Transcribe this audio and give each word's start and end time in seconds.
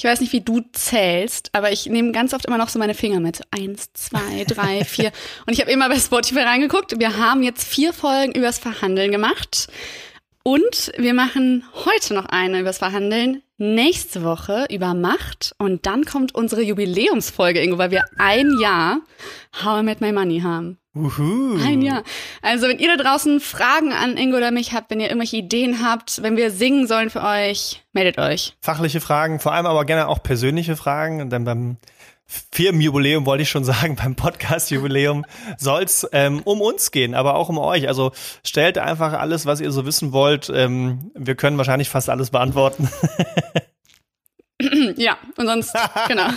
Ich 0.00 0.04
weiß 0.04 0.20
nicht, 0.22 0.32
wie 0.32 0.40
du 0.40 0.62
zählst, 0.72 1.50
aber 1.52 1.72
ich 1.72 1.84
nehme 1.84 2.10
ganz 2.12 2.32
oft 2.32 2.46
immer 2.46 2.56
noch 2.56 2.70
so 2.70 2.78
meine 2.78 2.94
Finger 2.94 3.20
mit. 3.20 3.42
Eins, 3.50 3.92
zwei, 3.92 4.44
drei, 4.48 4.82
vier. 4.82 5.12
Und 5.44 5.52
ich 5.52 5.60
habe 5.60 5.70
immer 5.70 5.90
bei 5.90 5.98
Spotify 5.98 6.40
reingeguckt. 6.40 6.98
Wir 6.98 7.18
haben 7.18 7.42
jetzt 7.42 7.64
vier 7.64 7.92
Folgen 7.92 8.32
übers 8.32 8.58
Verhandeln 8.58 9.12
gemacht. 9.12 9.68
Und 10.42 10.92
wir 10.96 11.12
machen 11.12 11.64
heute 11.84 12.14
noch 12.14 12.24
eine 12.26 12.60
übers 12.60 12.78
Verhandeln, 12.78 13.42
nächste 13.58 14.22
Woche 14.22 14.66
über 14.70 14.94
Macht 14.94 15.54
und 15.58 15.84
dann 15.84 16.06
kommt 16.06 16.34
unsere 16.34 16.62
Jubiläumsfolge, 16.62 17.60
Ingo, 17.60 17.76
weil 17.76 17.90
wir 17.90 18.04
ein 18.16 18.58
Jahr 18.58 19.00
How 19.62 19.80
I 19.80 19.82
Met 19.82 20.00
My 20.00 20.12
Money 20.12 20.40
haben. 20.40 20.78
Uhu. 20.94 21.58
Ein 21.62 21.82
Jahr. 21.82 22.02
Also 22.40 22.68
wenn 22.68 22.78
ihr 22.78 22.96
da 22.96 23.02
draußen 23.02 23.38
Fragen 23.38 23.92
an 23.92 24.16
Ingo 24.16 24.38
oder 24.38 24.50
mich 24.50 24.72
habt, 24.72 24.90
wenn 24.90 24.98
ihr 24.98 25.06
irgendwelche 25.06 25.36
Ideen 25.36 25.86
habt, 25.86 26.22
wenn 26.22 26.38
wir 26.38 26.50
singen 26.50 26.86
sollen 26.86 27.10
für 27.10 27.22
euch, 27.22 27.84
meldet 27.92 28.18
euch. 28.18 28.56
Fachliche 28.60 29.00
Fragen, 29.00 29.40
vor 29.40 29.52
allem 29.52 29.66
aber 29.66 29.84
gerne 29.84 30.08
auch 30.08 30.22
persönliche 30.22 30.74
Fragen. 30.74 31.28
Denn 31.28 31.44
beim 31.44 31.76
Firmenjubiläum 32.52 33.26
wollte 33.26 33.42
ich 33.42 33.50
schon 33.50 33.64
sagen, 33.64 33.96
beim 34.02 34.14
Podcast-Jubiläum 34.14 35.24
soll 35.58 35.82
es 35.82 36.06
ähm, 36.12 36.40
um 36.44 36.60
uns 36.60 36.90
gehen, 36.90 37.14
aber 37.14 37.34
auch 37.34 37.48
um 37.48 37.58
euch. 37.58 37.88
Also 37.88 38.12
stellt 38.44 38.78
einfach 38.78 39.12
alles, 39.14 39.46
was 39.46 39.60
ihr 39.60 39.72
so 39.72 39.84
wissen 39.84 40.12
wollt. 40.12 40.50
Ähm, 40.54 41.10
wir 41.14 41.34
können 41.34 41.58
wahrscheinlich 41.58 41.88
fast 41.88 42.08
alles 42.08 42.30
beantworten. 42.30 42.88
ja, 44.96 45.18
und 45.36 45.46
sonst, 45.46 45.74
genau. 46.08 46.28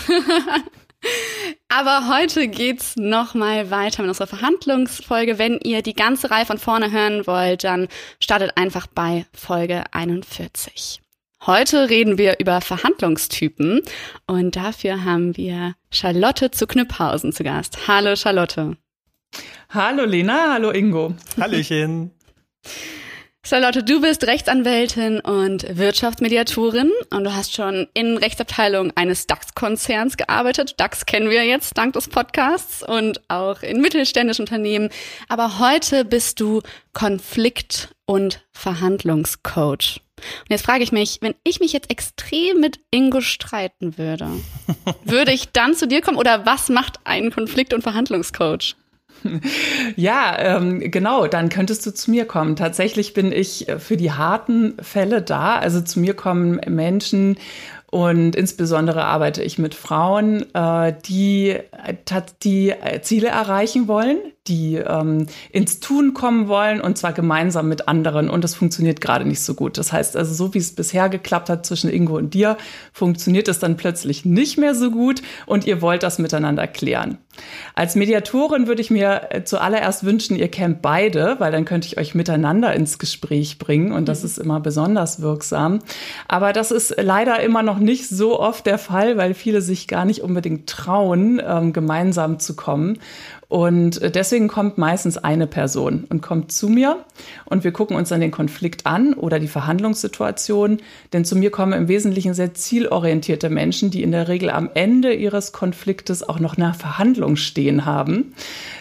Aber 1.68 2.08
heute 2.08 2.48
geht's 2.48 2.96
noch 2.96 3.34
mal 3.34 3.70
weiter 3.70 4.02
mit 4.04 4.10
unserer 4.10 4.28
Verhandlungsfolge. 4.28 5.38
Wenn 5.38 5.60
ihr 5.60 5.82
die 5.82 5.94
ganze 5.94 6.32
Reihe 6.32 6.46
von 6.46 6.58
vorne 6.58 6.92
hören 6.92 7.28
wollt, 7.28 7.64
dann 7.66 7.88
startet 8.20 8.58
einfach 8.58 8.88
bei 8.88 9.26
Folge 9.34 9.84
41. 9.92 11.03
Heute 11.46 11.90
reden 11.90 12.18
wir 12.18 12.40
über 12.40 12.62
Verhandlungstypen 12.62 13.82
und 14.28 14.56
dafür 14.56 15.04
haben 15.04 15.36
wir 15.36 15.76
Charlotte 15.92 16.52
zu 16.52 16.68
Knüpphausen 16.68 17.34
zu 17.34 17.44
Gast. 17.44 17.86
Hallo 17.86 18.16
Charlotte. 18.16 18.78
Hallo 19.70 20.06
Lena, 20.06 20.54
hallo 20.54 20.72
Ingo. 20.72 21.16
Hallöchen. 21.38 22.12
Charlotte, 23.46 23.84
du 23.84 24.00
bist 24.00 24.26
Rechtsanwältin 24.26 25.20
und 25.20 25.66
Wirtschaftsmediatorin 25.78 26.94
und 27.10 27.26
du 27.26 27.36
hast 27.36 27.54
schon 27.54 27.90
in 27.94 28.16
Rechtsabteilung 28.16 28.94
eines 28.96 29.28
DAX-Konzerns 29.28 30.16
gearbeitet. 30.16 30.76
DAX 30.78 31.06
kennen 31.06 31.30
wir 31.30 31.44
jetzt 31.44 31.78
dank 31.78 31.92
des 31.92 32.08
Podcasts 32.08 32.84
und 32.84 33.20
auch 33.28 33.62
in 33.62 33.82
mittelständischen 33.82 34.44
Unternehmen. 34.44 34.88
Aber 35.28 35.60
heute 35.60 36.06
bist 36.06 36.40
du 36.40 36.62
Konflikt- 36.94 37.93
und 38.06 38.46
Verhandlungscoach. 38.52 40.02
Und 40.18 40.50
jetzt 40.50 40.66
frage 40.66 40.84
ich 40.84 40.92
mich, 40.92 41.20
wenn 41.22 41.36
ich 41.44 41.60
mich 41.60 41.74
jetzt 41.74 41.90
extrem 41.90 42.60
mit 42.60 42.80
Ingo 42.92 43.22
streiten 43.22 43.98
würde, 43.98 44.28
würde 45.06 45.32
ich 45.32 45.52
dann 45.52 45.76
zu 45.76 45.88
dir 45.88 46.02
kommen 46.02 46.18
oder 46.18 46.46
was 46.46 46.70
macht 46.70 47.00
ein 47.04 47.32
Konflikt- 47.32 47.74
und 47.74 47.82
Verhandlungscoach? 47.82 48.76
Ja, 49.96 50.38
ähm, 50.38 50.92
genau, 50.92 51.28
dann 51.28 51.48
könntest 51.48 51.86
du 51.86 51.94
zu 51.94 52.12
mir 52.12 52.26
kommen. 52.26 52.58
Tatsächlich 52.58 53.14
bin 53.14 53.32
ich 53.32 53.68
für 53.78 53.96
die 53.96 54.12
harten 54.12 54.76
Fälle 54.82 55.22
da. 55.22 55.56
Also 55.56 55.80
zu 55.80 56.02
mir 56.02 56.14
kommen 56.14 56.60
Menschen 56.68 57.38
und 57.94 58.36
insbesondere 58.36 59.06
arbeite 59.06 59.44
ich 59.44 59.60
mit 59.60 59.76
Frauen, 59.76 60.52
äh, 60.56 60.94
die, 61.06 61.60
die 62.42 62.74
Ziele 63.02 63.28
erreichen 63.28 63.88
wollen, 63.88 64.18
die 64.48 64.76
ähm, 64.76 65.28
ins 65.52 65.80
Tun 65.80 66.14
kommen 66.14 66.48
wollen 66.48 66.82
und 66.82 66.98
zwar 66.98 67.14
gemeinsam 67.14 67.70
mit 67.70 67.88
anderen. 67.88 68.30
Und 68.30 68.44
das 68.44 68.56
funktioniert 68.56 69.00
gerade 69.00 69.26
nicht 69.26 69.42
so 69.42 69.54
gut. 69.54 69.78
Das 69.78 69.94
heißt 69.94 70.18
also, 70.18 70.34
so 70.34 70.54
wie 70.54 70.58
es 70.58 70.76
bisher 70.76 71.08
geklappt 71.10 71.50
hat 71.50 71.66
zwischen 71.66 71.90
Ingo 71.90 72.18
und 72.18 72.34
dir, 72.34 72.58
funktioniert 72.92 73.48
es 73.48 73.60
dann 73.60 73.78
plötzlich 73.78 74.26
nicht 74.26 74.58
mehr 74.58 74.76
so 74.76 74.92
gut 74.92 75.22
und 75.46 75.66
ihr 75.66 75.82
wollt 75.82 76.04
das 76.04 76.20
miteinander 76.20 76.68
klären. 76.68 77.20
Als 77.74 77.96
Mediatorin 77.96 78.68
würde 78.68 78.82
ich 78.82 78.92
mir 78.92 79.28
äh, 79.30 79.44
zuallererst 79.44 80.04
wünschen, 80.04 80.36
ihr 80.36 80.50
kennt 80.50 80.82
beide, 80.82 81.38
weil 81.40 81.52
dann 81.52 81.66
könnte 81.66 81.88
ich 81.88 81.98
euch 81.98 82.14
miteinander 82.14 82.74
ins 82.74 83.00
Gespräch 83.00 83.58
bringen 83.58 83.92
und 83.92 84.08
das 84.08 84.20
mhm. 84.20 84.26
ist 84.26 84.38
immer 84.38 84.60
besonders 84.60 85.22
wirksam. 85.22 85.80
Aber 86.28 86.54
das 86.54 86.72
ist 86.72 86.96
leider 87.02 87.42
immer 87.42 87.64
noch 87.64 87.80
nicht 87.80 88.08
so 88.08 88.40
oft 88.40 88.66
der 88.66 88.78
Fall, 88.78 89.18
weil 89.18 89.34
viele 89.34 89.62
sich 89.62 89.88
gar 89.88 90.06
nicht 90.06 90.22
unbedingt 90.22 90.70
trauen, 90.70 91.42
ähm, 91.44 91.74
gemeinsam 91.74 92.40
zu 92.40 92.56
kommen. 92.56 93.00
Und 93.54 94.02
deswegen 94.16 94.48
kommt 94.48 94.80
meistens 94.80 95.20
eine 95.20 95.46
Person 95.46 96.06
und 96.10 96.24
kommt 96.24 96.52
zu 96.52 96.70
mir 96.70 97.06
und 97.46 97.64
wir 97.64 97.72
gucken 97.72 97.96
uns 97.96 98.10
dann 98.10 98.20
den 98.20 98.32
Konflikt 98.32 98.88
an 98.88 99.14
oder 99.14 99.38
die 99.38 99.48
Verhandlungssituation. 99.48 100.80
Denn 101.14 101.24
zu 101.24 101.36
mir 101.36 101.52
kommen 101.52 101.74
im 101.74 101.88
Wesentlichen 101.88 102.34
sehr 102.34 102.56
zielorientierte 102.56 103.52
Menschen, 103.52 103.92
die 103.92 104.02
in 104.02 104.12
der 104.12 104.28
Regel 104.28 104.50
am 104.50 104.72
Ende 104.74 105.14
ihres 105.14 105.52
Konfliktes 105.52 106.28
auch 106.28 106.40
noch 106.40 106.58
eine 106.58 106.74
Verhandlung 106.74 107.36
stehen 107.36 107.86
haben. 107.86 108.34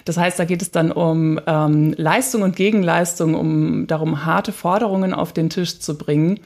Das 0.06 0.16
heißt, 0.16 0.38
da 0.38 0.47
geht 0.47 0.62
es 0.62 0.71
dann 0.71 0.91
um 0.91 1.39
ähm, 1.47 1.93
Leistung 1.99 2.41
und 2.41 2.56
Gegenleistung, 2.56 3.34
um 3.34 3.87
darum, 3.87 4.25
harte 4.25 4.53
Forderungen 4.53 5.12
auf 5.12 5.34
den 5.34 5.50
Tisch 5.50 5.81
zu 5.81 5.99
bringen. 5.99 6.41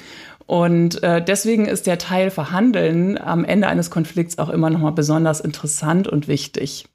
Und 0.46 1.00
äh, 1.04 1.24
deswegen 1.24 1.66
ist 1.66 1.86
der 1.86 1.98
Teil 1.98 2.30
Verhandeln 2.30 3.18
am 3.18 3.44
Ende 3.44 3.68
eines 3.68 3.88
Konflikts 3.88 4.38
auch 4.38 4.48
immer 4.48 4.68
noch 4.68 4.80
mal 4.80 4.90
besonders 4.90 5.38
interessant 5.38 6.08
und 6.08 6.26
wichtig. 6.26 6.86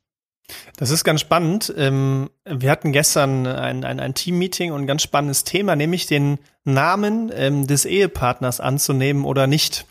Das 0.78 0.90
ist 0.90 1.04
ganz 1.04 1.22
spannend. 1.22 1.74
Ähm, 1.78 2.30
wir 2.46 2.72
hatten 2.72 2.92
gestern 2.92 3.46
ein, 3.46 3.84
ein, 3.84 4.00
ein 4.00 4.14
Team-Meeting 4.14 4.72
und 4.72 4.82
ein 4.82 4.88
ganz 4.88 5.04
spannendes 5.04 5.44
Thema, 5.44 5.76
nämlich 5.76 6.08
den 6.08 6.40
Namen 6.64 7.32
ähm, 7.36 7.68
des 7.68 7.86
Ehepartners 7.86 8.60
anzunehmen 8.60 9.26
oder 9.26 9.48
nicht. 9.48 9.86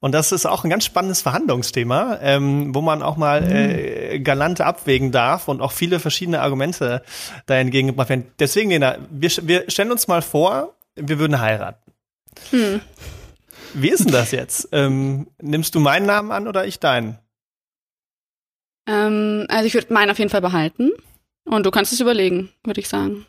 Und 0.00 0.12
das 0.12 0.32
ist 0.32 0.46
auch 0.46 0.64
ein 0.64 0.70
ganz 0.70 0.84
spannendes 0.84 1.22
Verhandlungsthema, 1.22 2.18
ähm, 2.20 2.74
wo 2.74 2.82
man 2.82 3.02
auch 3.02 3.16
mal 3.16 3.40
mhm. 3.40 3.50
äh, 3.50 4.20
galant 4.20 4.60
abwägen 4.60 5.12
darf 5.12 5.48
und 5.48 5.60
auch 5.60 5.72
viele 5.72 6.00
verschiedene 6.00 6.40
Argumente 6.40 7.02
da 7.46 7.56
entgegengebracht 7.56 8.10
werden. 8.10 8.26
Deswegen, 8.38 8.70
Lena, 8.70 8.98
wir, 9.10 9.30
wir 9.42 9.64
stellen 9.68 9.92
uns 9.92 10.08
mal 10.08 10.22
vor, 10.22 10.74
wir 10.96 11.18
würden 11.18 11.40
heiraten. 11.40 11.92
Hm. 12.50 12.80
Wie 13.72 13.88
ist 13.88 14.04
denn 14.04 14.12
das 14.12 14.30
jetzt? 14.30 14.68
Nimmst 14.72 15.74
du 15.74 15.80
meinen 15.80 16.06
Namen 16.06 16.30
an 16.30 16.46
oder 16.46 16.64
ich 16.66 16.78
deinen? 16.78 17.18
Ähm, 18.86 19.46
also 19.48 19.66
ich 19.66 19.74
würde 19.74 19.92
meinen 19.92 20.10
auf 20.10 20.18
jeden 20.18 20.30
Fall 20.30 20.40
behalten. 20.40 20.90
Und 21.44 21.66
du 21.66 21.70
kannst 21.70 21.92
es 21.92 22.00
überlegen, 22.00 22.50
würde 22.64 22.80
ich 22.80 22.88
sagen. 22.88 23.26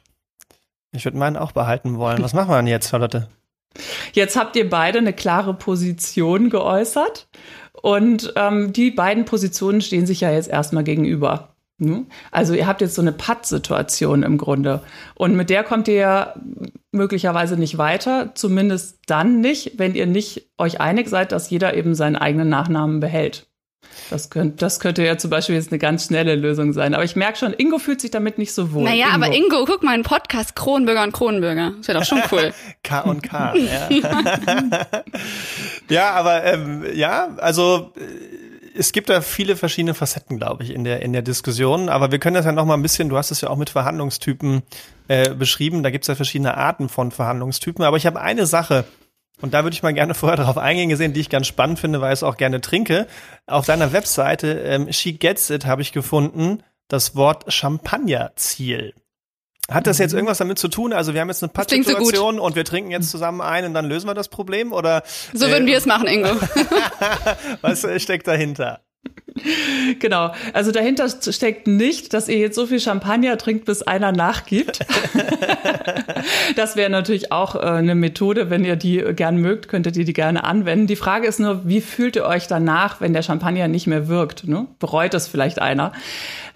Ich 0.92 1.04
würde 1.06 1.18
meinen 1.18 1.38
auch 1.38 1.52
behalten 1.52 1.98
wollen. 1.98 2.24
Was 2.24 2.34
machen 2.34 2.50
wir 2.50 2.58
denn 2.58 2.68
jetzt, 2.68 2.90
Charlotte? 2.90 3.28
Jetzt 4.14 4.38
habt 4.38 4.56
ihr 4.56 4.70
beide 4.70 5.00
eine 5.00 5.14
klare 5.14 5.54
Position 5.54 6.50
geäußert. 6.50 7.28
Und 7.82 8.34
ähm, 8.38 8.72
die 8.72 8.92
beiden 8.92 9.26
Positionen 9.26 9.82
stehen 9.82 10.06
sich 10.06 10.22
ja 10.22 10.32
jetzt 10.32 10.48
erstmal 10.48 10.86
gegenüber. 10.86 11.56
Hm? 11.82 12.08
Also 12.32 12.54
ihr 12.54 12.68
habt 12.68 12.80
jetzt 12.80 12.96
so 12.96 13.02
eine 13.02 13.12
Patt-Situation 13.12 14.24
im 14.24 14.38
Grunde. 14.38 14.82
Und 15.16 15.36
mit 15.36 15.50
der 15.50 15.64
kommt 15.64 15.90
ihr 15.90 15.96
ja 15.96 16.34
möglicherweise 16.92 17.58
nicht 17.58 17.78
weiter, 17.78 18.32
zumindest 18.34 19.00
dann 19.08 19.42
nicht, 19.42 19.78
wenn 19.78 19.94
ihr 19.94 20.06
nicht 20.06 20.50
euch 20.58 20.80
einig 20.80 21.10
seid, 21.10 21.34
dass 21.34 21.50
jeder 21.50 21.76
eben 21.76 21.94
seinen 21.94 22.16
eigenen 22.16 22.48
Nachnamen 22.48 23.02
behält. 23.02 23.48
Das 24.10 24.30
könnte, 24.30 24.58
das 24.58 24.80
könnte 24.80 25.04
ja 25.04 25.18
zum 25.18 25.30
Beispiel 25.32 25.56
jetzt 25.56 25.72
eine 25.72 25.80
ganz 25.80 26.06
schnelle 26.06 26.36
Lösung 26.36 26.74
sein. 26.74 26.94
Aber 26.94 27.04
ich 27.04 27.16
merke 27.16 27.38
schon, 27.38 27.54
Ingo 27.54 27.80
fühlt 27.80 28.02
sich 28.02 28.12
damit 28.12 28.38
nicht 28.38 28.54
so 28.54 28.72
wohl. 28.72 28.84
Naja, 28.84 29.08
Ingo. 29.08 29.16
aber 29.16 29.36
Ingo, 29.36 29.66
guck 29.66 29.84
mal, 29.84 29.94
ein 29.94 30.04
Podcast 30.04 30.56
Kronbürger 30.56 31.04
und 31.04 31.12
Kronbürger. 31.12 31.74
Das 31.78 31.88
wäre 31.88 32.00
doch 32.00 32.06
schon 32.06 32.22
cool. 32.32 32.54
K 32.84 33.00
und 33.02 33.24
K, 33.24 33.56
ja. 33.56 33.90
ja, 35.90 36.12
aber 36.12 36.44
ähm, 36.44 36.86
ja, 36.94 37.36
also 37.38 37.94
äh, 37.96 38.78
es 38.78 38.92
gibt 38.92 39.10
da 39.10 39.22
viele 39.22 39.56
verschiedene 39.56 39.94
Facetten, 39.94 40.38
glaube 40.38 40.64
ich, 40.64 40.72
in 40.72 40.84
der, 40.84 41.02
in 41.02 41.14
der 41.14 41.22
Diskussion. 41.22 41.90
Aber 41.90 42.12
wir 42.12 42.20
können 42.20 42.36
das 42.36 42.46
ja 42.46 42.52
noch 42.52 42.66
mal 42.66 42.74
ein 42.76 42.82
bisschen, 42.82 43.10
du 43.10 43.18
hast 43.18 43.32
es 43.32 43.42
ja 43.42 43.50
auch 43.50 43.58
mit 43.58 43.70
Verhandlungstypen 43.70 44.64
äh, 45.08 45.34
beschrieben. 45.34 45.82
Da 45.82 45.90
gibt 45.90 46.04
es 46.04 46.08
ja 46.08 46.16
verschiedene 46.16 46.58
Arten 46.58 46.90
von 46.90 47.12
Verhandlungstypen. 47.12 47.84
Aber 47.86 47.98
ich 47.98 48.06
habe 48.06 48.20
eine 48.20 48.46
Sache, 48.46 48.86
und 49.42 49.54
da 49.54 49.64
würde 49.64 49.74
ich 49.74 49.84
mal 49.84 49.94
gerne 49.94 50.14
vorher 50.16 50.38
darauf 50.38 50.58
eingehen 50.58 50.90
gesehen, 50.90 51.14
die 51.14 51.22
ich 51.22 51.30
ganz 51.30 51.48
spannend 51.48 51.80
finde, 51.80 52.02
weil 52.02 52.14
ich 52.14 52.20
es 52.20 52.24
auch 52.24 52.38
gerne 52.38 52.62
trinke. 52.62 53.08
Auf 53.48 53.66
deiner 53.66 53.94
Webseite 53.94 54.60
ähm, 54.62 54.92
She 54.92 55.14
Gets 55.14 55.50
It 55.50 55.66
habe 55.66 55.82
ich 55.82 55.92
gefunden 55.92 56.64
das 56.88 57.16
Wort 57.16 57.52
Champagnerziel. 57.52 58.94
Hat 59.70 59.88
das 59.88 59.98
jetzt 59.98 60.12
mhm. 60.12 60.20
irgendwas 60.20 60.38
damit 60.38 60.60
zu 60.60 60.68
tun? 60.68 60.94
Also 60.94 61.16
wir 61.16 61.22
haben 61.22 61.30
jetzt 61.30 61.42
eine 61.42 61.52
Pattsituation 61.52 62.36
so 62.36 62.44
und 62.44 62.56
wir 62.56 62.66
trinken 62.66 62.92
jetzt 62.92 63.10
zusammen 63.10 63.42
ein 63.42 63.66
und 63.66 63.74
dann 63.74 63.86
lösen 63.86 64.08
wir 64.08 64.14
das 64.14 64.30
Problem 64.30 64.72
oder? 64.72 65.04
So 65.34 65.48
würden 65.48 65.68
äh, 65.68 65.72
wir 65.72 65.78
es 65.78 65.88
machen, 65.88 66.08
Ingo. 66.08 66.30
was 67.62 67.86
steckt 68.02 68.28
dahinter? 68.28 68.82
Genau. 70.00 70.34
Also 70.54 70.72
dahinter 70.72 71.08
steckt 71.10 71.68
nicht, 71.68 72.14
dass 72.14 72.28
ihr 72.28 72.38
jetzt 72.38 72.56
so 72.56 72.66
viel 72.66 72.80
Champagner 72.80 73.38
trinkt, 73.38 73.66
bis 73.66 73.82
einer 73.82 74.12
nachgibt. 74.12 74.80
das 76.56 76.76
wäre 76.76 76.90
natürlich 76.90 77.32
auch 77.32 77.56
äh, 77.56 77.60
eine 77.60 77.96
Methode. 77.96 78.50
Wenn 78.50 78.66
ihr 78.66 78.76
die 78.76 79.04
gern 79.16 79.38
mögt, 79.38 79.68
könntet 79.68 79.96
ihr 79.98 80.06
die 80.06 80.14
gerne 80.14 80.44
anwenden. 80.44 80.88
Die 80.88 80.96
Frage 80.96 81.28
ist 81.28 81.40
nur, 81.40 81.68
wie 81.68 81.82
fühlt 81.82 82.16
ihr 82.16 82.26
euch 82.26 82.48
danach, 82.48 83.02
wenn 83.02 83.14
der 83.14 83.22
Champagner 83.22 83.68
nicht 83.68 83.88
mehr 83.88 84.08
wirkt? 84.08 84.48
Ne? 84.48 84.68
Bereut 84.80 85.14
es 85.14 85.28
vielleicht 85.28 85.62
einer? 85.62 85.92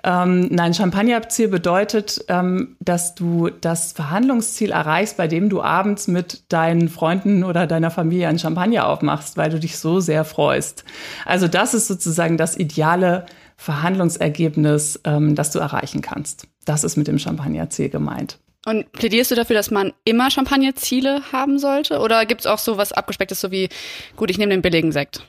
Ähm, 0.04 0.48
nein, 0.50 0.74
Champagnerziel 0.74 1.50
bedeutet, 1.50 2.24
ähm, 2.30 2.78
dass 2.80 3.16
du 3.16 3.50
das 3.50 3.92
Verhandlungsziel 3.92 4.72
erreichst, 4.72 5.18
bei 5.18 5.28
dem 5.28 5.50
du 5.50 5.62
abends 5.62 6.08
mit 6.08 6.44
deinen 6.50 6.88
Freunden 6.88 7.44
oder 7.44 7.68
deiner 7.68 7.92
Familie 7.92 8.30
ein 8.30 8.40
Champagner 8.40 8.88
aufmachst, 8.88 9.36
weil 9.36 9.50
du 9.50 9.60
dich 9.60 9.78
so 9.78 10.00
sehr 10.00 10.24
freust. 10.24 10.86
Also 11.26 11.48
das 11.50 11.74
ist 11.74 11.88
sozusagen 11.88 12.38
das 12.38 12.56
ideale 12.70 13.26
Verhandlungsergebnis, 13.58 15.00
ähm, 15.04 15.36
das 15.36 15.52
du 15.52 15.60
erreichen 15.60 16.02
kannst. 16.02 16.48
Das 16.66 16.84
ist 16.84 16.96
mit 16.96 17.08
dem 17.08 17.20
Champagnerziel 17.20 17.90
gemeint. 17.90 18.38
Und 18.66 18.92
plädierst 18.92 19.32
du 19.32 19.36
dafür, 19.36 19.56
dass 19.56 19.72
man 19.72 19.94
immer 20.04 20.30
Champagnerziele 20.30 21.32
haben 21.32 21.60
sollte? 21.60 22.00
Oder 22.00 22.26
gibt 22.26 22.42
es 22.42 22.48
auch 22.48 22.60
so 22.60 22.78
was 22.78 22.92
Abgespecktes, 22.92 23.42
so 23.42 23.52
wie, 23.52 23.70
gut, 24.16 24.30
ich 24.30 24.38
nehme 24.38 24.52
den 24.52 24.62
billigen 24.62 24.92
Sekt? 24.92 25.24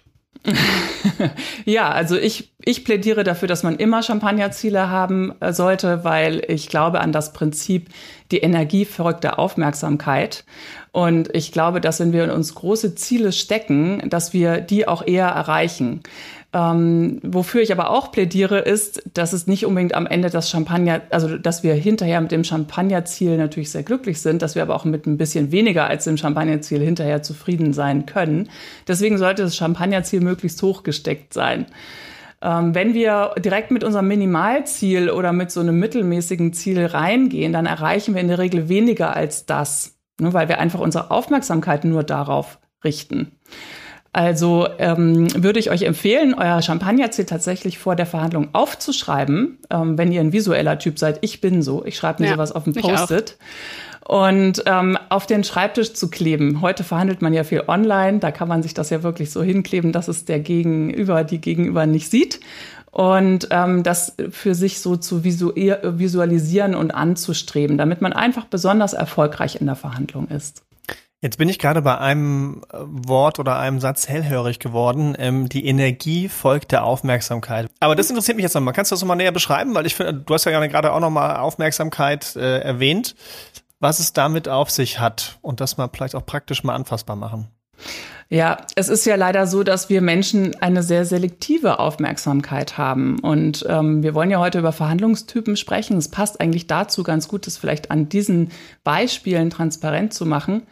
ja, 1.65 1.91
also 1.91 2.17
ich, 2.17 2.53
ich 2.65 2.85
plädiere 2.85 3.25
dafür, 3.25 3.47
dass 3.47 3.63
man 3.63 3.77
immer 3.77 4.03
Champagnerziele 4.03 4.89
haben 4.89 5.35
äh, 5.41 5.53
sollte, 5.53 6.03
weil 6.03 6.43
ich 6.49 6.69
glaube 6.69 7.01
an 7.01 7.13
das 7.13 7.33
Prinzip, 7.33 7.89
die 8.31 8.39
Energie 8.39 8.85
folgt 8.85 9.25
der 9.25 9.39
Aufmerksamkeit. 9.39 10.45
Und 10.93 11.35
ich 11.35 11.53
glaube, 11.53 11.81
dass 11.81 12.01
wenn 12.01 12.13
wir 12.13 12.25
in 12.25 12.31
uns 12.31 12.55
große 12.55 12.95
Ziele 12.95 13.33
stecken, 13.33 14.03
dass 14.09 14.33
wir 14.33 14.61
die 14.61 14.89
auch 14.89 15.07
eher 15.07 15.29
erreichen. 15.29 16.01
Ähm, 16.53 17.21
wofür 17.23 17.63
ich 17.63 17.71
aber 17.71 17.91
auch 17.91 18.11
plädiere, 18.11 18.59
ist, 18.59 19.03
dass 19.15 19.33
es 19.33 19.47
nicht 19.47 19.67
unbedingt 19.67 19.95
am 19.95 20.07
Ende 20.07 20.31
das 20.31 20.51
Champagner, 20.51 21.03
also 21.11 21.39
dass 21.39 21.63
wir 21.63 21.75
hinterher 21.75 22.21
mit 22.21 22.33
dem 22.33 22.43
Champagnerziel 22.43 23.37
natürlich 23.37 23.71
sehr 23.71 23.85
glücklich 23.85 24.21
sind, 24.21 24.43
dass 24.43 24.57
wir 24.57 24.63
aber 24.63 24.75
auch 24.75 24.85
mit 24.85 25.07
ein 25.07 25.17
bisschen 25.17 25.53
weniger 25.53 25.87
als 25.87 26.05
dem 26.05 26.17
Champagnerziel 26.17 26.81
hinterher 26.81 27.23
zufrieden 27.23 27.73
sein 27.73 28.05
können. 28.05 28.49
Deswegen 28.89 29.17
sollte 29.17 29.43
das 29.43 29.55
Champagnerziel 29.55 30.21
möglichst 30.23 30.61
hoch 30.63 30.83
gesteckt 30.83 31.35
sein. 31.35 31.67
Ähm, 32.43 32.75
wenn 32.75 32.95
wir 32.95 33.35
direkt 33.39 33.71
mit 33.71 33.85
unserem 33.85 34.09
Minimalziel 34.09 35.11
oder 35.11 35.33
mit 35.33 35.53
so 35.53 35.61
einem 35.61 35.79
mittelmäßigen 35.79 36.53
Ziel 36.53 36.85
reingehen, 36.85 37.53
dann 37.53 37.67
erreichen 37.67 38.15
wir 38.15 38.23
in 38.23 38.29
der 38.29 38.39
Regel 38.39 38.69
weniger 38.69 39.15
als 39.15 39.47
das, 39.47 39.99
ne, 40.19 40.33
weil 40.33 40.49
wir 40.49 40.59
einfach 40.59 40.81
unsere 40.81 41.13
Aufmerksamkeit 41.13 41.85
nur 41.85 42.03
darauf 42.03 42.59
richten. 42.83 43.39
Also 44.13 44.67
ähm, 44.79 45.29
würde 45.43 45.61
ich 45.61 45.71
euch 45.71 45.83
empfehlen, 45.83 46.35
euer 46.35 46.63
Champagnerziel 46.63 47.27
tatsächlich 47.27 47.79
vor 47.79 47.95
der 47.95 48.07
Verhandlung 48.07 48.49
aufzuschreiben, 48.53 49.59
ähm, 49.71 49.97
wenn 49.99 50.11
ihr 50.11 50.21
ein 50.21 50.33
visueller 50.33 50.79
Typ 50.81 50.99
seid. 50.99 51.19
Ich 51.21 51.41
bin 51.41 51.63
so, 51.63 51.85
ich 51.85 51.97
schreibe 51.97 52.23
mir 52.23 52.31
ja, 52.31 52.35
sowas 52.35 52.51
auf 52.51 52.65
dem 52.65 52.75
Post-it. 52.75 53.37
Und 54.05 54.65
ähm, 54.67 54.99
auf 55.09 55.27
den 55.27 55.45
Schreibtisch 55.45 55.93
zu 55.93 56.11
kleben. 56.11 56.61
Heute 56.61 56.83
verhandelt 56.83 57.23
man 57.23 57.33
ja 57.33 57.45
viel 57.45 57.63
online, 57.69 58.19
da 58.19 58.33
kann 58.33 58.49
man 58.49 58.65
sich 58.65 58.75
das 58.75 58.91
ja 58.91 59.05
wirklich 59.05 59.31
so 59.31 59.41
hinkleben, 59.45 59.93
dass 59.93 60.09
es 60.09 60.25
der 60.25 60.41
Gegenüber, 60.41 61.23
die 61.23 61.41
Gegenüber 61.41 61.87
nicht 61.87 62.11
sieht. 62.11 62.41
Und 62.91 63.47
ähm, 63.53 63.85
das 63.85 64.17
für 64.31 64.57
sich 64.57 64.81
so 64.81 64.97
zu 64.97 65.23
visualisieren 65.23 66.75
und 66.75 66.91
anzustreben, 66.91 67.79
damit 67.79 68.01
man 68.01 68.13
einfach 68.13 68.47
besonders 68.47 68.95
erfolgreich 68.95 69.61
in 69.61 69.67
der 69.67 69.77
Verhandlung 69.77 70.27
ist. 70.27 70.65
Jetzt 71.23 71.37
bin 71.37 71.51
ich 71.51 71.59
gerade 71.59 71.83
bei 71.83 71.99
einem 71.99 72.63
äh, 72.73 72.79
Wort 72.81 73.39
oder 73.39 73.59
einem 73.59 73.79
Satz 73.79 74.09
hellhörig 74.09 74.59
geworden. 74.59 75.15
Ähm, 75.19 75.51
die 75.51 75.67
Energie 75.67 76.31
folgt 76.31 76.73
der 76.73 76.85
Aufmerksamkeit. 76.85 77.69
Aber 77.79 77.95
das 77.95 78.09
interessiert 78.09 78.37
mich 78.37 78.45
jetzt 78.45 78.55
nochmal. 78.55 78.73
Kannst 78.73 78.91
du 78.91 78.95
das 78.95 79.03
nochmal 79.03 79.19
näher 79.19 79.33
beschreiben? 79.33 79.75
Weil 79.75 79.85
ich 79.85 79.95
finde, 79.95 80.15
du 80.15 80.33
hast 80.33 80.47
ja 80.47 80.67
gerade 80.67 80.93
auch 80.93 81.01
nochmal 81.01 81.37
Aufmerksamkeit 81.37 82.37
äh, 82.37 82.61
erwähnt, 82.61 83.17
was 83.81 83.99
es 83.99 84.15
damit 84.15 84.49
auf 84.49 84.71
sich 84.71 84.99
hat 84.99 85.39
und 85.43 85.61
das 85.61 85.77
mal 85.77 85.91
vielleicht 85.93 86.15
auch 86.15 86.25
praktisch 86.25 86.65
mal 86.65 86.75
anfassbar 86.75 87.17
machen. 87.17 87.49
Ja, 88.31 88.59
es 88.77 88.89
ist 88.89 89.05
ja 89.05 89.17
leider 89.17 89.47
so, 89.47 89.63
dass 89.63 89.91
wir 89.91 90.01
Menschen 90.01 90.55
eine 90.63 90.83
sehr 90.83 91.05
selektive 91.05 91.81
Aufmerksamkeit 91.81 92.79
haben. 92.79 93.19
Und 93.19 93.67
ähm, 93.69 94.03
wir 94.03 94.15
wollen 94.15 94.31
ja 94.31 94.39
heute 94.39 94.61
über 94.61 94.73
Verhandlungstypen 94.73 95.57
sprechen. 95.57 95.99
Es 95.99 96.09
passt 96.09 96.41
eigentlich 96.41 96.67
dazu 96.67 97.03
ganz 97.03 97.29
gut, 97.29 97.47
das 97.47 97.59
vielleicht 97.59 97.91
an 97.91 98.09
diesen 98.09 98.53
Beispielen 98.85 99.51
transparent 99.51 100.15
zu 100.15 100.25
machen. 100.25 100.63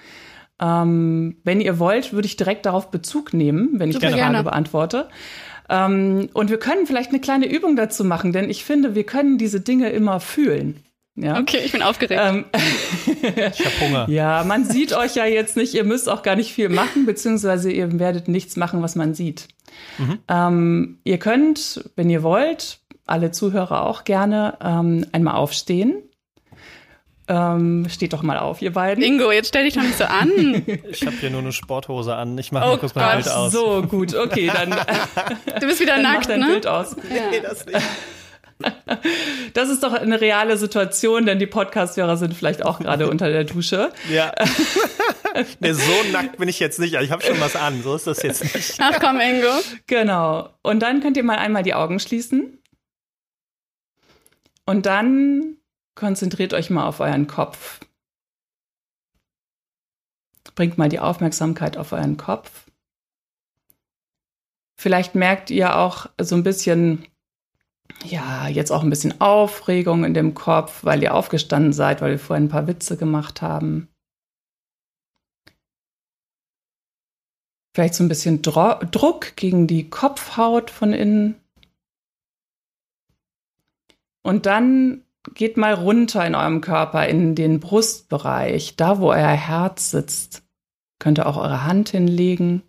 Ähm, 0.60 1.36
wenn 1.44 1.60
ihr 1.60 1.78
wollt, 1.78 2.12
würde 2.12 2.26
ich 2.26 2.36
direkt 2.36 2.66
darauf 2.66 2.90
Bezug 2.90 3.32
nehmen, 3.32 3.70
wenn 3.74 3.90
ich 3.90 3.94
Super 3.94 4.08
die 4.08 4.12
Frage 4.14 4.32
gerne. 4.32 4.42
beantworte. 4.44 5.08
Ähm, 5.68 6.28
und 6.32 6.50
wir 6.50 6.58
können 6.58 6.86
vielleicht 6.86 7.10
eine 7.10 7.20
kleine 7.20 7.46
Übung 7.46 7.76
dazu 7.76 8.04
machen, 8.04 8.32
denn 8.32 8.50
ich 8.50 8.64
finde, 8.64 8.94
wir 8.94 9.04
können 9.04 9.38
diese 9.38 9.60
Dinge 9.60 9.90
immer 9.90 10.20
fühlen. 10.20 10.82
Ja. 11.14 11.38
Okay, 11.40 11.58
ich 11.64 11.72
bin 11.72 11.82
aufgeregt. 11.82 12.20
Ähm, 12.24 12.44
ich 13.22 13.64
habe 13.64 13.80
Hunger. 13.80 14.06
Ja, 14.08 14.44
man 14.44 14.64
sieht 14.64 14.96
euch 14.96 15.16
ja 15.16 15.26
jetzt 15.26 15.56
nicht, 15.56 15.74
ihr 15.74 15.84
müsst 15.84 16.08
auch 16.08 16.22
gar 16.22 16.36
nicht 16.36 16.52
viel 16.52 16.68
machen, 16.68 17.06
beziehungsweise 17.06 17.72
ihr 17.72 17.98
werdet 17.98 18.28
nichts 18.28 18.56
machen, 18.56 18.82
was 18.82 18.94
man 18.94 19.14
sieht. 19.14 19.48
Mhm. 19.98 20.18
Ähm, 20.28 20.98
ihr 21.04 21.18
könnt, 21.18 21.90
wenn 21.96 22.08
ihr 22.08 22.22
wollt, 22.22 22.80
alle 23.04 23.30
Zuhörer 23.32 23.86
auch 23.86 24.04
gerne 24.04 24.58
ähm, 24.62 25.06
einmal 25.12 25.34
aufstehen 25.34 26.07
ähm, 27.28 27.86
steht 27.90 28.14
doch 28.14 28.22
mal 28.22 28.38
auf, 28.38 28.62
ihr 28.62 28.72
beiden. 28.72 29.04
Ingo, 29.04 29.30
jetzt 29.30 29.48
stell 29.48 29.64
dich 29.64 29.74
doch 29.74 29.82
nicht 29.82 29.98
so 29.98 30.04
an. 30.04 30.64
Ich 30.90 31.04
habe 31.06 31.16
hier 31.16 31.30
nur 31.30 31.40
eine 31.40 31.52
Sporthose 31.52 32.14
an. 32.14 32.36
Ich 32.38 32.52
mache 32.52 32.64
oh 32.64 32.68
mal 32.70 32.78
kurz 32.78 32.94
mein 32.94 33.16
Bild 33.16 33.28
aus. 33.28 33.52
So, 33.52 33.82
gut, 33.82 34.14
okay, 34.14 34.50
dann. 34.52 34.70
Du 35.60 35.66
bist 35.66 35.80
wieder 35.80 35.98
nackt, 36.02 36.20
mach 36.20 36.26
dein 36.26 36.40
ne? 36.40 36.46
Bild 36.46 36.66
aus. 36.66 36.96
Ja. 37.14 37.30
Nee, 37.30 37.40
das 37.40 37.66
nicht. 37.66 37.78
Das 39.54 39.68
ist 39.68 39.84
doch 39.84 39.92
eine 39.92 40.20
reale 40.20 40.56
Situation, 40.56 41.26
denn 41.26 41.38
die 41.38 41.46
Podcast-Hörer 41.46 42.16
sind 42.16 42.34
vielleicht 42.34 42.64
auch 42.64 42.80
gerade 42.80 43.08
unter 43.08 43.30
der 43.30 43.44
Dusche. 43.44 43.92
Ja. 44.10 44.32
nee, 45.60 45.72
so 45.72 45.92
nackt 46.10 46.38
bin 46.38 46.48
ich 46.48 46.58
jetzt 46.58 46.80
nicht. 46.80 46.94
Ich 46.94 47.12
habe 47.12 47.22
schon 47.22 47.40
was 47.40 47.54
an. 47.54 47.82
So 47.84 47.94
ist 47.94 48.08
das 48.08 48.20
jetzt 48.22 48.42
nicht. 48.52 48.74
Ach 48.80 48.98
komm, 49.00 49.20
Ingo. 49.20 49.60
Genau. 49.86 50.50
Und 50.62 50.80
dann 50.80 51.00
könnt 51.00 51.16
ihr 51.16 51.22
mal 51.22 51.38
einmal 51.38 51.62
die 51.62 51.74
Augen 51.74 52.00
schließen. 52.00 52.58
Und 54.66 54.86
dann 54.86 55.58
Konzentriert 55.98 56.54
euch 56.54 56.70
mal 56.70 56.86
auf 56.86 57.00
euren 57.00 57.26
Kopf. 57.26 57.80
Bringt 60.54 60.78
mal 60.78 60.88
die 60.88 61.00
Aufmerksamkeit 61.00 61.76
auf 61.76 61.90
euren 61.90 62.16
Kopf. 62.16 62.70
Vielleicht 64.78 65.16
merkt 65.16 65.50
ihr 65.50 65.76
auch 65.76 66.08
so 66.20 66.36
ein 66.36 66.44
bisschen, 66.44 67.04
ja, 68.04 68.46
jetzt 68.46 68.70
auch 68.70 68.84
ein 68.84 68.90
bisschen 68.90 69.20
Aufregung 69.20 70.04
in 70.04 70.14
dem 70.14 70.34
Kopf, 70.34 70.84
weil 70.84 71.02
ihr 71.02 71.14
aufgestanden 71.14 71.72
seid, 71.72 72.00
weil 72.00 72.12
wir 72.12 72.20
vorhin 72.20 72.44
ein 72.44 72.48
paar 72.48 72.68
Witze 72.68 72.96
gemacht 72.96 73.42
haben. 73.42 73.88
Vielleicht 77.74 77.94
so 77.94 78.04
ein 78.04 78.08
bisschen 78.08 78.40
Dro 78.42 78.78
Druck 78.84 79.34
gegen 79.34 79.66
die 79.66 79.90
Kopfhaut 79.90 80.70
von 80.70 80.92
innen. 80.92 81.40
Und 84.22 84.46
dann 84.46 85.02
geht 85.34 85.56
mal 85.56 85.74
runter 85.74 86.26
in 86.26 86.34
eurem 86.34 86.60
Körper, 86.60 87.06
in 87.08 87.34
den 87.34 87.60
Brustbereich, 87.60 88.76
da 88.76 88.98
wo 89.00 89.10
euer 89.10 89.28
Herz 89.28 89.90
sitzt. 89.90 90.42
Könnt 90.98 91.18
ihr 91.18 91.26
auch 91.26 91.36
eure 91.36 91.64
Hand 91.64 91.90
hinlegen. 91.90 92.62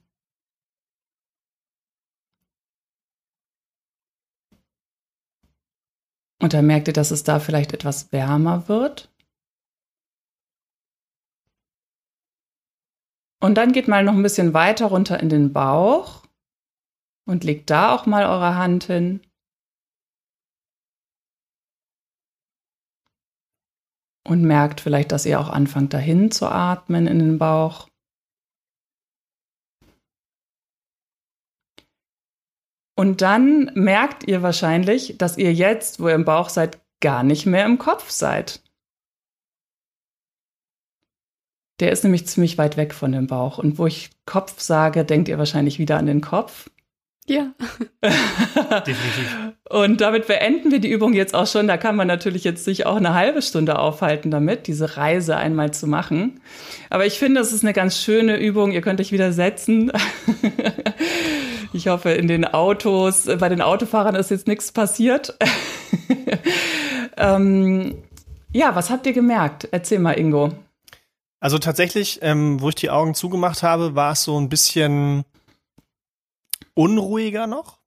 Und 6.42 6.54
dann 6.54 6.66
merkt 6.68 6.88
ihr, 6.88 6.94
dass 6.94 7.12
es 7.12 7.24
da 7.24 7.40
vielleicht 7.40 7.74
etwas 7.74 8.12
wärmer 8.12 8.70
wird. 8.70 9.12
Und 13.42 13.56
dann 13.56 13.72
geht 13.72 13.88
mal 13.88 14.04
noch 14.04 14.14
ein 14.14 14.24
bisschen 14.24 14.54
weiter 14.54 14.88
runter 14.88 15.20
in 15.20 15.30
den 15.30 15.54
Bauch 15.54 16.24
und 17.26 17.44
legt 17.44 17.70
da 17.70 17.96
auch 17.96 18.06
mal 18.06 18.26
eure 18.26 18.56
Hand 18.56 18.86
hin. 18.86 19.22
Und 24.28 24.44
merkt 24.44 24.82
vielleicht, 24.82 25.12
dass 25.12 25.26
ihr 25.26 25.40
auch 25.40 25.50
anfangt 25.50 25.94
dahin 25.94 26.32
zu 26.32 26.48
atmen 26.48 27.08
in 27.08 27.20
den 27.20 27.38
Bauch. 27.38 27.88
Und 33.00 33.22
dann 33.22 33.72
merkt 33.76 34.28
ihr 34.28 34.42
wahrscheinlich, 34.42 35.18
dass 35.18 35.38
ihr 35.38 35.54
jetzt, 35.54 36.02
wo 36.02 36.10
ihr 36.10 36.16
im 36.16 36.26
Bauch 36.26 36.50
seid, 36.50 36.82
gar 37.00 37.24
nicht 37.24 37.46
mehr 37.46 37.66
im 37.66 37.78
Kopf 37.78 38.10
seid. 38.10 38.62
Der 41.80 41.94
ist 41.94 42.04
nämlich 42.04 42.28
ziemlich 42.28 42.58
weit 42.58 42.76
weg 42.76 42.94
von 42.94 43.14
dem 43.14 43.28
Bauch. 43.28 43.58
Und 43.58 43.78
wo 43.78 43.88
ich 43.88 44.10
Kopf 44.26 44.60
sage, 44.60 45.06
denkt 45.06 45.30
ihr 45.30 45.38
wahrscheinlich 45.38 45.80
wieder 45.80 45.98
an 45.98 46.08
den 46.08 46.20
Kopf. 46.20 46.70
Ja. 47.30 47.54
Definitiv. 48.02 49.54
Und 49.70 50.02
damit 50.02 50.26
beenden 50.26 50.72
wir 50.72 50.80
die 50.80 50.90
Übung 50.90 51.14
jetzt 51.14 51.36
auch 51.36 51.46
schon. 51.46 51.68
Da 51.68 51.78
kann 51.78 51.96
man 51.96 52.08
natürlich 52.08 52.44
jetzt 52.44 52.66
sich 52.66 52.88
auch 52.88 52.96
eine 52.96 53.14
halbe 53.14 53.44
Stunde 53.44 53.78
aufhalten 53.78 54.32
damit, 54.32 54.66
diese 54.66 54.98
Reise 54.98 55.38
einmal 55.38 55.72
zu 55.72 55.86
machen. 55.86 56.42
Aber 56.90 57.06
ich 57.06 57.20
finde, 57.20 57.40
es 57.42 57.54
ist 57.54 57.64
eine 57.64 57.74
ganz 57.74 58.02
schöne 58.02 58.38
Übung. 58.38 58.72
Ihr 58.72 58.82
könnt 58.82 59.00
euch 59.00 59.12
wieder 59.12 59.32
setzen. 59.32 59.92
Ich 61.72 61.88
hoffe, 61.88 62.10
in 62.10 62.28
den 62.28 62.46
Autos, 62.46 63.26
bei 63.38 63.48
den 63.48 63.62
Autofahrern 63.62 64.16
ist 64.16 64.32
jetzt 64.32 64.48
nichts 64.48 64.72
passiert. 64.72 65.38
ähm, 67.18 68.02
ja, 68.52 68.76
was 68.76 68.90
habt 68.90 69.06
ihr 69.06 69.14
gemerkt? 69.14 69.68
Erzähl 69.72 70.00
mal, 70.00 70.14
Ingo. 70.14 70.50
Also 71.40 71.60
tatsächlich, 71.60 72.20
ähm, 72.24 72.60
wo 72.60 72.70
ich 72.70 72.76
die 72.76 72.90
Augen 72.90 73.14
zugemacht 73.14 73.62
habe, 73.62 73.94
war 73.94 74.14
es 74.14 74.24
so 74.24 74.40
ein 74.40 74.50
bisschen 74.50 75.26
unruhiger 76.80 77.46
noch. 77.46 77.80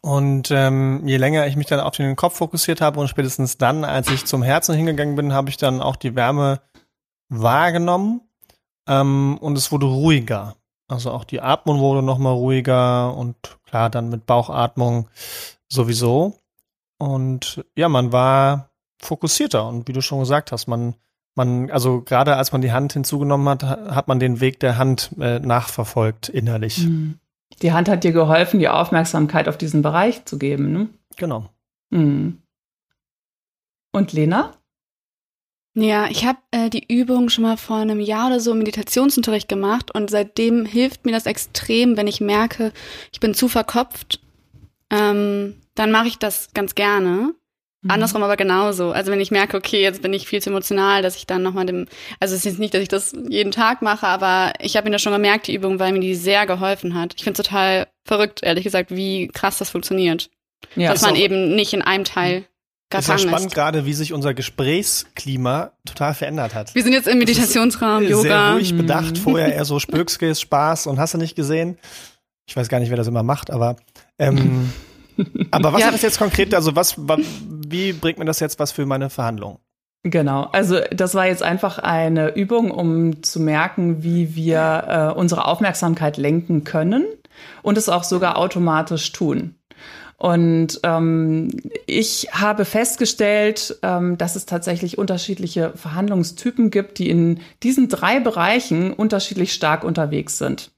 Und 0.00 0.50
ähm, 0.50 1.06
je 1.06 1.18
länger 1.18 1.46
ich 1.46 1.54
mich 1.54 1.66
dann 1.66 1.78
auf 1.78 1.94
den 1.94 2.16
Kopf 2.16 2.36
fokussiert 2.36 2.80
habe 2.80 2.98
und 2.98 3.08
spätestens 3.08 3.58
dann, 3.58 3.84
als 3.84 4.10
ich 4.10 4.24
zum 4.24 4.42
Herzen 4.42 4.74
hingegangen 4.74 5.14
bin, 5.14 5.32
habe 5.32 5.50
ich 5.50 5.56
dann 5.56 5.80
auch 5.80 5.94
die 5.94 6.16
Wärme 6.16 6.60
wahrgenommen 7.28 8.22
ähm, 8.88 9.38
und 9.38 9.56
es 9.56 9.70
wurde 9.70 9.86
ruhiger. 9.86 10.56
Also 10.88 11.12
auch 11.12 11.24
die 11.24 11.40
Atmung 11.40 11.78
wurde 11.78 12.02
nochmal 12.02 12.34
ruhiger 12.34 13.16
und 13.16 13.36
klar 13.64 13.88
dann 13.88 14.08
mit 14.08 14.26
Bauchatmung 14.26 15.08
sowieso. 15.68 16.38
Und 16.98 17.64
ja, 17.76 17.88
man 17.88 18.10
war 18.10 18.70
fokussierter 19.00 19.68
und 19.68 19.86
wie 19.86 19.92
du 19.92 20.00
schon 20.00 20.20
gesagt 20.20 20.50
hast, 20.50 20.66
man 20.66 20.96
man, 21.34 21.70
also 21.70 22.02
gerade 22.02 22.36
als 22.36 22.52
man 22.52 22.60
die 22.60 22.72
Hand 22.72 22.92
hinzugenommen 22.92 23.48
hat, 23.48 23.62
hat 23.62 24.08
man 24.08 24.20
den 24.20 24.40
Weg 24.40 24.60
der 24.60 24.76
Hand 24.76 25.12
äh, 25.18 25.38
nachverfolgt 25.38 26.28
innerlich. 26.28 26.84
Mhm. 26.84 27.18
Die 27.60 27.72
Hand 27.72 27.88
hat 27.88 28.04
dir 28.04 28.12
geholfen, 28.12 28.60
die 28.60 28.68
Aufmerksamkeit 28.68 29.48
auf 29.48 29.58
diesen 29.58 29.82
Bereich 29.82 30.24
zu 30.24 30.38
geben, 30.38 30.72
ne? 30.72 30.88
Genau. 31.16 31.50
Mhm. 31.90 32.42
Und 33.92 34.12
Lena? 34.12 34.52
Ja, 35.74 36.06
ich 36.08 36.26
habe 36.26 36.38
äh, 36.50 36.68
die 36.68 36.92
Übung 36.92 37.30
schon 37.30 37.44
mal 37.44 37.56
vor 37.56 37.76
einem 37.76 38.00
Jahr 38.00 38.26
oder 38.26 38.40
so 38.40 38.52
im 38.52 38.58
Meditationsunterricht 38.58 39.48
gemacht 39.48 39.94
und 39.94 40.10
seitdem 40.10 40.66
hilft 40.66 41.06
mir 41.06 41.12
das 41.12 41.26
extrem, 41.26 41.96
wenn 41.96 42.06
ich 42.06 42.20
merke, 42.20 42.72
ich 43.10 43.20
bin 43.20 43.32
zu 43.32 43.48
verkopft. 43.48 44.20
Ähm, 44.90 45.56
dann 45.74 45.90
mache 45.90 46.08
ich 46.08 46.18
das 46.18 46.52
ganz 46.52 46.74
gerne. 46.74 47.34
Mhm. 47.82 47.90
Andersrum 47.90 48.22
aber 48.22 48.36
genauso. 48.36 48.92
Also 48.92 49.12
wenn 49.12 49.20
ich 49.20 49.30
merke, 49.30 49.56
okay, 49.56 49.82
jetzt 49.82 50.02
bin 50.02 50.12
ich 50.12 50.26
viel 50.26 50.40
zu 50.40 50.50
emotional, 50.50 51.02
dass 51.02 51.16
ich 51.16 51.26
dann 51.26 51.42
nochmal 51.42 51.66
dem, 51.66 51.86
also 52.20 52.34
es 52.34 52.46
ist 52.46 52.58
nicht, 52.58 52.74
dass 52.74 52.82
ich 52.82 52.88
das 52.88 53.14
jeden 53.28 53.52
Tag 53.52 53.82
mache, 53.82 54.06
aber 54.06 54.52
ich 54.60 54.76
habe 54.76 54.88
mir 54.88 54.92
das 54.92 55.02
schon 55.02 55.12
gemerkt, 55.12 55.48
die 55.48 55.54
Übung, 55.54 55.78
weil 55.78 55.92
mir 55.92 56.00
die 56.00 56.14
sehr 56.14 56.46
geholfen 56.46 56.94
hat. 56.94 57.14
Ich 57.16 57.24
finde 57.24 57.42
total 57.42 57.86
verrückt, 58.04 58.40
ehrlich 58.42 58.64
gesagt, 58.64 58.90
wie 58.90 59.28
krass 59.28 59.58
das 59.58 59.70
funktioniert. 59.70 60.30
Ja, 60.76 60.92
dass 60.92 61.02
man 61.02 61.16
eben 61.16 61.54
nicht 61.54 61.72
in 61.72 61.82
einem 61.82 62.04
Teil 62.04 62.44
es 62.98 63.08
ist 63.08 63.08
ja 63.08 63.18
spannend 63.18 63.54
gerade, 63.54 63.86
wie 63.86 63.94
sich 63.94 64.12
unser 64.12 64.34
Gesprächsklima 64.34 65.72
total 65.86 66.14
verändert 66.14 66.54
hat. 66.54 66.74
Wir 66.74 66.82
sind 66.82 66.92
jetzt 66.92 67.08
im 67.08 67.18
Meditationsraum, 67.18 68.02
Yoga. 68.02 68.22
Sehr 68.22 68.52
ruhig 68.52 68.76
bedacht, 68.76 69.18
vorher 69.18 69.54
eher 69.54 69.64
so 69.64 69.78
Spökskis, 69.80 70.40
Spaß 70.40 70.86
und 70.86 70.98
hast 70.98 71.14
du 71.14 71.18
nicht 71.18 71.34
gesehen. 71.34 71.78
Ich 72.46 72.56
weiß 72.56 72.68
gar 72.68 72.80
nicht, 72.80 72.90
wer 72.90 72.96
das 72.96 73.06
immer 73.06 73.22
macht, 73.22 73.50
aber 73.50 73.76
ähm, 74.18 74.72
aber 75.50 75.72
was 75.72 75.80
ja. 75.80 75.86
hat 75.86 75.94
das 75.94 76.02
jetzt 76.02 76.18
konkret, 76.18 76.54
also 76.54 76.76
was, 76.76 76.96
wie 76.98 77.92
bringt 77.92 78.18
mir 78.18 78.24
das 78.24 78.40
jetzt 78.40 78.58
was 78.58 78.72
für 78.72 78.86
meine 78.86 79.10
Verhandlungen? 79.10 79.58
Genau, 80.04 80.48
also 80.52 80.80
das 80.90 81.14
war 81.14 81.26
jetzt 81.26 81.44
einfach 81.44 81.78
eine 81.78 82.34
Übung, 82.34 82.72
um 82.72 83.22
zu 83.22 83.38
merken, 83.38 84.02
wie 84.02 84.34
wir 84.34 85.12
äh, 85.14 85.18
unsere 85.18 85.46
Aufmerksamkeit 85.46 86.16
lenken 86.16 86.64
können 86.64 87.04
und 87.62 87.78
es 87.78 87.88
auch 87.88 88.02
sogar 88.02 88.36
automatisch 88.36 89.12
tun. 89.12 89.54
Und 90.22 90.80
ähm, 90.84 91.50
ich 91.86 92.28
habe 92.32 92.64
festgestellt, 92.64 93.76
ähm, 93.82 94.18
dass 94.18 94.36
es 94.36 94.46
tatsächlich 94.46 94.96
unterschiedliche 94.96 95.72
Verhandlungstypen 95.74 96.70
gibt, 96.70 96.98
die 96.98 97.10
in 97.10 97.40
diesen 97.64 97.88
drei 97.88 98.20
Bereichen 98.20 98.92
unterschiedlich 98.92 99.52
stark 99.52 99.82
unterwegs 99.82 100.38
sind. 100.38 100.70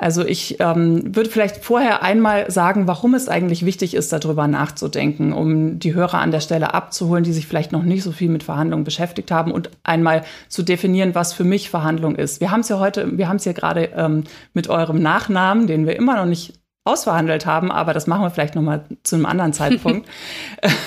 Also 0.00 0.24
ich 0.24 0.56
ähm, 0.60 1.14
würde 1.14 1.28
vielleicht 1.28 1.62
vorher 1.62 2.02
einmal 2.02 2.50
sagen, 2.50 2.86
warum 2.86 3.12
es 3.12 3.28
eigentlich 3.28 3.66
wichtig 3.66 3.92
ist, 3.92 4.10
darüber 4.14 4.48
nachzudenken, 4.48 5.34
um 5.34 5.78
die 5.78 5.92
Hörer 5.92 6.20
an 6.20 6.30
der 6.30 6.40
Stelle 6.40 6.72
abzuholen, 6.72 7.22
die 7.22 7.34
sich 7.34 7.46
vielleicht 7.46 7.70
noch 7.70 7.82
nicht 7.82 8.02
so 8.02 8.10
viel 8.10 8.30
mit 8.30 8.42
Verhandlungen 8.42 8.84
beschäftigt 8.84 9.30
haben 9.30 9.52
und 9.52 9.68
einmal 9.82 10.24
zu 10.48 10.62
definieren, 10.62 11.14
was 11.14 11.34
für 11.34 11.44
mich 11.44 11.68
Verhandlung 11.68 12.16
ist. 12.16 12.40
Wir 12.40 12.50
haben 12.50 12.60
es 12.60 12.70
ja 12.70 12.78
heute, 12.78 13.18
wir 13.18 13.28
haben 13.28 13.36
es 13.36 13.44
ja 13.44 13.52
gerade 13.52 13.90
ähm, 13.94 14.24
mit 14.54 14.68
eurem 14.68 15.02
Nachnamen, 15.02 15.66
den 15.66 15.86
wir 15.86 15.96
immer 15.96 16.16
noch 16.16 16.24
nicht 16.24 16.59
ausverhandelt 16.84 17.44
haben, 17.44 17.70
aber 17.70 17.92
das 17.92 18.06
machen 18.06 18.22
wir 18.22 18.30
vielleicht 18.30 18.54
noch 18.54 18.62
mal 18.62 18.84
zu 19.02 19.16
einem 19.16 19.26
anderen 19.26 19.52
Zeitpunkt. 19.52 20.08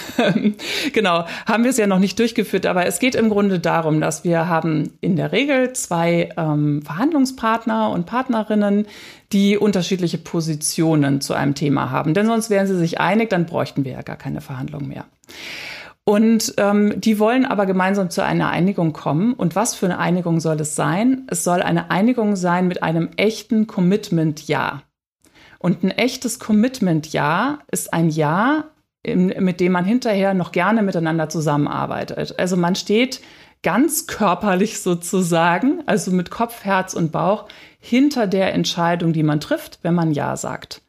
genau, 0.94 1.26
haben 1.46 1.64
wir 1.64 1.70
es 1.70 1.78
ja 1.78 1.86
noch 1.86 2.00
nicht 2.00 2.18
durchgeführt, 2.18 2.66
aber 2.66 2.88
es 2.88 3.00
geht 3.00 3.14
im 3.14 3.30
Grunde 3.30 3.60
darum, 3.60 4.02
dass 4.02 4.24
wir 4.24 4.48
haben 4.48 4.94
in 5.02 5.16
der 5.16 5.32
Regel 5.32 5.74
zwei 5.74 6.30
ähm, 6.36 6.82
Verhandlungspartner 6.82 7.92
und 7.92 8.08
Partnerinnen, 8.08 8.88
die 9.32 9.58
unterschiedliche 9.58 10.18
Positionen 10.18 11.22
zu 11.22 11.36
einem 11.36 11.54
Thema 11.54 11.92
haben. 11.92 12.14
Denn 12.16 12.26
sonst 12.26 12.50
wären 12.50 12.66
sie 12.66 12.78
sich 12.78 13.00
einig, 13.00 13.30
dann 13.30 13.46
bräuchten 13.46 13.86
wir 13.86 13.92
ja 13.92 14.02
gar 14.02 14.18
keine 14.18 14.42
Verhandlung 14.42 14.88
mehr. 14.88 15.06
Und 16.06 16.56
ähm, 16.58 17.00
die 17.00 17.18
wollen 17.18 17.46
aber 17.46 17.66
gemeinsam 17.66 18.10
zu 18.10 18.24
einer 18.24 18.50
Einigung 18.50 18.94
kommen. 18.94 19.34
Und 19.34 19.56
was 19.56 19.74
für 19.76 19.86
eine 19.86 20.00
Einigung 20.00 20.40
soll 20.40 20.60
es 20.60 20.76
sein? 20.76 21.28
Es 21.28 21.44
soll 21.44 21.62
eine 21.62 21.92
Einigung 21.92 22.36
sein 22.36 22.68
mit 22.68 22.84
einem 22.84 23.10
echten 23.16 23.68
Commitment-Ja. 23.68 24.82
Und 25.64 25.82
ein 25.82 25.92
echtes 25.92 26.40
Commitment-Ja 26.40 27.60
ist 27.72 27.94
ein 27.94 28.10
Ja, 28.10 28.66
mit 29.08 29.62
dem 29.62 29.72
man 29.72 29.86
hinterher 29.86 30.34
noch 30.34 30.52
gerne 30.52 30.84
miteinander 30.84 31.30
zusammenarbeitet. 31.30 32.38
Also 32.38 32.58
man 32.58 32.76
steht 32.76 33.22
ganz 33.62 34.06
körperlich 34.06 34.82
sozusagen, 34.82 35.82
also 35.86 36.12
mit 36.12 36.30
Kopf, 36.30 36.66
Herz 36.66 36.94
und 36.94 37.14
Bauch, 37.14 37.46
hinter 37.80 38.28
der 38.28 38.54
Entscheidung, 38.54 39.14
die 39.14 39.24
man 39.24 39.40
trifft, 39.40 39.80
wenn 39.84 39.96
man 39.96 40.12
Ja 40.12 40.36
sagt. 40.36 40.82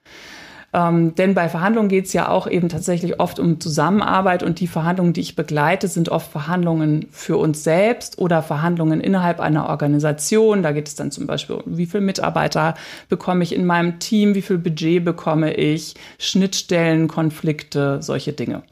Ähm, 0.74 1.14
denn 1.14 1.34
bei 1.34 1.48
Verhandlungen 1.48 1.88
geht 1.88 2.06
es 2.06 2.12
ja 2.12 2.28
auch 2.28 2.48
eben 2.48 2.68
tatsächlich 2.68 3.20
oft 3.20 3.38
um 3.38 3.60
Zusammenarbeit 3.60 4.42
und 4.42 4.58
die 4.58 4.66
Verhandlungen, 4.66 5.12
die 5.12 5.20
ich 5.20 5.36
begleite, 5.36 5.86
sind 5.86 6.08
oft 6.08 6.32
Verhandlungen 6.32 7.06
für 7.12 7.36
uns 7.36 7.62
selbst 7.62 8.18
oder 8.18 8.42
Verhandlungen 8.42 9.00
innerhalb 9.00 9.38
einer 9.38 9.68
Organisation. 9.68 10.64
Da 10.64 10.72
geht 10.72 10.88
es 10.88 10.96
dann 10.96 11.12
zum 11.12 11.28
Beispiel 11.28 11.56
um, 11.56 11.76
wie 11.78 11.86
viele 11.86 12.00
Mitarbeiter 12.00 12.74
bekomme 13.08 13.44
ich 13.44 13.54
in 13.54 13.66
meinem 13.66 14.00
Team, 14.00 14.34
wie 14.34 14.42
viel 14.42 14.58
Budget 14.58 15.04
bekomme 15.04 15.54
ich, 15.54 15.94
Schnittstellen, 16.18 17.06
Konflikte, 17.06 18.02
solche 18.02 18.32
Dinge. 18.32 18.64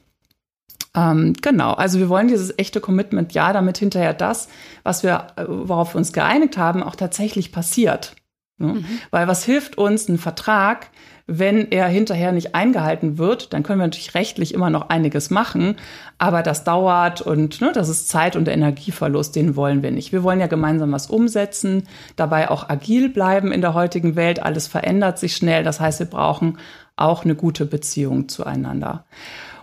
Ähm, 0.96 1.34
genau, 1.40 1.72
also 1.72 2.00
wir 2.00 2.08
wollen 2.08 2.26
dieses 2.26 2.58
echte 2.58 2.80
Commitment, 2.80 3.32
ja, 3.32 3.52
damit 3.52 3.78
hinterher 3.78 4.12
das, 4.12 4.48
was 4.82 5.04
wir, 5.04 5.28
äh, 5.36 5.44
worauf 5.46 5.94
wir 5.94 5.98
uns 5.98 6.12
geeinigt 6.12 6.56
haben, 6.56 6.82
auch 6.82 6.96
tatsächlich 6.96 7.52
passiert. 7.52 8.16
Ne? 8.58 8.74
Mhm. 8.74 8.84
Weil 9.12 9.28
was 9.28 9.44
hilft 9.44 9.78
uns 9.78 10.08
ein 10.08 10.18
Vertrag, 10.18 10.90
wenn 11.38 11.70
er 11.70 11.86
hinterher 11.88 12.32
nicht 12.32 12.54
eingehalten 12.54 13.16
wird, 13.16 13.52
dann 13.52 13.62
können 13.62 13.78
wir 13.78 13.86
natürlich 13.86 14.14
rechtlich 14.14 14.52
immer 14.52 14.68
noch 14.68 14.90
einiges 14.90 15.30
machen, 15.30 15.76
aber 16.18 16.42
das 16.42 16.64
dauert 16.64 17.22
und 17.22 17.60
ne, 17.62 17.72
das 17.72 17.88
ist 17.88 18.08
Zeit- 18.08 18.36
und 18.36 18.48
Energieverlust, 18.48 19.34
den 19.34 19.56
wollen 19.56 19.82
wir 19.82 19.90
nicht. 19.92 20.12
Wir 20.12 20.22
wollen 20.22 20.40
ja 20.40 20.46
gemeinsam 20.46 20.92
was 20.92 21.06
umsetzen, 21.06 21.84
dabei 22.16 22.50
auch 22.50 22.68
agil 22.68 23.08
bleiben 23.08 23.50
in 23.50 23.62
der 23.62 23.72
heutigen 23.72 24.14
Welt. 24.14 24.42
Alles 24.42 24.66
verändert 24.66 25.18
sich 25.18 25.34
schnell, 25.34 25.64
das 25.64 25.80
heißt, 25.80 26.00
wir 26.00 26.06
brauchen 26.06 26.58
auch 26.96 27.24
eine 27.24 27.34
gute 27.34 27.64
Beziehung 27.64 28.28
zueinander. 28.28 29.06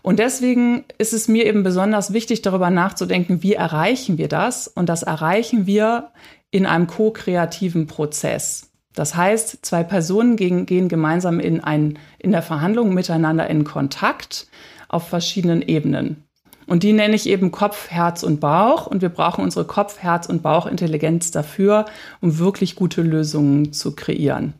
Und 0.01 0.17
deswegen 0.17 0.85
ist 0.97 1.13
es 1.13 1.27
mir 1.27 1.45
eben 1.45 1.61
besonders 1.61 2.13
wichtig, 2.13 2.41
darüber 2.41 2.69
nachzudenken, 2.69 3.43
wie 3.43 3.53
erreichen 3.53 4.17
wir 4.17 4.27
das? 4.27 4.67
Und 4.67 4.89
das 4.89 5.03
erreichen 5.03 5.67
wir 5.67 6.09
in 6.51 6.65
einem 6.65 6.87
ko-kreativen 6.87 7.85
Prozess. 7.85 8.68
Das 8.99 9.15
heißt, 9.15 9.59
zwei 9.61 9.83
Personen 9.83 10.35
gehen, 10.35 10.65
gehen 10.65 10.89
gemeinsam 10.89 11.39
in, 11.39 11.63
ein, 11.63 11.97
in 12.17 12.31
der 12.31 12.41
Verhandlung 12.41 12.93
miteinander 12.93 13.49
in 13.49 13.63
Kontakt 13.63 14.47
auf 14.89 15.07
verschiedenen 15.07 15.61
Ebenen. 15.61 16.25
Und 16.67 16.83
die 16.83 16.91
nenne 16.91 17.15
ich 17.15 17.29
eben 17.29 17.49
Kopf, 17.49 17.89
Herz 17.89 18.23
und 18.23 18.41
Bauch. 18.41 18.87
Und 18.87 19.01
wir 19.01 19.07
brauchen 19.07 19.41
unsere 19.41 19.63
Kopf, 19.63 19.99
Herz 19.99 20.27
und 20.27 20.43
Bauchintelligenz 20.43 21.31
dafür, 21.31 21.85
um 22.19 22.39
wirklich 22.39 22.75
gute 22.75 23.01
Lösungen 23.01 23.71
zu 23.71 23.95
kreieren. 23.95 24.53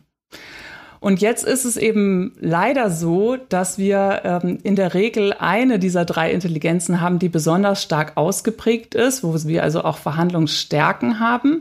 Und 1.02 1.20
jetzt 1.20 1.44
ist 1.44 1.66
es 1.66 1.76
eben 1.76 2.34
leider 2.40 2.92
so, 2.92 3.36
dass 3.36 3.78
wir 3.78 4.22
ähm, 4.24 4.60
in 4.64 4.78
der 4.78 4.94
Regel 4.94 5.34
eine 5.34 5.80
dieser 5.80 6.06
drei 6.06 6.32
Intelligenzen 6.32 7.02
haben, 7.02 7.20
die 7.20 7.28
besonders 7.28 7.84
stark 7.84 8.14
ausgeprägt 8.16 8.96
ist, 8.96 9.22
wo 9.22 9.36
wir 9.36 9.64
also 9.64 9.84
auch 9.84 9.98
Verhandlungsstärken 9.98 11.20
haben 11.20 11.60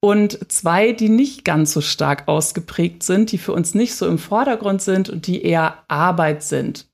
und 0.00 0.50
zwei, 0.50 0.92
die 0.92 1.08
nicht 1.08 1.44
ganz 1.44 1.72
so 1.72 1.80
stark 1.80 2.28
ausgeprägt 2.28 3.02
sind, 3.02 3.32
die 3.32 3.38
für 3.38 3.52
uns 3.52 3.74
nicht 3.74 3.94
so 3.94 4.06
im 4.06 4.18
Vordergrund 4.18 4.82
sind 4.82 5.08
und 5.08 5.26
die 5.26 5.42
eher 5.42 5.82
Arbeit 5.88 6.42
sind, 6.42 6.86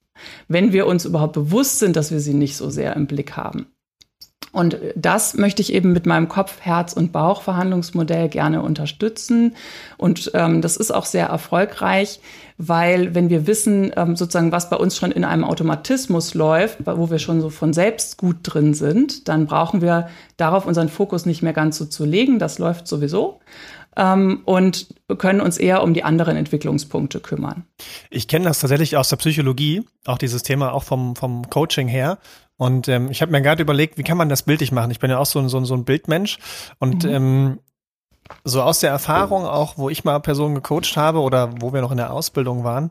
wenn 0.48 0.72
wir 0.72 0.86
uns 0.86 1.04
überhaupt 1.04 1.34
bewusst 1.34 1.78
sind, 1.78 1.96
dass 1.96 2.10
wir 2.10 2.20
sie 2.20 2.34
nicht 2.34 2.56
so 2.56 2.70
sehr 2.70 2.96
im 2.96 3.06
Blick 3.06 3.36
haben. 3.36 3.66
Und 4.54 4.78
das 4.94 5.34
möchte 5.34 5.62
ich 5.62 5.72
eben 5.72 5.92
mit 5.92 6.06
meinem 6.06 6.28
Kopf-, 6.28 6.60
Herz- 6.60 6.92
und 6.92 7.10
Bauchverhandlungsmodell 7.10 8.28
gerne 8.28 8.62
unterstützen. 8.62 9.56
Und 9.96 10.30
ähm, 10.32 10.62
das 10.62 10.76
ist 10.76 10.92
auch 10.92 11.06
sehr 11.06 11.26
erfolgreich, 11.26 12.20
weil 12.56 13.16
wenn 13.16 13.30
wir 13.30 13.48
wissen, 13.48 13.92
ähm, 13.96 14.14
sozusagen, 14.14 14.52
was 14.52 14.70
bei 14.70 14.76
uns 14.76 14.96
schon 14.96 15.10
in 15.10 15.24
einem 15.24 15.42
Automatismus 15.42 16.34
läuft, 16.34 16.86
wo 16.86 17.10
wir 17.10 17.18
schon 17.18 17.40
so 17.40 17.50
von 17.50 17.72
selbst 17.72 18.16
gut 18.16 18.36
drin 18.42 18.74
sind, 18.74 19.26
dann 19.26 19.46
brauchen 19.46 19.82
wir 19.82 20.08
darauf 20.36 20.66
unseren 20.66 20.88
Fokus 20.88 21.26
nicht 21.26 21.42
mehr 21.42 21.52
ganz 21.52 21.76
so 21.76 21.84
zu 21.84 22.04
legen. 22.04 22.38
Das 22.38 22.60
läuft 22.60 22.86
sowieso. 22.86 23.40
ähm, 23.96 24.42
und 24.44 24.88
können 25.18 25.40
uns 25.40 25.58
eher 25.58 25.82
um 25.82 25.94
die 25.94 26.04
anderen 26.04 26.36
Entwicklungspunkte 26.36 27.20
kümmern. 27.20 27.64
Ich 28.10 28.28
kenne 28.28 28.44
das 28.46 28.60
tatsächlich 28.60 28.96
aus 28.96 29.08
der 29.08 29.16
Psychologie, 29.16 29.84
auch 30.04 30.18
dieses 30.18 30.42
Thema 30.42 30.72
auch 30.72 30.84
vom, 30.84 31.16
vom 31.16 31.48
Coaching 31.50 31.88
her. 31.88 32.18
Und 32.56 32.88
ähm, 32.88 33.10
ich 33.10 33.20
habe 33.20 33.32
mir 33.32 33.42
gerade 33.42 33.62
überlegt, 33.62 33.98
wie 33.98 34.04
kann 34.04 34.16
man 34.16 34.28
das 34.28 34.44
bildlich 34.44 34.72
machen? 34.72 34.90
Ich 34.90 35.00
bin 35.00 35.10
ja 35.10 35.18
auch 35.18 35.26
so, 35.26 35.46
so, 35.48 35.64
so 35.64 35.74
ein 35.74 35.84
Bildmensch. 35.84 36.38
Und 36.78 37.04
mhm. 37.04 37.10
ähm, 37.10 37.58
so 38.44 38.62
aus 38.62 38.80
der 38.80 38.90
Erfahrung 38.90 39.44
auch, 39.44 39.76
wo 39.76 39.90
ich 39.90 40.04
mal 40.04 40.18
Personen 40.20 40.54
gecoacht 40.54 40.96
habe 40.96 41.20
oder 41.20 41.60
wo 41.60 41.72
wir 41.72 41.80
noch 41.80 41.90
in 41.90 41.96
der 41.96 42.12
Ausbildung 42.12 42.64
waren, 42.64 42.90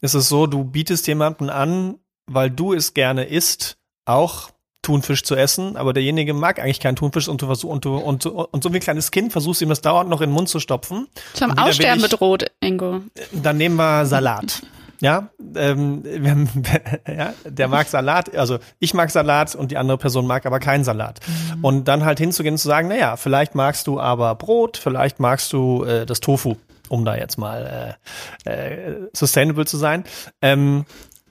ist 0.00 0.14
es 0.14 0.28
so, 0.28 0.46
du 0.46 0.64
bietest 0.64 1.06
jemanden 1.06 1.50
an, 1.50 1.98
weil 2.26 2.50
du 2.50 2.72
es 2.72 2.94
gerne 2.94 3.24
isst, 3.24 3.76
auch 4.04 4.50
Thunfisch 4.82 5.22
zu 5.22 5.36
essen, 5.36 5.76
aber 5.76 5.92
derjenige 5.92 6.34
mag 6.34 6.58
eigentlich 6.58 6.80
keinen 6.80 6.96
Thunfisch 6.96 7.28
und 7.28 7.40
du 7.40 7.46
versuchst 7.46 7.72
und 7.72 7.84
du 7.84 7.96
und, 7.98 8.26
und 8.26 8.64
so 8.64 8.72
wie 8.72 8.78
ein 8.78 8.82
kleines 8.82 9.12
Kind 9.12 9.30
versuchst 9.30 9.62
ihm 9.62 9.68
das 9.68 9.80
dauernd 9.80 10.10
noch 10.10 10.20
in 10.20 10.30
den 10.30 10.34
Mund 10.34 10.48
zu 10.48 10.58
stopfen. 10.58 11.06
Zum 11.34 11.56
Aussterben 11.56 12.02
bedroht, 12.02 12.50
Ingo. 12.58 13.00
Dann 13.30 13.58
nehmen 13.58 13.76
wir 13.76 14.06
Salat. 14.06 14.62
Ja, 15.02 15.30
ähm, 15.56 16.04
haben, 16.06 16.48
ja, 17.08 17.34
der 17.44 17.66
mag 17.66 17.88
Salat, 17.88 18.36
also 18.36 18.60
ich 18.78 18.94
mag 18.94 19.10
Salat 19.10 19.56
und 19.56 19.72
die 19.72 19.76
andere 19.76 19.98
Person 19.98 20.28
mag 20.28 20.46
aber 20.46 20.60
keinen 20.60 20.84
Salat. 20.84 21.18
Mhm. 21.26 21.64
Und 21.64 21.88
dann 21.88 22.04
halt 22.04 22.20
hinzugehen 22.20 22.54
und 22.54 22.58
zu 22.58 22.68
sagen, 22.68 22.86
naja, 22.86 23.16
vielleicht 23.16 23.56
magst 23.56 23.88
du 23.88 23.98
aber 23.98 24.36
Brot, 24.36 24.76
vielleicht 24.76 25.18
magst 25.18 25.52
du 25.52 25.82
äh, 25.82 26.06
das 26.06 26.20
Tofu, 26.20 26.54
um 26.88 27.04
da 27.04 27.16
jetzt 27.16 27.36
mal 27.36 27.98
äh, 28.46 28.50
äh, 28.50 29.08
sustainable 29.12 29.66
zu 29.66 29.76
sein. 29.76 30.04
Ähm, 30.40 30.84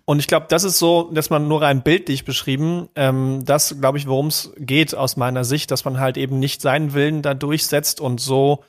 und 0.03 0.19
ich 0.19 0.27
glaube, 0.27 0.47
das 0.49 0.65
ist 0.65 0.77
so, 0.77 1.09
dass 1.13 1.29
man 1.29 1.47
nur 1.47 1.61
rein 1.61 1.81
bildlich 1.81 2.25
beschrieben, 2.25 2.89
ähm, 2.97 3.45
das 3.45 3.79
glaube 3.79 3.97
ich, 3.97 4.05
worum 4.05 4.27
es 4.27 4.51
geht 4.57 4.93
aus 4.93 5.15
meiner 5.15 5.45
Sicht, 5.45 5.71
dass 5.71 5.85
man 5.85 5.97
halt 5.97 6.17
eben 6.17 6.39
nicht 6.39 6.61
seinen 6.61 6.93
Willen 6.93 7.21
da 7.21 7.33
durchsetzt 7.33 8.01
und 8.01 8.19
so 8.19 8.65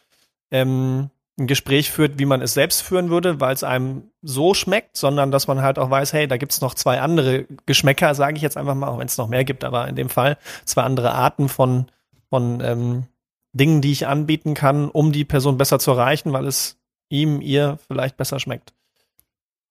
ähm, 0.52 1.10
ein 1.38 1.46
Gespräch 1.46 1.90
führt, 1.90 2.18
wie 2.18 2.26
man 2.26 2.42
es 2.42 2.54
selbst 2.54 2.82
führen 2.82 3.08
würde, 3.08 3.40
weil 3.40 3.54
es 3.54 3.64
einem 3.64 4.10
so 4.20 4.52
schmeckt, 4.54 4.96
sondern 4.96 5.30
dass 5.30 5.46
man 5.46 5.62
halt 5.62 5.78
auch 5.78 5.90
weiß, 5.90 6.12
hey, 6.12 6.28
da 6.28 6.36
gibt 6.36 6.52
es 6.52 6.60
noch 6.60 6.74
zwei 6.74 7.00
andere 7.00 7.46
Geschmäcker, 7.64 8.14
sage 8.14 8.36
ich 8.36 8.42
jetzt 8.42 8.56
einfach 8.56 8.74
mal, 8.74 8.88
auch 8.88 8.98
wenn 8.98 9.06
es 9.06 9.18
noch 9.18 9.28
mehr 9.28 9.44
gibt, 9.44 9.64
aber 9.64 9.88
in 9.88 9.96
dem 9.96 10.10
Fall 10.10 10.36
zwei 10.64 10.82
andere 10.82 11.12
Arten 11.12 11.48
von, 11.48 11.86
von 12.28 12.60
ähm, 12.62 13.04
Dingen, 13.52 13.80
die 13.80 13.92
ich 13.92 14.06
anbieten 14.06 14.54
kann, 14.54 14.90
um 14.90 15.12
die 15.12 15.24
Person 15.24 15.58
besser 15.58 15.78
zu 15.78 15.92
erreichen, 15.92 16.32
weil 16.32 16.46
es 16.46 16.76
ihm, 17.08 17.40
ihr 17.40 17.78
vielleicht 17.88 18.16
besser 18.16 18.38
schmeckt. 18.38 18.72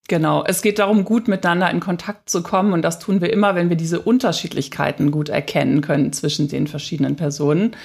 Genau, 0.08 0.44
es 0.44 0.62
geht 0.62 0.80
darum, 0.80 1.06
gut 1.06 1.28
miteinander 1.28 1.70
in 1.70 1.80
Kontakt 1.80 2.30
zu 2.30 2.44
kommen 2.44 2.74
und 2.74 2.82
das 2.82 3.00
tun 3.00 3.22
wir 3.22 3.32
immer, 3.32 3.56
wenn 3.56 3.70
wir 3.70 3.78
diese 3.78 4.02
Unterschiedlichkeiten 4.02 5.12
gut 5.12 5.30
erkennen 5.30 5.82
können 5.82 6.12
zwischen 6.12 6.48
den 6.48 6.68
verschiedenen 6.68 7.16
Personen. 7.16 7.76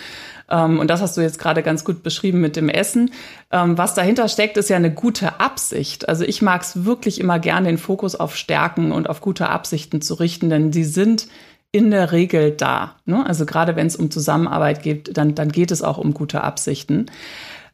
Ähm, 0.51 0.79
und 0.79 0.89
das 0.89 1.01
hast 1.01 1.17
du 1.17 1.21
jetzt 1.21 1.39
gerade 1.39 1.63
ganz 1.63 1.85
gut 1.85 2.03
beschrieben 2.03 2.41
mit 2.41 2.57
dem 2.57 2.69
Essen. 2.69 3.11
Ähm, 3.51 3.77
was 3.79 3.95
dahinter 3.95 4.29
steckt, 4.29 4.57
ist 4.57 4.71
ja 4.71 4.77
eine 4.77 4.93
gute 4.93 5.41
Absicht. 5.41 6.09
Also 6.09 6.25
ich 6.25 6.43
mag 6.43 6.63
es 6.63 6.85
wirklich 6.85 7.21
immer 7.21 7.39
gerne, 7.39 7.69
den 7.69 7.79
Fokus 7.79 8.15
auf 8.15 8.37
Stärken 8.37 8.93
und 8.93 9.09
auf 9.09 9.21
gute 9.21 9.49
Absichten 9.49 10.01
zu 10.01 10.15
richten, 10.15 10.51
denn 10.51 10.71
die 10.71 10.85
sind 10.85 11.29
in 11.73 11.91
der 11.91 12.13
Regel 12.13 12.53
da. 12.53 12.97
Ne? 13.05 13.27
Also 13.27 13.45
gerade 13.45 13.77
wenn 13.77 13.87
es 13.87 13.97
um 13.97 14.11
Zusammenarbeit 14.11 14.83
geht, 14.83 15.17
dann, 15.17 15.35
dann 15.35 15.51
geht 15.51 15.71
es 15.71 15.83
auch 15.83 15.99
um 15.99 16.15
gute 16.15 16.43
Absichten. 16.43 17.07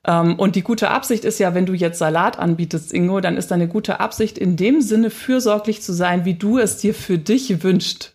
Ähm, 0.04 0.34
und 0.36 0.56
die 0.56 0.62
gute 0.62 0.90
Absicht 0.90 1.24
ist 1.24 1.38
ja, 1.38 1.54
wenn 1.54 1.66
du 1.66 1.74
jetzt 1.74 1.98
Salat 1.98 2.38
anbietest, 2.38 2.92
Ingo, 2.92 3.20
dann 3.20 3.36
ist 3.36 3.50
deine 3.50 3.68
gute 3.68 4.00
Absicht 4.00 4.38
in 4.38 4.56
dem 4.56 4.80
Sinne 4.80 5.10
fürsorglich 5.10 5.82
zu 5.82 5.92
sein, 5.92 6.24
wie 6.24 6.34
du 6.34 6.58
es 6.58 6.78
dir 6.78 6.94
für 6.94 7.18
dich 7.18 7.62
wünscht. 7.62 8.12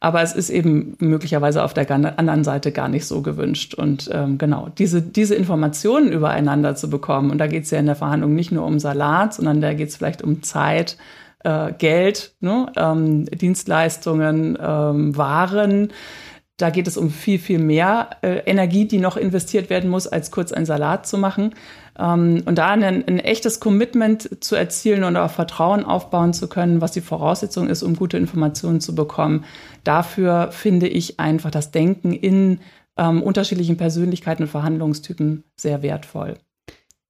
Aber 0.00 0.22
es 0.22 0.34
ist 0.34 0.50
eben 0.50 0.96
möglicherweise 0.98 1.62
auf 1.62 1.74
der 1.74 1.90
anderen 1.90 2.44
Seite 2.44 2.72
gar 2.72 2.88
nicht 2.88 3.06
so 3.06 3.22
gewünscht. 3.22 3.74
Und 3.74 4.10
ähm, 4.12 4.38
genau, 4.38 4.68
diese, 4.76 5.02
diese 5.02 5.34
Informationen 5.34 6.12
übereinander 6.12 6.74
zu 6.76 6.90
bekommen, 6.90 7.30
und 7.30 7.38
da 7.38 7.46
geht 7.46 7.64
es 7.64 7.70
ja 7.70 7.78
in 7.78 7.86
der 7.86 7.96
Verhandlung 7.96 8.34
nicht 8.34 8.52
nur 8.52 8.64
um 8.64 8.78
Salat, 8.78 9.34
sondern 9.34 9.60
da 9.60 9.74
geht 9.74 9.88
es 9.88 9.96
vielleicht 9.96 10.22
um 10.22 10.42
Zeit, 10.42 10.96
äh, 11.46 11.72
Geld, 11.78 12.34
ne? 12.40 12.66
ähm, 12.76 13.24
Dienstleistungen, 13.26 14.58
ähm, 14.60 15.16
Waren, 15.16 15.92
da 16.56 16.70
geht 16.70 16.88
es 16.88 16.96
um 16.96 17.10
viel, 17.10 17.38
viel 17.38 17.58
mehr 17.58 18.10
äh, 18.22 18.38
Energie, 18.46 18.86
die 18.86 18.98
noch 18.98 19.16
investiert 19.16 19.68
werden 19.68 19.90
muss, 19.90 20.06
als 20.06 20.30
kurz 20.30 20.52
einen 20.52 20.64
Salat 20.64 21.06
zu 21.06 21.18
machen. 21.18 21.54
Ähm, 21.98 22.42
und 22.46 22.56
da 22.56 22.70
ein, 22.70 22.82
ein, 22.82 23.18
echtes 23.18 23.60
Commitment 23.60 24.42
zu 24.42 24.56
erzielen 24.56 25.04
und 25.04 25.16
auch 25.16 25.30
Vertrauen 25.30 25.84
aufbauen 25.84 26.32
zu 26.32 26.48
können, 26.48 26.80
was 26.80 26.92
die 26.92 27.02
Voraussetzung 27.02 27.68
ist, 27.68 27.82
um 27.82 27.94
gute 27.94 28.16
Informationen 28.16 28.80
zu 28.80 28.94
bekommen. 28.94 29.44
Dafür 29.84 30.50
finde 30.50 30.88
ich 30.88 31.20
einfach 31.20 31.50
das 31.50 31.72
Denken 31.72 32.12
in 32.12 32.60
ähm, 32.96 33.22
unterschiedlichen 33.22 33.76
Persönlichkeiten 33.76 34.44
und 34.44 34.48
Verhandlungstypen 34.48 35.44
sehr 35.56 35.82
wertvoll. 35.82 36.38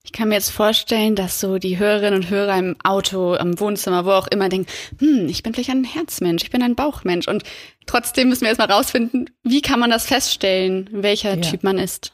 Ich 0.07 0.13
kann 0.13 0.29
mir 0.29 0.37
jetzt 0.37 0.51
vorstellen, 0.51 1.17
dass 1.17 1.41
so 1.41 1.59
die 1.59 1.79
Hörerinnen 1.79 2.15
und 2.15 2.31
Hörer 2.31 2.57
im 2.57 2.77
Auto, 2.85 3.35
im 3.35 3.59
Wohnzimmer, 3.59 4.05
wo 4.05 4.13
auch 4.13 4.29
immer 4.29 4.49
denken, 4.49 4.71
hm, 5.01 5.29
ich 5.29 5.43
bin 5.43 5.53
vielleicht 5.53 5.71
ein 5.71 5.83
Herzmensch, 5.83 6.45
ich 6.45 6.51
bin 6.53 6.63
ein 6.63 6.77
Bauchmensch. 6.77 7.27
Und 7.27 7.43
trotzdem 7.87 8.29
müssen 8.29 8.43
wir 8.43 8.49
erstmal 8.49 8.71
rausfinden, 8.71 9.29
wie 9.43 9.61
kann 9.63 9.81
man 9.81 9.91
das 9.91 10.07
feststellen, 10.07 10.89
welcher 10.93 11.35
ja. 11.35 11.41
Typ 11.41 11.65
man 11.65 11.79
ist. 11.79 12.13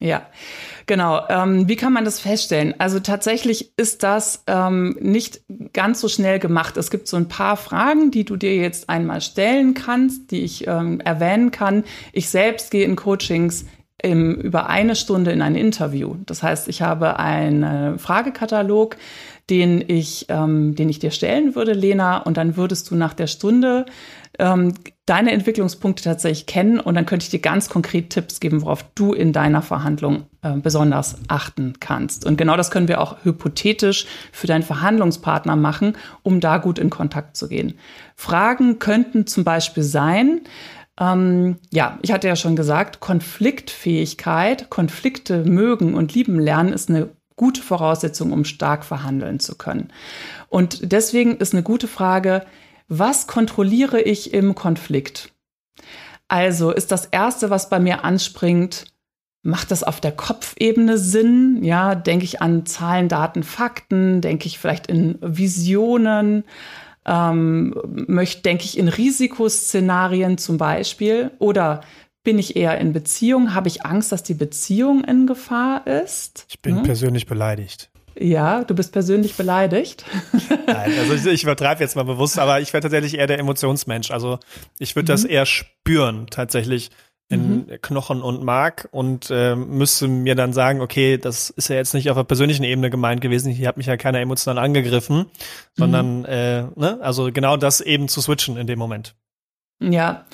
Ja, 0.00 0.26
genau. 0.86 1.22
Ähm, 1.28 1.68
wie 1.68 1.76
kann 1.76 1.92
man 1.92 2.06
das 2.06 2.18
feststellen? 2.18 2.74
Also 2.78 2.98
tatsächlich 2.98 3.72
ist 3.76 4.02
das 4.02 4.42
ähm, 4.46 4.96
nicht 5.00 5.42
ganz 5.74 6.00
so 6.00 6.08
schnell 6.08 6.38
gemacht. 6.38 6.78
Es 6.78 6.90
gibt 6.90 7.08
so 7.08 7.18
ein 7.18 7.28
paar 7.28 7.58
Fragen, 7.58 8.10
die 8.10 8.24
du 8.24 8.36
dir 8.36 8.56
jetzt 8.56 8.88
einmal 8.88 9.20
stellen 9.20 9.74
kannst, 9.74 10.30
die 10.30 10.44
ich 10.44 10.66
ähm, 10.66 11.00
erwähnen 11.00 11.50
kann. 11.50 11.84
Ich 12.12 12.30
selbst 12.30 12.70
gehe 12.70 12.86
in 12.86 12.96
Coachings 12.96 13.66
im, 14.04 14.34
über 14.34 14.68
eine 14.68 14.94
Stunde 14.94 15.32
in 15.32 15.42
ein 15.42 15.56
Interview. 15.56 16.16
Das 16.26 16.42
heißt, 16.42 16.68
ich 16.68 16.82
habe 16.82 17.18
einen 17.18 17.98
Fragekatalog, 17.98 18.96
den 19.50 19.84
ich, 19.86 20.26
ähm, 20.28 20.74
den 20.74 20.88
ich 20.88 20.98
dir 20.98 21.10
stellen 21.10 21.54
würde, 21.54 21.72
Lena, 21.72 22.18
und 22.18 22.36
dann 22.36 22.56
würdest 22.56 22.90
du 22.90 22.94
nach 22.94 23.14
der 23.14 23.26
Stunde 23.26 23.86
ähm, 24.38 24.74
deine 25.06 25.32
Entwicklungspunkte 25.32 26.02
tatsächlich 26.02 26.46
kennen 26.46 26.80
und 26.80 26.94
dann 26.94 27.06
könnte 27.06 27.24
ich 27.24 27.30
dir 27.30 27.40
ganz 27.40 27.68
konkret 27.68 28.10
Tipps 28.10 28.40
geben, 28.40 28.62
worauf 28.62 28.84
du 28.94 29.12
in 29.12 29.32
deiner 29.32 29.62
Verhandlung 29.62 30.24
äh, 30.42 30.56
besonders 30.56 31.16
achten 31.28 31.74
kannst. 31.78 32.24
Und 32.24 32.36
genau 32.36 32.56
das 32.56 32.70
können 32.70 32.88
wir 32.88 33.00
auch 33.00 33.24
hypothetisch 33.24 34.06
für 34.32 34.46
deinen 34.46 34.62
Verhandlungspartner 34.62 35.56
machen, 35.56 35.96
um 36.22 36.40
da 36.40 36.56
gut 36.56 36.78
in 36.78 36.90
Kontakt 36.90 37.36
zu 37.36 37.48
gehen. 37.48 37.74
Fragen 38.16 38.78
könnten 38.78 39.26
zum 39.26 39.44
Beispiel 39.44 39.82
sein, 39.82 40.40
ähm, 40.98 41.56
ja, 41.70 41.98
ich 42.02 42.12
hatte 42.12 42.28
ja 42.28 42.36
schon 42.36 42.56
gesagt, 42.56 43.00
Konfliktfähigkeit, 43.00 44.70
Konflikte 44.70 45.44
mögen 45.44 45.94
und 45.94 46.14
lieben 46.14 46.38
lernen 46.38 46.72
ist 46.72 46.88
eine 46.88 47.10
gute 47.36 47.62
Voraussetzung, 47.62 48.32
um 48.32 48.44
stark 48.44 48.84
verhandeln 48.84 49.40
zu 49.40 49.56
können. 49.56 49.92
Und 50.48 50.92
deswegen 50.92 51.36
ist 51.36 51.52
eine 51.52 51.64
gute 51.64 51.88
Frage, 51.88 52.46
was 52.86 53.26
kontrolliere 53.26 54.00
ich 54.00 54.32
im 54.32 54.54
Konflikt? 54.54 55.32
Also 56.28 56.70
ist 56.70 56.92
das 56.92 57.06
Erste, 57.06 57.50
was 57.50 57.68
bei 57.68 57.80
mir 57.80 58.04
anspringt, 58.04 58.86
macht 59.42 59.70
das 59.70 59.82
auf 59.82 60.00
der 60.00 60.12
Kopfebene 60.12 60.96
Sinn? 60.96 61.62
Ja, 61.62 61.94
denke 61.94 62.24
ich 62.24 62.40
an 62.40 62.66
Zahlen, 62.66 63.08
Daten, 63.08 63.42
Fakten? 63.42 64.20
Denke 64.20 64.46
ich 64.46 64.58
vielleicht 64.58 64.86
in 64.86 65.18
Visionen? 65.20 66.44
Ähm, 67.06 67.74
möchte, 67.84 68.42
denke 68.42 68.64
ich, 68.64 68.78
in 68.78 68.88
Risikoszenarien 68.88 70.38
zum 70.38 70.58
Beispiel 70.58 71.30
oder 71.38 71.82
bin 72.22 72.38
ich 72.38 72.56
eher 72.56 72.78
in 72.78 72.92
Beziehung? 72.92 73.54
Habe 73.54 73.68
ich 73.68 73.84
Angst, 73.84 74.10
dass 74.10 74.22
die 74.22 74.34
Beziehung 74.34 75.04
in 75.04 75.26
Gefahr 75.26 75.86
ist? 75.86 76.46
Ich 76.48 76.60
bin 76.60 76.76
hm? 76.76 76.82
persönlich 76.82 77.26
beleidigt. 77.26 77.90
Ja, 78.18 78.62
du 78.64 78.74
bist 78.74 78.92
persönlich 78.92 79.34
beleidigt. 79.34 80.04
Nein, 80.66 80.92
also 80.98 81.14
ich, 81.14 81.26
ich 81.26 81.42
übertreibe 81.42 81.82
jetzt 81.82 81.96
mal 81.96 82.04
bewusst, 82.04 82.38
aber 82.38 82.60
ich 82.60 82.72
wäre 82.72 82.80
tatsächlich 82.80 83.18
eher 83.18 83.26
der 83.26 83.38
Emotionsmensch. 83.38 84.10
Also 84.10 84.38
ich 84.78 84.94
würde 84.94 85.06
mhm. 85.06 85.14
das 85.14 85.24
eher 85.24 85.46
spüren, 85.46 86.26
tatsächlich 86.30 86.90
in 87.28 87.66
mhm. 87.66 87.66
Knochen 87.80 88.22
und 88.22 88.42
Mark 88.42 88.88
und 88.90 89.30
äh, 89.30 89.56
müsste 89.56 90.08
mir 90.08 90.34
dann 90.34 90.52
sagen, 90.52 90.80
okay, 90.80 91.16
das 91.16 91.50
ist 91.50 91.68
ja 91.68 91.76
jetzt 91.76 91.94
nicht 91.94 92.10
auf 92.10 92.16
der 92.16 92.24
persönlichen 92.24 92.64
Ebene 92.64 92.90
gemeint 92.90 93.20
gewesen, 93.20 93.50
hier 93.50 93.68
hat 93.68 93.76
mich 93.76 93.86
ja 93.86 93.96
keiner 93.96 94.20
emotional 94.20 94.62
angegriffen, 94.62 95.26
sondern 95.74 96.20
mhm. 96.20 96.26
äh, 96.26 96.62
ne, 96.74 96.98
also 97.00 97.30
genau 97.32 97.56
das 97.56 97.80
eben 97.80 98.08
zu 98.08 98.20
switchen 98.20 98.56
in 98.56 98.66
dem 98.66 98.78
Moment. 98.78 99.14
Ja, 99.80 100.24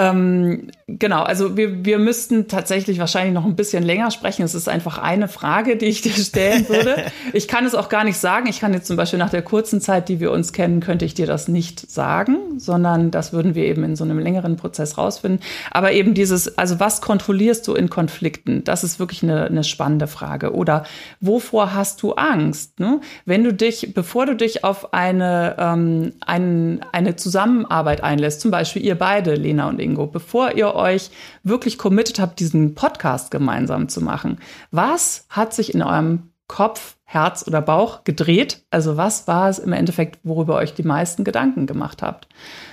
ähm, 0.00 0.68
genau, 0.86 1.22
also 1.22 1.58
wir, 1.58 1.84
wir 1.84 1.98
müssten 1.98 2.48
tatsächlich 2.48 2.98
wahrscheinlich 2.98 3.34
noch 3.34 3.44
ein 3.44 3.54
bisschen 3.54 3.82
länger 3.82 4.10
sprechen. 4.10 4.42
Es 4.42 4.54
ist 4.54 4.66
einfach 4.66 4.96
eine 4.96 5.28
Frage, 5.28 5.76
die 5.76 5.86
ich 5.86 6.00
dir 6.00 6.12
stellen 6.12 6.66
würde. 6.70 7.04
ich 7.34 7.48
kann 7.48 7.66
es 7.66 7.74
auch 7.74 7.90
gar 7.90 8.04
nicht 8.04 8.16
sagen. 8.16 8.46
Ich 8.46 8.60
kann 8.60 8.72
jetzt 8.72 8.86
zum 8.86 8.96
Beispiel 8.96 9.18
nach 9.18 9.28
der 9.28 9.42
kurzen 9.42 9.82
Zeit, 9.82 10.08
die 10.08 10.18
wir 10.18 10.32
uns 10.32 10.54
kennen, 10.54 10.80
könnte 10.80 11.04
ich 11.04 11.12
dir 11.12 11.26
das 11.26 11.48
nicht 11.48 11.90
sagen, 11.90 12.38
sondern 12.56 13.10
das 13.10 13.34
würden 13.34 13.54
wir 13.54 13.64
eben 13.64 13.84
in 13.84 13.94
so 13.94 14.04
einem 14.04 14.18
längeren 14.18 14.56
Prozess 14.56 14.96
rausfinden. 14.96 15.40
Aber 15.70 15.92
eben 15.92 16.14
dieses, 16.14 16.56
also 16.56 16.80
was 16.80 17.02
kontrollierst 17.02 17.68
du 17.68 17.74
in 17.74 17.90
Konflikten? 17.90 18.64
Das 18.64 18.84
ist 18.84 18.98
wirklich 18.98 19.22
eine, 19.22 19.44
eine 19.44 19.64
spannende 19.64 20.06
Frage. 20.06 20.54
Oder 20.54 20.84
wovor 21.20 21.74
hast 21.74 22.02
du 22.02 22.14
Angst? 22.14 22.80
Ne? 22.80 23.02
Wenn 23.26 23.44
du 23.44 23.52
dich, 23.52 23.92
bevor 23.92 24.24
du 24.24 24.34
dich 24.34 24.64
auf 24.64 24.94
eine, 24.94 25.56
ähm, 25.58 26.12
ein, 26.24 26.80
eine 26.92 27.16
Zusammenarbeit 27.16 28.02
einlässt, 28.02 28.40
zum 28.40 28.50
Beispiel 28.50 28.82
ihr 28.82 28.94
beide, 28.94 29.34
Lena 29.34 29.68
und 29.68 29.78
Inge, 29.78 29.89
Ingo, 29.90 30.06
bevor 30.06 30.52
ihr 30.52 30.74
euch 30.74 31.10
wirklich 31.42 31.78
committed 31.78 32.18
habt, 32.18 32.40
diesen 32.40 32.74
Podcast 32.74 33.30
gemeinsam 33.30 33.88
zu 33.88 34.00
machen. 34.00 34.38
Was 34.70 35.26
hat 35.28 35.52
sich 35.52 35.74
in 35.74 35.82
eurem 35.82 36.30
Kopf, 36.48 36.96
Herz 37.04 37.44
oder 37.46 37.60
Bauch 37.60 38.04
gedreht? 38.04 38.64
Also 38.70 38.96
was 38.96 39.28
war 39.28 39.48
es 39.48 39.58
im 39.58 39.72
Endeffekt, 39.72 40.18
worüber 40.22 40.56
euch 40.56 40.74
die 40.74 40.82
meisten 40.82 41.24
Gedanken 41.24 41.66
gemacht 41.66 42.02
habt? 42.02 42.28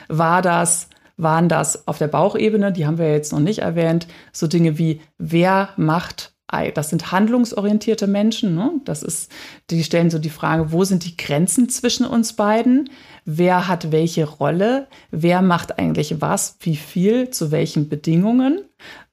War 0.07 0.41
das 0.41 0.89
waren 1.17 1.49
das 1.49 1.87
auf 1.87 1.97
der 1.97 2.07
Bauchebene, 2.07 2.71
die 2.71 2.85
haben 2.85 2.99
wir 2.99 3.11
jetzt 3.11 3.31
noch 3.31 3.39
nicht 3.39 3.59
erwähnt, 3.59 4.07
so 4.31 4.45
Dinge 4.45 4.77
wie 4.77 5.01
wer 5.17 5.69
macht 5.75 6.36
das 6.73 6.89
sind 6.89 7.11
handlungsorientierte 7.11 8.07
Menschen. 8.07 8.55
Ne? 8.55 8.71
Das 8.85 9.03
ist, 9.03 9.31
die 9.69 9.83
stellen 9.83 10.09
so 10.09 10.17
die 10.17 10.29
Frage, 10.29 10.71
wo 10.71 10.83
sind 10.83 11.05
die 11.05 11.17
Grenzen 11.17 11.67
zwischen 11.69 12.05
uns 12.05 12.33
beiden? 12.33 12.89
Wer 13.25 13.67
hat 13.67 13.91
welche 13.91 14.25
Rolle? 14.25 14.87
Wer 15.11 15.41
macht 15.41 15.77
eigentlich 15.77 16.21
was? 16.21 16.55
Wie 16.61 16.77
viel? 16.77 17.29
Zu 17.31 17.51
welchen 17.51 17.89
Bedingungen? 17.89 18.61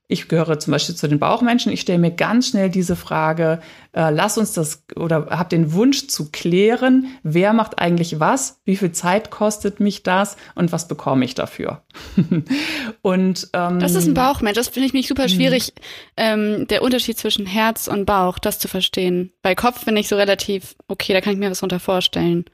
Ich 0.07 0.29
gehöre 0.29 0.59
zum 0.59 0.73
Beispiel 0.73 0.95
zu 0.95 1.09
den 1.09 1.19
Bauchmenschen. 1.19 1.73
Ich 1.73 1.81
stelle 1.81 1.99
mir 1.99 2.11
ganz 2.11 2.49
schnell 2.49 2.69
diese 2.69 2.95
Frage, 2.95 3.61
äh, 3.93 4.11
lass 4.11 4.37
uns 4.37 4.53
das 4.53 4.85
oder 4.97 5.27
hab 5.31 5.49
den 5.49 5.73
Wunsch 5.73 6.09
zu 6.09 6.31
klären, 6.31 7.07
wer 7.23 7.55
macht 7.55 7.79
eigentlich 7.79 8.21
was, 8.21 8.61
wie 8.67 8.77
viel 8.77 8.93
Zeit 8.93 9.31
kostet 9.31 9.81
mich 9.81 10.03
das 10.03 10.37
und 10.55 10.73
was 10.73 10.89
bekomme 10.89 11.25
ich 11.25 11.35
dafür? 11.35 11.83
und 13.03 13.49
ähm, 13.55 13.81
Das 13.81 13.95
ist 13.95 14.07
ein 14.07 14.13
Bauchmensch. 14.13 14.57
Das 14.57 14.69
finde 14.69 14.87
ich 14.87 14.93
mich 14.93 15.09
super 15.09 15.27
schwierig, 15.27 15.73
ähm, 16.19 16.67
der 16.69 16.83
Unterschied 16.83 17.17
zwischen 17.17 17.47
Herz 17.47 17.89
und 17.89 18.05
Bauch, 18.05 18.39
das 18.39 18.59
zu 18.59 18.69
verstehen. 18.69 19.33
Bei 19.41 19.55
Kopf 19.55 19.85
finde 19.85 20.03
ich 20.03 20.09
so 20.09 20.17
relativ, 20.17 20.77
okay, 20.87 21.15
da 21.15 21.23
kann 21.23 21.33
ich 21.33 21.39
mir 21.39 21.51
was 21.51 21.63
unter 21.63 21.81
vorstellen. 21.81 22.45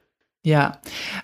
Ja, 0.42 0.78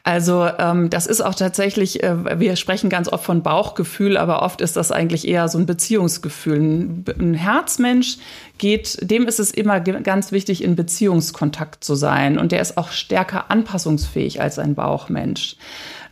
also 0.05 0.46
ähm, 0.59 0.90
das 0.90 1.07
ist 1.07 1.22
auch 1.22 1.35
tatsächlich, 1.35 2.02
äh, 2.02 2.38
wir 2.38 2.55
sprechen 2.57 2.90
ganz 2.90 3.09
oft 3.09 3.24
von 3.24 3.42
Bauchgefühl, 3.42 4.18
aber 4.18 4.42
oft 4.42 4.61
ist 4.61 4.76
das 4.76 4.92
eigentlich 4.92 5.26
eher 5.26 5.48
so 5.48 5.57
ein 5.57 5.64
Beziehungsgefühl. 5.64 6.59
Ein, 6.61 7.05
ein 7.18 7.33
Herzmensch 7.33 8.18
geht, 8.59 9.11
dem 9.11 9.26
ist 9.26 9.40
es 9.40 9.52
immer 9.52 9.81
ganz 9.81 10.33
wichtig, 10.33 10.62
in 10.62 10.76
Beziehungskontakt 10.76 11.83
zu 11.83 11.94
sein 11.94 12.37
und 12.37 12.52
der 12.52 12.61
ist 12.61 12.76
auch 12.76 12.90
stärker 12.90 13.50
anpassungsfähig 13.50 14.42
als 14.42 14.59
ein 14.59 14.74
Bauchmensch. 14.74 15.57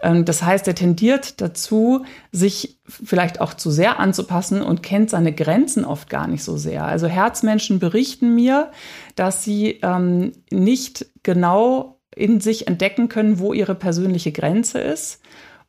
Ähm, 0.00 0.24
das 0.24 0.42
heißt, 0.42 0.66
er 0.66 0.74
tendiert 0.74 1.42
dazu, 1.42 2.06
sich 2.32 2.78
vielleicht 2.86 3.38
auch 3.38 3.52
zu 3.52 3.70
sehr 3.70 4.00
anzupassen 4.00 4.62
und 4.62 4.82
kennt 4.82 5.10
seine 5.10 5.34
Grenzen 5.34 5.84
oft 5.84 6.08
gar 6.08 6.26
nicht 6.26 6.42
so 6.42 6.56
sehr. 6.56 6.86
Also 6.86 7.06
Herzmenschen 7.06 7.80
berichten 7.80 8.34
mir, 8.34 8.70
dass 9.14 9.44
sie 9.44 9.80
ähm, 9.82 10.32
nicht 10.50 11.04
genau 11.22 11.93
in 12.16 12.40
sich 12.40 12.66
entdecken 12.66 13.08
können, 13.08 13.38
wo 13.38 13.52
ihre 13.52 13.74
persönliche 13.74 14.32
Grenze 14.32 14.78
ist 14.80 15.22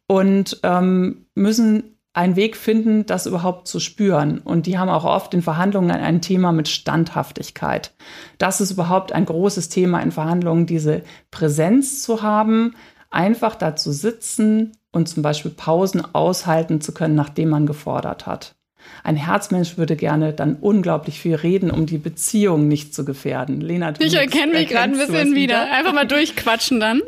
und 0.07 0.59
ähm, 0.63 1.25
müssen 1.35 1.95
einen 2.15 2.37
Weg 2.37 2.55
finden, 2.55 3.05
das 3.05 3.25
überhaupt 3.25 3.67
zu 3.67 3.79
spüren. 3.79 4.39
Und 4.39 4.67
die 4.67 4.77
haben 4.77 4.89
auch 4.89 5.03
oft 5.03 5.33
in 5.33 5.41
Verhandlungen 5.41 5.91
ein 5.91 6.21
Thema 6.21 6.53
mit 6.53 6.69
Standhaftigkeit. 6.69 7.93
Das 8.37 8.61
ist 8.61 8.71
überhaupt 8.71 9.11
ein 9.11 9.25
großes 9.25 9.67
Thema 9.67 9.99
in 9.99 10.11
Verhandlungen, 10.11 10.65
diese 10.65 11.03
Präsenz 11.29 12.01
zu 12.01 12.21
haben, 12.21 12.75
einfach 13.09 13.55
da 13.55 13.75
zu 13.75 13.91
sitzen 13.91 14.77
und 14.93 15.09
zum 15.09 15.23
Beispiel 15.23 15.51
Pausen 15.51 16.03
aushalten 16.15 16.79
zu 16.79 16.93
können, 16.93 17.15
nachdem 17.15 17.49
man 17.49 17.65
gefordert 17.65 18.25
hat. 18.25 18.55
Ein 19.03 19.15
Herzmensch 19.15 19.77
würde 19.77 19.95
gerne 19.95 20.33
dann 20.33 20.55
unglaublich 20.55 21.19
viel 21.19 21.35
reden, 21.35 21.69
um 21.69 21.85
die 21.85 21.99
Beziehung 21.99 22.67
nicht 22.67 22.95
zu 22.95 23.05
gefährden. 23.05 23.61
Lena, 23.61 23.91
du 23.91 24.03
ich 24.03 24.15
erkenne 24.15 24.53
mich 24.53 24.67
gerade 24.67 24.93
ein 24.93 24.97
bisschen 24.97 25.35
wieder. 25.35 25.71
Einfach 25.71 25.93
mal 25.93 26.07
durchquatschen 26.07 26.79
dann. 26.79 27.01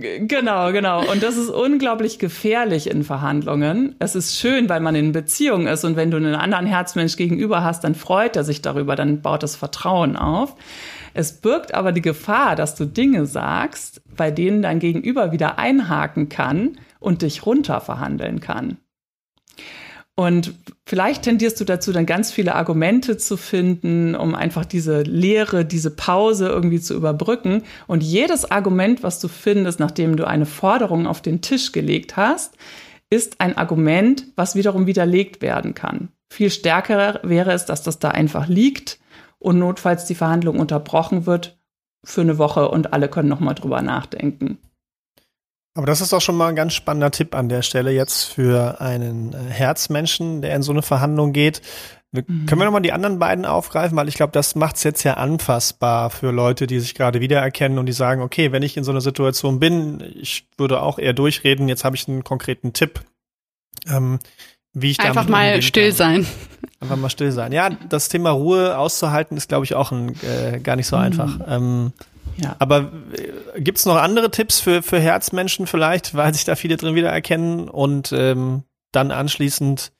genau, 0.00 0.70
genau. 0.70 1.10
Und 1.10 1.22
das 1.22 1.36
ist 1.36 1.50
unglaublich 1.50 2.18
gefährlich 2.18 2.88
in 2.88 3.02
Verhandlungen. 3.02 3.96
Es 3.98 4.14
ist 4.14 4.38
schön, 4.38 4.68
weil 4.68 4.80
man 4.80 4.94
in 4.94 5.10
Beziehung 5.10 5.66
ist 5.66 5.84
und 5.84 5.96
wenn 5.96 6.12
du 6.12 6.18
einen 6.18 6.36
anderen 6.36 6.66
Herzmensch 6.66 7.16
gegenüber 7.16 7.64
hast, 7.64 7.82
dann 7.82 7.96
freut 7.96 8.36
er 8.36 8.44
sich 8.44 8.62
darüber, 8.62 8.94
dann 8.94 9.20
baut 9.20 9.42
das 9.42 9.56
Vertrauen 9.56 10.16
auf. 10.16 10.54
Es 11.14 11.32
birgt 11.32 11.74
aber 11.74 11.90
die 11.90 12.02
Gefahr, 12.02 12.54
dass 12.54 12.76
du 12.76 12.84
Dinge 12.84 13.26
sagst, 13.26 14.02
bei 14.16 14.30
denen 14.30 14.62
dein 14.62 14.78
Gegenüber 14.78 15.32
wieder 15.32 15.58
einhaken 15.58 16.28
kann 16.28 16.78
und 17.00 17.22
dich 17.22 17.44
runterverhandeln 17.44 18.38
kann. 18.38 18.78
Und 20.18 20.54
vielleicht 20.84 21.22
tendierst 21.22 21.60
du 21.60 21.64
dazu, 21.64 21.92
dann 21.92 22.04
ganz 22.04 22.32
viele 22.32 22.56
Argumente 22.56 23.18
zu 23.18 23.36
finden, 23.36 24.16
um 24.16 24.34
einfach 24.34 24.64
diese 24.64 25.02
Leere, 25.02 25.64
diese 25.64 25.92
Pause 25.92 26.48
irgendwie 26.48 26.80
zu 26.80 26.94
überbrücken. 26.94 27.62
Und 27.86 28.02
jedes 28.02 28.50
Argument, 28.50 29.04
was 29.04 29.20
du 29.20 29.28
findest, 29.28 29.78
nachdem 29.78 30.16
du 30.16 30.26
eine 30.26 30.44
Forderung 30.44 31.06
auf 31.06 31.22
den 31.22 31.40
Tisch 31.40 31.70
gelegt 31.70 32.16
hast, 32.16 32.56
ist 33.10 33.40
ein 33.40 33.56
Argument, 33.56 34.24
was 34.34 34.56
wiederum 34.56 34.88
widerlegt 34.88 35.40
werden 35.40 35.74
kann. 35.74 36.08
Viel 36.32 36.50
stärker 36.50 37.20
wäre 37.22 37.52
es, 37.52 37.64
dass 37.64 37.84
das 37.84 38.00
da 38.00 38.08
einfach 38.08 38.48
liegt 38.48 38.98
und 39.38 39.60
notfalls 39.60 40.04
die 40.06 40.16
Verhandlung 40.16 40.58
unterbrochen 40.58 41.26
wird 41.26 41.60
für 42.02 42.22
eine 42.22 42.38
Woche 42.38 42.68
und 42.68 42.92
alle 42.92 43.08
können 43.08 43.28
nochmal 43.28 43.54
drüber 43.54 43.82
nachdenken. 43.82 44.58
Aber 45.78 45.86
das 45.86 46.00
ist 46.00 46.12
doch 46.12 46.20
schon 46.20 46.36
mal 46.36 46.48
ein 46.48 46.56
ganz 46.56 46.74
spannender 46.74 47.12
Tipp 47.12 47.36
an 47.36 47.48
der 47.48 47.62
Stelle 47.62 47.92
jetzt 47.92 48.24
für 48.24 48.80
einen 48.80 49.32
äh, 49.32 49.36
Herzmenschen, 49.48 50.42
der 50.42 50.56
in 50.56 50.62
so 50.62 50.72
eine 50.72 50.82
Verhandlung 50.82 51.32
geht. 51.32 51.62
Wir, 52.10 52.24
mhm. 52.26 52.46
Können 52.46 52.60
wir 52.60 52.64
nochmal 52.64 52.82
die 52.82 52.90
anderen 52.90 53.20
beiden 53.20 53.46
aufgreifen? 53.46 53.96
Weil 53.96 54.08
ich 54.08 54.16
glaube, 54.16 54.32
das 54.32 54.56
macht 54.56 54.74
es 54.74 54.82
jetzt 54.82 55.04
ja 55.04 55.14
anfassbar 55.14 56.10
für 56.10 56.32
Leute, 56.32 56.66
die 56.66 56.80
sich 56.80 56.96
gerade 56.96 57.20
wiedererkennen 57.20 57.78
und 57.78 57.86
die 57.86 57.92
sagen, 57.92 58.22
okay, 58.22 58.50
wenn 58.50 58.64
ich 58.64 58.76
in 58.76 58.82
so 58.82 58.90
einer 58.90 59.00
Situation 59.00 59.60
bin, 59.60 60.02
ich 60.20 60.48
würde 60.56 60.82
auch 60.82 60.98
eher 60.98 61.12
durchreden, 61.12 61.68
jetzt 61.68 61.84
habe 61.84 61.94
ich 61.94 62.08
einen 62.08 62.24
konkreten 62.24 62.72
Tipp. 62.72 63.02
Ähm, 63.88 64.18
wie 64.72 64.90
ich 64.90 64.98
Einfach 64.98 65.28
mal 65.28 65.62
still 65.62 65.90
kann. 65.90 65.96
sein. 65.96 66.26
Einfach 66.80 66.96
mal 66.96 67.08
still 67.08 67.30
sein. 67.30 67.52
Ja, 67.52 67.70
das 67.70 68.08
Thema 68.08 68.30
Ruhe 68.30 68.76
auszuhalten 68.76 69.36
ist, 69.36 69.48
glaube 69.48 69.64
ich, 69.64 69.76
auch 69.76 69.92
ein, 69.92 70.16
äh, 70.24 70.58
gar 70.58 70.74
nicht 70.74 70.88
so 70.88 70.96
mhm. 70.96 71.02
einfach. 71.02 71.38
Ähm, 71.46 71.92
ja. 72.40 72.56
Aber 72.58 72.92
äh, 73.12 73.60
gibt's 73.60 73.86
noch 73.86 73.96
andere 73.96 74.30
Tipps 74.30 74.60
für, 74.60 74.82
für 74.82 75.00
Herzmenschen 75.00 75.66
vielleicht, 75.66 76.14
weil 76.14 76.32
sich 76.34 76.44
da 76.44 76.56
viele 76.56 76.76
drin 76.76 76.94
wiedererkennen? 76.94 77.68
Und 77.68 78.12
ähm, 78.12 78.64
dann 78.92 79.10
anschließend, 79.10 79.92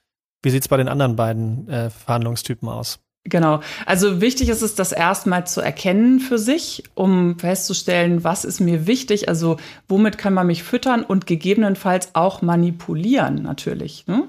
wie 0.43 0.51
sieht's 0.51 0.69
bei 0.69 0.77
den 0.77 0.89
anderen 0.89 1.17
beiden 1.17 1.69
äh, 1.69 1.91
Verhandlungstypen 1.91 2.69
aus? 2.69 3.01
Genau. 3.29 3.61
Also 3.87 4.21
wichtig 4.21 4.49
ist 4.49 4.63
es, 4.63 4.75
das 4.75 4.93
erstmal 4.93 5.47
zu 5.47 5.61
erkennen 5.61 6.21
für 6.21 6.39
sich, 6.39 6.85
um 6.95 7.39
festzustellen, 7.39 8.25
was 8.25 8.45
ist 8.45 8.61
mir 8.61 8.87
wichtig, 8.87 9.29
also 9.29 9.57
womit 9.89 10.19
kann 10.19 10.35
man 10.35 10.47
mich 10.47 10.63
füttern 10.63 11.03
und 11.03 11.27
gegebenenfalls 11.27 12.15
auch 12.15 12.43
manipulieren 12.43 13.43
natürlich. 13.43 14.07
Ne? 14.07 14.25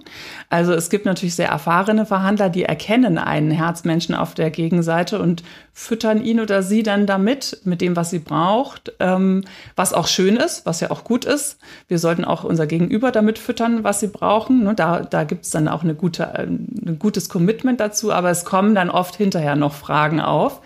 Also 0.50 0.74
es 0.74 0.90
gibt 0.90 1.06
natürlich 1.06 1.36
sehr 1.36 1.50
erfahrene 1.50 2.06
Verhandler, 2.06 2.50
die 2.50 2.64
erkennen 2.64 3.18
einen 3.18 3.52
Herzmenschen 3.52 4.16
auf 4.16 4.34
der 4.34 4.50
Gegenseite 4.50 5.20
und 5.20 5.44
füttern 5.80 6.22
ihn 6.22 6.42
oder 6.42 6.62
sie 6.62 6.84
dann 6.84 7.06
damit, 7.06 7.62
mit 7.64 7.80
dem, 7.80 7.96
was 7.96 8.10
sie 8.10 8.20
braucht, 8.20 8.92
ähm, 9.00 9.46
was 9.78 9.94
auch 9.94 10.08
schön 10.08 10.36
ist, 10.36 10.66
was 10.66 10.82
ja 10.82 10.92
auch 10.92 11.06
gut 11.06 11.24
ist. 11.24 11.58
Wir 11.88 12.00
sollten 12.00 12.26
auch 12.26 12.44
unser 12.44 12.68
Gegenüber 12.68 13.12
damit 13.12 13.40
füttern, 13.40 13.86
was 13.86 14.02
sie 14.02 14.10
brauchen. 14.10 14.64
Ne? 14.64 14.76
Da, 14.76 15.00
da 15.00 15.24
gibt 15.24 15.46
es 15.46 15.52
dann 15.52 15.70
auch 15.70 15.84
eine 15.84 15.96
gute, 15.96 16.38
ein 16.38 16.98
gutes 17.00 17.30
Commitment 17.30 17.80
dazu, 17.80 18.12
aber 18.12 18.30
es 18.30 18.44
kommen 18.44 18.76
dann 18.76 18.89
oft 18.90 19.16
hinterher 19.16 19.56
noch 19.56 19.74
Fragen 19.74 20.20
auf. 20.20 20.62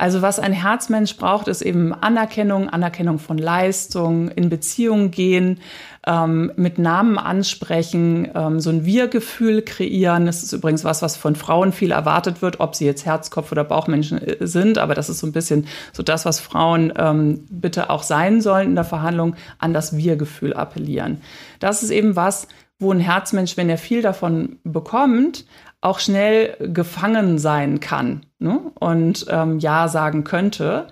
Also 0.00 0.22
was 0.22 0.38
ein 0.38 0.54
Herzmensch 0.54 1.18
braucht, 1.18 1.46
ist 1.46 1.60
eben 1.60 1.92
Anerkennung, 1.92 2.70
Anerkennung 2.70 3.18
von 3.18 3.36
Leistung, 3.36 4.30
in 4.30 4.48
Beziehungen 4.48 5.10
gehen, 5.10 5.60
ähm, 6.06 6.50
mit 6.56 6.78
Namen 6.78 7.18
ansprechen, 7.18 8.26
ähm, 8.34 8.60
so 8.60 8.70
ein 8.70 8.86
Wir-Gefühl 8.86 9.60
kreieren. 9.60 10.24
Das 10.24 10.42
ist 10.42 10.54
übrigens 10.54 10.84
was, 10.84 11.02
was 11.02 11.18
von 11.18 11.36
Frauen 11.36 11.72
viel 11.72 11.90
erwartet 11.90 12.40
wird, 12.40 12.60
ob 12.60 12.74
sie 12.74 12.86
jetzt 12.86 13.04
Herzkopf 13.04 13.52
oder 13.52 13.62
Bauchmenschen 13.62 14.26
äh, 14.26 14.46
sind. 14.46 14.78
Aber 14.78 14.94
das 14.94 15.10
ist 15.10 15.18
so 15.18 15.26
ein 15.26 15.32
bisschen 15.32 15.66
so 15.92 16.02
das, 16.02 16.24
was 16.24 16.40
Frauen 16.40 16.94
ähm, 16.96 17.44
bitte 17.50 17.90
auch 17.90 18.02
sein 18.02 18.40
sollen 18.40 18.68
in 18.68 18.74
der 18.76 18.84
Verhandlung, 18.84 19.36
an 19.58 19.74
das 19.74 19.94
Wir-Gefühl 19.94 20.54
appellieren. 20.54 21.20
Das 21.58 21.82
ist 21.82 21.90
eben 21.90 22.16
was, 22.16 22.48
wo 22.78 22.90
ein 22.90 23.00
Herzmensch, 23.00 23.58
wenn 23.58 23.68
er 23.68 23.76
viel 23.76 24.00
davon 24.00 24.58
bekommt, 24.64 25.44
auch 25.80 25.98
schnell 25.98 26.56
gefangen 26.72 27.38
sein 27.38 27.80
kann 27.80 28.26
ne? 28.38 28.60
und 28.78 29.26
ähm, 29.30 29.58
Ja 29.58 29.88
sagen 29.88 30.24
könnte 30.24 30.88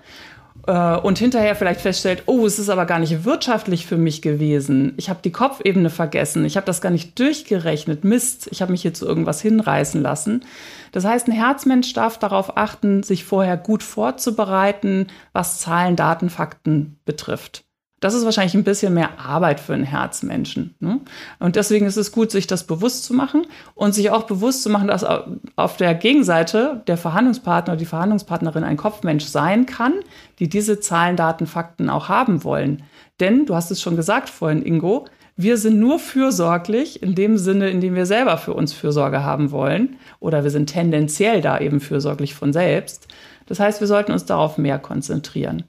äh, 0.67 0.97
und 0.97 1.19
hinterher 1.19 1.55
vielleicht 1.55 1.81
feststellt, 1.81 2.23
oh, 2.25 2.45
es 2.45 2.59
ist 2.59 2.69
aber 2.69 2.85
gar 2.85 2.99
nicht 2.99 3.23
wirtschaftlich 3.25 3.85
für 3.85 3.97
mich 3.97 4.21
gewesen. 4.21 4.93
Ich 4.97 5.09
habe 5.09 5.19
die 5.23 5.31
Kopfebene 5.31 5.89
vergessen. 5.89 6.45
Ich 6.45 6.55
habe 6.57 6.65
das 6.65 6.81
gar 6.81 6.91
nicht 6.91 7.17
durchgerechnet. 7.19 8.03
Mist, 8.03 8.49
ich 8.51 8.61
habe 8.61 8.71
mich 8.71 8.81
hier 8.81 8.93
zu 8.93 9.05
irgendwas 9.05 9.41
hinreißen 9.41 10.01
lassen. 10.01 10.45
Das 10.91 11.05
heißt, 11.05 11.27
ein 11.27 11.33
Herzmensch 11.33 11.93
darf 11.93 12.17
darauf 12.17 12.57
achten, 12.57 13.03
sich 13.03 13.25
vorher 13.25 13.57
gut 13.57 13.83
vorzubereiten, 13.83 15.07
was 15.33 15.59
Zahlen, 15.59 15.95
Daten, 15.95 16.29
Fakten 16.29 16.97
betrifft. 17.05 17.63
Das 17.99 18.13
ist 18.13 18.23
wahrscheinlich 18.23 18.55
ein 18.55 18.63
bisschen 18.63 18.93
mehr 18.93 19.19
Arbeit 19.19 19.59
für 19.59 19.73
einen 19.73 19.83
Herzmenschen. 19.83 20.75
Ne? 20.79 21.01
Und 21.39 21.55
deswegen 21.55 21.85
ist 21.85 21.97
es 21.97 22.11
gut, 22.11 22.31
sich 22.31 22.47
das 22.47 22.63
bewusst 22.63 23.03
zu 23.03 23.13
machen 23.13 23.45
und 23.75 23.93
sich 23.93 24.09
auch 24.09 24.23
bewusst 24.23 24.63
zu 24.63 24.69
machen, 24.69 24.87
dass 24.87 25.05
auf 25.55 25.77
der 25.77 25.95
Gegenseite 25.95 26.81
der 26.87 26.97
Verhandlungspartner 26.97 27.73
oder 27.73 27.79
die 27.79 27.85
Verhandlungspartnerin 27.85 28.63
ein 28.63 28.77
Kopfmensch 28.77 29.25
sein 29.25 29.65
kann, 29.65 29.93
die 30.39 30.47
diese 30.47 30.79
Zahlen, 30.79 31.17
Daten, 31.17 31.45
Fakten 31.45 31.89
auch 31.89 32.07
haben 32.07 32.43
wollen. 32.45 32.83
Denn, 33.19 33.45
du 33.45 33.55
hast 33.55 33.69
es 33.69 33.81
schon 33.81 33.97
gesagt 33.97 34.29
vorhin, 34.29 34.65
Ingo, 34.65 35.05
Wir 35.41 35.55
sind 35.55 35.79
nur 35.79 35.99
fürsorglich 35.99 37.01
in 37.01 37.15
dem 37.15 37.37
Sinne, 37.37 37.69
in 37.69 37.79
dem 37.79 37.95
wir 37.95 38.05
selber 38.05 38.37
für 38.37 38.53
uns 38.53 38.73
Fürsorge 38.73 39.23
haben 39.23 39.51
wollen. 39.51 39.95
Oder 40.19 40.43
wir 40.43 40.51
sind 40.51 40.65
tendenziell 40.65 41.39
da 41.39 41.57
eben 41.59 41.79
fürsorglich 41.79 42.35
von 42.35 42.51
selbst. 42.51 43.07
Das 43.45 43.57
heißt, 43.57 43.79
wir 43.79 43.87
sollten 43.87 44.11
uns 44.11 44.25
darauf 44.25 44.57
mehr 44.57 44.79
konzentrieren. 44.79 45.63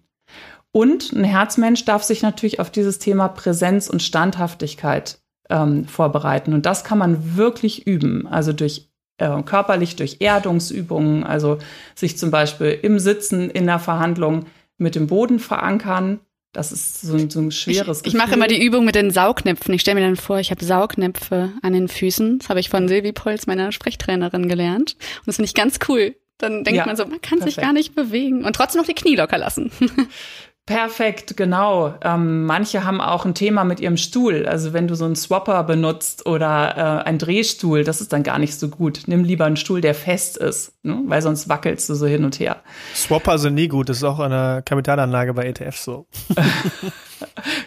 Und 0.72 1.12
ein 1.12 1.24
Herzmensch 1.24 1.84
darf 1.84 2.02
sich 2.02 2.22
natürlich 2.22 2.60
auf 2.60 2.70
dieses 2.70 2.98
Thema 2.98 3.28
Präsenz 3.28 3.88
und 3.88 4.02
Standhaftigkeit 4.02 5.18
ähm, 5.48 5.86
vorbereiten. 5.86 6.54
Und 6.54 6.66
das 6.66 6.84
kann 6.84 6.98
man 6.98 7.36
wirklich 7.36 7.86
üben. 7.86 8.28
Also 8.28 8.52
durch 8.52 8.88
äh, 9.18 9.42
körperlich, 9.42 9.96
durch 9.96 10.18
Erdungsübungen, 10.20 11.24
also 11.24 11.58
sich 11.94 12.16
zum 12.16 12.30
Beispiel 12.30 12.78
im 12.82 12.98
Sitzen 12.98 13.50
in 13.50 13.66
der 13.66 13.78
Verhandlung 13.78 14.46
mit 14.78 14.94
dem 14.94 15.08
Boden 15.08 15.38
verankern. 15.38 16.20
Das 16.52 16.72
ist 16.72 17.02
so, 17.02 17.14
ein, 17.14 17.30
so 17.30 17.40
ein 17.40 17.52
schweres 17.52 18.00
Ich, 18.00 18.08
ich 18.08 18.14
mache 18.14 18.34
immer 18.34 18.48
die 18.48 18.64
Übung 18.64 18.84
mit 18.84 18.96
den 18.96 19.10
Saugnäpfen. 19.10 19.72
Ich 19.74 19.82
stelle 19.82 20.00
mir 20.00 20.06
dann 20.06 20.16
vor, 20.16 20.40
ich 20.40 20.50
habe 20.50 20.64
Saugnäpfe 20.64 21.52
an 21.62 21.72
den 21.72 21.86
Füßen. 21.86 22.38
Das 22.38 22.48
habe 22.48 22.58
ich 22.58 22.70
von 22.70 22.88
Silvi 22.88 23.12
Polz, 23.12 23.46
meiner 23.46 23.70
Sprechtrainerin, 23.70 24.48
gelernt. 24.48 24.96
Und 25.18 25.26
das 25.26 25.36
finde 25.36 25.46
ich 25.46 25.54
ganz 25.54 25.78
cool. 25.88 26.16
Dann 26.38 26.64
denkt 26.64 26.78
ja, 26.78 26.86
man 26.86 26.96
so, 26.96 27.04
man 27.04 27.20
kann 27.20 27.38
perfekt. 27.38 27.56
sich 27.56 27.62
gar 27.62 27.72
nicht 27.72 27.94
bewegen 27.94 28.44
und 28.44 28.56
trotzdem 28.56 28.80
noch 28.80 28.88
die 28.88 28.94
Knie 28.94 29.14
locker 29.14 29.38
lassen. 29.38 29.70
Perfekt, 30.70 31.36
genau. 31.36 31.94
Ähm, 32.00 32.44
manche 32.44 32.84
haben 32.84 33.00
auch 33.00 33.24
ein 33.24 33.34
Thema 33.34 33.64
mit 33.64 33.80
ihrem 33.80 33.96
Stuhl. 33.96 34.46
Also 34.46 34.72
wenn 34.72 34.86
du 34.86 34.94
so 34.94 35.04
einen 35.04 35.16
Swapper 35.16 35.64
benutzt 35.64 36.26
oder 36.26 37.02
äh, 37.02 37.08
einen 37.08 37.18
Drehstuhl, 37.18 37.82
das 37.82 38.00
ist 38.00 38.12
dann 38.12 38.22
gar 38.22 38.38
nicht 38.38 38.54
so 38.54 38.68
gut. 38.68 39.02
Nimm 39.06 39.24
lieber 39.24 39.46
einen 39.46 39.56
Stuhl, 39.56 39.80
der 39.80 39.96
fest 39.96 40.36
ist, 40.36 40.72
ne? 40.84 40.96
weil 41.06 41.22
sonst 41.22 41.48
wackelst 41.48 41.88
du 41.88 41.94
so 41.94 42.06
hin 42.06 42.24
und 42.24 42.38
her. 42.38 42.58
Swapper 42.94 43.38
sind 43.38 43.54
nie 43.54 43.66
gut. 43.66 43.88
Das 43.88 43.96
ist 43.96 44.04
auch 44.04 44.20
eine 44.20 44.62
Kapitalanlage 44.64 45.34
bei 45.34 45.46
ETF 45.46 45.76
so. 45.76 46.06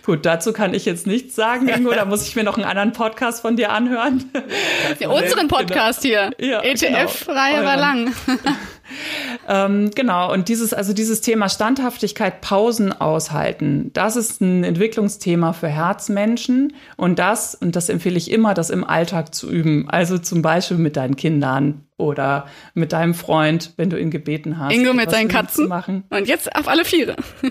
Gut, 0.05 0.25
dazu 0.25 0.51
kann 0.51 0.73
ich 0.73 0.85
jetzt 0.85 1.05
nichts 1.05 1.35
sagen, 1.35 1.67
Ingo. 1.67 1.91
Da 1.91 2.05
muss 2.05 2.27
ich 2.27 2.35
mir 2.35 2.43
noch 2.43 2.57
einen 2.57 2.65
anderen 2.65 2.91
Podcast 2.91 3.41
von 3.41 3.55
dir 3.55 3.71
anhören. 3.71 4.31
Ja, 4.99 5.09
unseren 5.09 5.47
Podcast 5.47 6.01
hier. 6.01 6.31
Ja, 6.39 6.61
ETF-Reihe 6.61 7.57
genau. 7.57 7.65
war 7.65 7.77
lang. 7.77 8.13
ähm, 9.47 9.91
genau, 9.95 10.31
und 10.31 10.49
dieses, 10.49 10.73
also 10.73 10.93
dieses 10.93 11.21
Thema 11.21 11.49
Standhaftigkeit, 11.49 12.41
Pausen 12.41 12.91
aushalten, 12.91 13.91
das 13.93 14.15
ist 14.15 14.41
ein 14.41 14.63
Entwicklungsthema 14.63 15.53
für 15.53 15.67
Herzmenschen. 15.67 16.73
Und 16.97 17.19
das, 17.19 17.55
und 17.55 17.75
das 17.75 17.89
empfehle 17.89 18.17
ich 18.17 18.31
immer, 18.31 18.53
das 18.53 18.69
im 18.69 18.83
Alltag 18.83 19.33
zu 19.33 19.49
üben. 19.49 19.89
Also 19.89 20.17
zum 20.17 20.41
Beispiel 20.41 20.77
mit 20.77 20.95
deinen 20.95 21.15
Kindern 21.15 21.85
oder 21.97 22.47
mit 22.73 22.93
deinem 22.93 23.13
Freund, 23.13 23.73
wenn 23.77 23.89
du 23.89 23.99
ihn 23.99 24.11
gebeten 24.11 24.57
hast. 24.59 24.73
Ingo 24.73 24.93
mit 24.93 25.09
seinen 25.11 25.27
Katzen. 25.27 25.67
Machen. 25.67 26.03
Und 26.09 26.27
jetzt 26.27 26.55
auf 26.55 26.67
alle 26.67 26.85
Viere. 26.85 27.15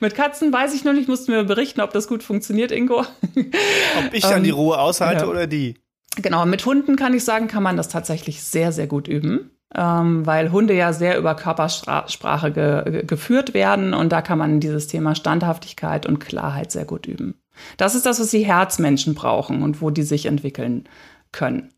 Mit 0.00 0.16
Katzen 0.16 0.52
weiß 0.52 0.74
ich 0.74 0.82
noch 0.82 0.92
nicht, 0.92 1.08
musst 1.08 1.28
du 1.28 1.32
mir 1.32 1.44
berichten, 1.44 1.80
ob 1.80 1.92
das 1.92 2.08
gut 2.08 2.24
funktioniert, 2.24 2.72
Ingo. 2.72 3.00
Ob 3.00 4.12
ich 4.12 4.22
dann 4.22 4.42
die 4.42 4.50
ähm, 4.50 4.56
Ruhe 4.56 4.78
aushalte 4.78 5.24
ja. 5.24 5.30
oder 5.30 5.46
die? 5.46 5.76
Genau, 6.16 6.44
mit 6.46 6.64
Hunden 6.66 6.96
kann 6.96 7.14
ich 7.14 7.24
sagen, 7.24 7.46
kann 7.46 7.62
man 7.62 7.76
das 7.76 7.88
tatsächlich 7.88 8.42
sehr, 8.42 8.72
sehr 8.72 8.88
gut 8.88 9.06
üben. 9.06 9.50
Ähm, 9.74 10.24
weil 10.24 10.50
Hunde 10.50 10.74
ja 10.74 10.94
sehr 10.94 11.18
über 11.18 11.34
Körpersprache 11.34 12.52
ge 12.52 13.04
geführt 13.04 13.52
werden 13.52 13.92
und 13.92 14.10
da 14.10 14.22
kann 14.22 14.38
man 14.38 14.60
dieses 14.60 14.86
Thema 14.86 15.14
Standhaftigkeit 15.14 16.06
und 16.06 16.20
Klarheit 16.20 16.72
sehr 16.72 16.86
gut 16.86 17.06
üben. 17.06 17.34
Das 17.76 17.94
ist 17.94 18.06
das, 18.06 18.18
was 18.18 18.30
die 18.30 18.46
Herzmenschen 18.46 19.14
brauchen 19.14 19.62
und 19.62 19.82
wo 19.82 19.90
die 19.90 20.04
sich 20.04 20.24
entwickeln 20.24 20.88
können. 21.32 21.70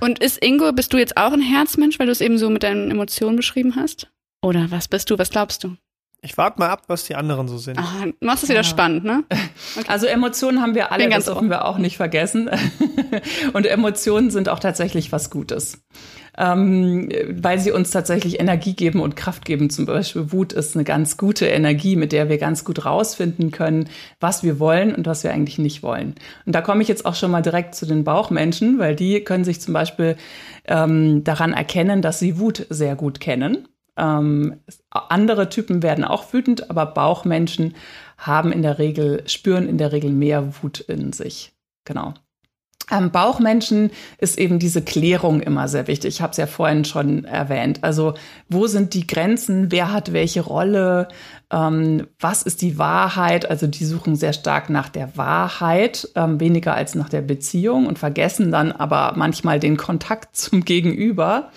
Und 0.00 0.18
ist 0.18 0.44
Ingo, 0.44 0.72
bist 0.72 0.92
du 0.92 0.98
jetzt 0.98 1.16
auch 1.16 1.32
ein 1.32 1.40
Herzmensch, 1.40 1.98
weil 1.98 2.06
du 2.06 2.12
es 2.12 2.20
eben 2.20 2.36
so 2.36 2.50
mit 2.50 2.62
deinen 2.62 2.90
Emotionen 2.90 3.36
beschrieben 3.36 3.76
hast? 3.76 4.10
Oder 4.42 4.70
was 4.70 4.88
bist 4.88 5.08
du? 5.10 5.18
Was 5.18 5.30
glaubst 5.30 5.64
du? 5.64 5.76
Ich 6.22 6.36
warte 6.36 6.58
mal 6.58 6.70
ab, 6.70 6.84
was 6.88 7.04
die 7.04 7.14
anderen 7.14 7.46
so 7.46 7.58
sind. 7.58 7.78
Ah, 7.78 8.06
machst 8.20 8.42
es 8.42 8.48
wieder 8.48 8.60
ja. 8.60 8.64
spannend, 8.64 9.04
ne? 9.04 9.24
Okay. 9.28 9.84
Also 9.88 10.06
Emotionen 10.06 10.60
haben 10.60 10.74
wir 10.74 10.90
alle, 10.90 11.08
das 11.08 11.26
dürfen 11.26 11.50
wir 11.50 11.66
auch 11.66 11.78
nicht 11.78 11.96
vergessen. 11.96 12.50
Und 13.52 13.66
Emotionen 13.66 14.30
sind 14.30 14.48
auch 14.48 14.58
tatsächlich 14.58 15.12
was 15.12 15.30
Gutes. 15.30 15.84
Ähm, 16.38 17.08
weil 17.30 17.58
sie 17.58 17.72
uns 17.72 17.90
tatsächlich 17.90 18.40
Energie 18.40 18.74
geben 18.74 19.00
und 19.00 19.16
Kraft 19.16 19.44
geben. 19.44 19.70
Zum 19.70 19.86
Beispiel 19.86 20.32
Wut 20.32 20.52
ist 20.52 20.74
eine 20.74 20.84
ganz 20.84 21.16
gute 21.16 21.46
Energie, 21.46 21.96
mit 21.96 22.12
der 22.12 22.28
wir 22.28 22.38
ganz 22.38 22.64
gut 22.64 22.84
rausfinden 22.84 23.50
können, 23.50 23.88
was 24.20 24.42
wir 24.42 24.58
wollen 24.58 24.94
und 24.94 25.06
was 25.06 25.24
wir 25.24 25.32
eigentlich 25.32 25.58
nicht 25.58 25.82
wollen. 25.82 26.14
Und 26.44 26.54
da 26.54 26.60
komme 26.60 26.82
ich 26.82 26.88
jetzt 26.88 27.06
auch 27.06 27.14
schon 27.14 27.30
mal 27.30 27.42
direkt 27.42 27.74
zu 27.74 27.86
den 27.86 28.04
Bauchmenschen, 28.04 28.78
weil 28.78 28.94
die 28.94 29.20
können 29.20 29.44
sich 29.44 29.60
zum 29.60 29.72
Beispiel 29.72 30.16
ähm, 30.66 31.24
daran 31.24 31.52
erkennen, 31.52 32.02
dass 32.02 32.18
sie 32.18 32.38
Wut 32.38 32.66
sehr 32.68 32.96
gut 32.96 33.20
kennen. 33.20 33.68
Ähm, 33.96 34.60
andere 34.90 35.48
Typen 35.48 35.82
werden 35.82 36.04
auch 36.04 36.32
wütend, 36.32 36.70
aber 36.70 36.86
Bauchmenschen 36.86 37.74
haben 38.18 38.52
in 38.52 38.62
der 38.62 38.78
Regel, 38.78 39.22
spüren 39.26 39.68
in 39.68 39.78
der 39.78 39.92
Regel 39.92 40.10
mehr 40.10 40.62
Wut 40.62 40.80
in 40.80 41.12
sich. 41.12 41.52
Genau. 41.84 42.14
Ähm, 42.90 43.10
Bauchmenschen 43.10 43.90
ist 44.18 44.38
eben 44.38 44.60
diese 44.60 44.80
Klärung 44.80 45.40
immer 45.40 45.66
sehr 45.66 45.88
wichtig. 45.88 46.14
Ich 46.14 46.22
habe 46.22 46.30
es 46.30 46.36
ja 46.36 46.46
vorhin 46.46 46.84
schon 46.84 47.24
erwähnt. 47.24 47.82
Also 47.82 48.14
wo 48.48 48.68
sind 48.68 48.94
die 48.94 49.06
Grenzen? 49.06 49.72
Wer 49.72 49.92
hat 49.92 50.12
welche 50.12 50.42
Rolle? 50.42 51.08
Ähm, 51.50 52.06
was 52.20 52.42
ist 52.42 52.62
die 52.62 52.78
Wahrheit? 52.78 53.50
Also 53.50 53.66
die 53.66 53.84
suchen 53.84 54.14
sehr 54.14 54.32
stark 54.32 54.70
nach 54.70 54.88
der 54.88 55.16
Wahrheit, 55.16 56.08
ähm, 56.14 56.38
weniger 56.38 56.74
als 56.74 56.94
nach 56.94 57.08
der 57.08 57.22
Beziehung 57.22 57.86
und 57.86 57.98
vergessen 57.98 58.52
dann 58.52 58.70
aber 58.70 59.14
manchmal 59.16 59.58
den 59.58 59.76
Kontakt 59.76 60.36
zum 60.36 60.64
Gegenüber 60.64 61.50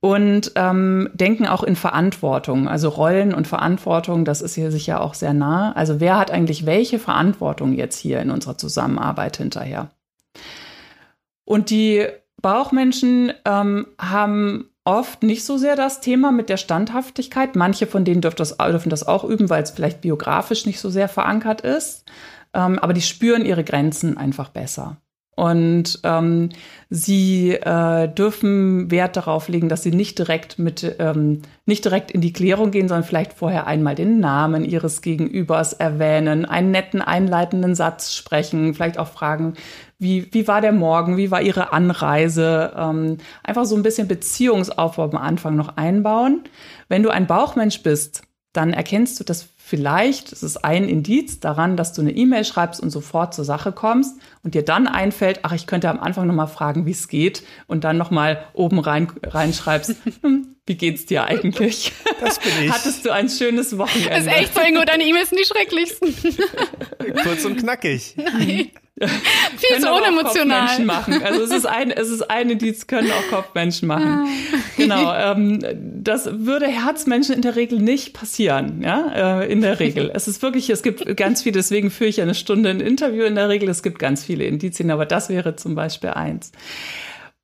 und 0.00 0.52
ähm, 0.56 1.08
denken 1.14 1.46
auch 1.46 1.62
in 1.62 1.76
Verantwortung. 1.76 2.68
Also 2.68 2.88
Rollen 2.88 3.32
und 3.32 3.46
Verantwortung, 3.46 4.24
das 4.24 4.42
ist 4.42 4.54
hier 4.54 4.72
sicher 4.72 5.00
auch 5.00 5.14
sehr 5.14 5.34
nah. 5.34 5.72
Also 5.72 6.00
wer 6.00 6.18
hat 6.18 6.30
eigentlich 6.32 6.66
welche 6.66 6.98
Verantwortung 6.98 7.74
jetzt 7.74 7.98
hier 7.98 8.20
in 8.20 8.30
unserer 8.30 8.58
Zusammenarbeit 8.58 9.36
hinterher? 9.36 9.90
Und 11.48 11.70
die 11.70 12.06
Bauchmenschen 12.42 13.32
ähm, 13.46 13.86
haben 13.98 14.68
oft 14.84 15.22
nicht 15.22 15.46
so 15.46 15.56
sehr 15.56 15.76
das 15.76 16.02
Thema 16.02 16.30
mit 16.30 16.50
der 16.50 16.58
Standhaftigkeit. 16.58 17.56
Manche 17.56 17.86
von 17.86 18.04
denen 18.04 18.20
dürfen 18.20 18.36
das, 18.36 18.58
dürfen 18.58 18.90
das 18.90 19.08
auch 19.08 19.24
üben, 19.24 19.48
weil 19.48 19.62
es 19.62 19.70
vielleicht 19.70 20.02
biografisch 20.02 20.66
nicht 20.66 20.78
so 20.78 20.90
sehr 20.90 21.08
verankert 21.08 21.62
ist. 21.62 22.04
Ähm, 22.52 22.78
aber 22.78 22.92
die 22.92 23.00
spüren 23.00 23.46
ihre 23.46 23.64
Grenzen 23.64 24.18
einfach 24.18 24.50
besser. 24.50 24.98
Und 25.38 26.00
ähm, 26.02 26.48
sie 26.90 27.52
äh, 27.52 28.08
dürfen 28.08 28.90
Wert 28.90 29.16
darauf 29.16 29.46
legen, 29.46 29.68
dass 29.68 29.84
sie 29.84 29.92
nicht 29.92 30.18
direkt 30.18 30.58
mit 30.58 30.96
ähm, 30.98 31.42
nicht 31.64 31.84
direkt 31.84 32.10
in 32.10 32.20
die 32.20 32.32
Klärung 32.32 32.72
gehen, 32.72 32.88
sondern 32.88 33.06
vielleicht 33.06 33.34
vorher 33.34 33.68
einmal 33.68 33.94
den 33.94 34.18
Namen 34.18 34.64
ihres 34.64 35.00
Gegenübers 35.00 35.74
erwähnen, 35.74 36.44
einen 36.44 36.72
netten 36.72 37.00
einleitenden 37.00 37.76
Satz 37.76 38.14
sprechen, 38.14 38.74
vielleicht 38.74 38.98
auch 38.98 39.06
fragen, 39.06 39.54
wie, 40.00 40.26
wie 40.32 40.48
war 40.48 40.60
der 40.60 40.72
Morgen, 40.72 41.16
wie 41.16 41.30
war 41.30 41.40
ihre 41.40 41.72
Anreise, 41.72 42.72
ähm, 42.76 43.18
einfach 43.44 43.64
so 43.64 43.76
ein 43.76 43.84
bisschen 43.84 44.08
Beziehungsaufbau 44.08 45.04
am 45.04 45.18
Anfang 45.18 45.54
noch 45.54 45.76
einbauen. 45.76 46.42
Wenn 46.88 47.04
du 47.04 47.10
ein 47.10 47.28
Bauchmensch 47.28 47.84
bist, 47.84 48.22
dann 48.52 48.72
erkennst 48.72 49.20
du 49.20 49.24
das 49.24 49.46
vielleicht, 49.68 50.32
es 50.32 50.42
ist 50.42 50.64
ein 50.64 50.88
Indiz 50.88 51.40
daran, 51.40 51.76
dass 51.76 51.92
du 51.92 52.00
eine 52.00 52.12
E-Mail 52.12 52.44
schreibst 52.44 52.80
und 52.80 52.88
sofort 52.88 53.34
zur 53.34 53.44
Sache 53.44 53.70
kommst 53.70 54.16
und 54.42 54.54
dir 54.54 54.62
dann 54.64 54.86
einfällt, 54.86 55.40
ach, 55.42 55.52
ich 55.52 55.66
könnte 55.66 55.90
am 55.90 56.00
Anfang 56.00 56.26
nochmal 56.26 56.48
fragen, 56.48 56.86
wie 56.86 56.92
es 56.92 57.06
geht 57.06 57.42
und 57.66 57.84
dann 57.84 57.98
nochmal 57.98 58.46
oben 58.54 58.78
rein, 58.78 59.12
reinschreibst, 59.22 59.96
hm, 60.22 60.56
wie 60.66 60.76
geht's 60.76 61.04
dir 61.04 61.24
eigentlich? 61.24 61.92
Das 62.20 62.38
bin 62.38 62.52
ich. 62.62 62.72
Hattest 62.72 63.04
du 63.04 63.10
ein 63.10 63.28
schönes 63.28 63.76
Wochenende? 63.76 64.10
Das 64.10 64.20
ist 64.20 64.32
echt 64.32 64.54
so, 64.54 64.60
Ingo, 64.62 64.84
deine 64.84 65.04
E-Mails 65.04 65.28
sind 65.28 65.38
die 65.38 65.44
schrecklichsten. 65.44 66.14
Kurz 67.22 67.44
und 67.44 67.58
knackig. 67.58 68.14
Nein. 68.16 68.70
Viel 69.00 69.80
zu 69.80 69.92
unemotional. 69.92 70.84
machen. 70.84 71.22
Also 71.22 71.42
es 71.42 71.50
ist 71.50 71.66
ein, 71.66 71.90
es 71.90 72.10
ist 72.10 72.30
eine, 72.30 72.56
die 72.56 72.72
können 72.72 73.10
auch 73.10 73.36
Kopfmenschen 73.36 73.88
machen. 73.88 74.28
genau. 74.76 75.14
Ähm, 75.14 75.60
das 76.02 76.28
würde 76.30 76.66
Herzmenschen 76.66 77.34
in 77.34 77.42
der 77.42 77.56
Regel 77.56 77.78
nicht 77.78 78.12
passieren. 78.12 78.82
Ja, 78.82 79.40
äh, 79.40 79.52
in 79.52 79.60
der 79.60 79.80
Regel. 79.80 80.10
Es 80.14 80.28
ist 80.28 80.42
wirklich, 80.42 80.70
es 80.70 80.82
gibt 80.82 81.16
ganz 81.16 81.42
viele. 81.42 81.54
Deswegen 81.54 81.90
führe 81.90 82.10
ich 82.10 82.20
eine 82.20 82.34
Stunde 82.34 82.70
ein 82.70 82.80
Interview 82.80 83.24
in 83.24 83.34
der 83.34 83.48
Regel. 83.48 83.68
Es 83.68 83.82
gibt 83.82 83.98
ganz 83.98 84.24
viele 84.24 84.44
Indizien, 84.44 84.90
aber 84.90 85.06
das 85.06 85.28
wäre 85.28 85.56
zum 85.56 85.74
Beispiel 85.74 86.10
eins. 86.10 86.52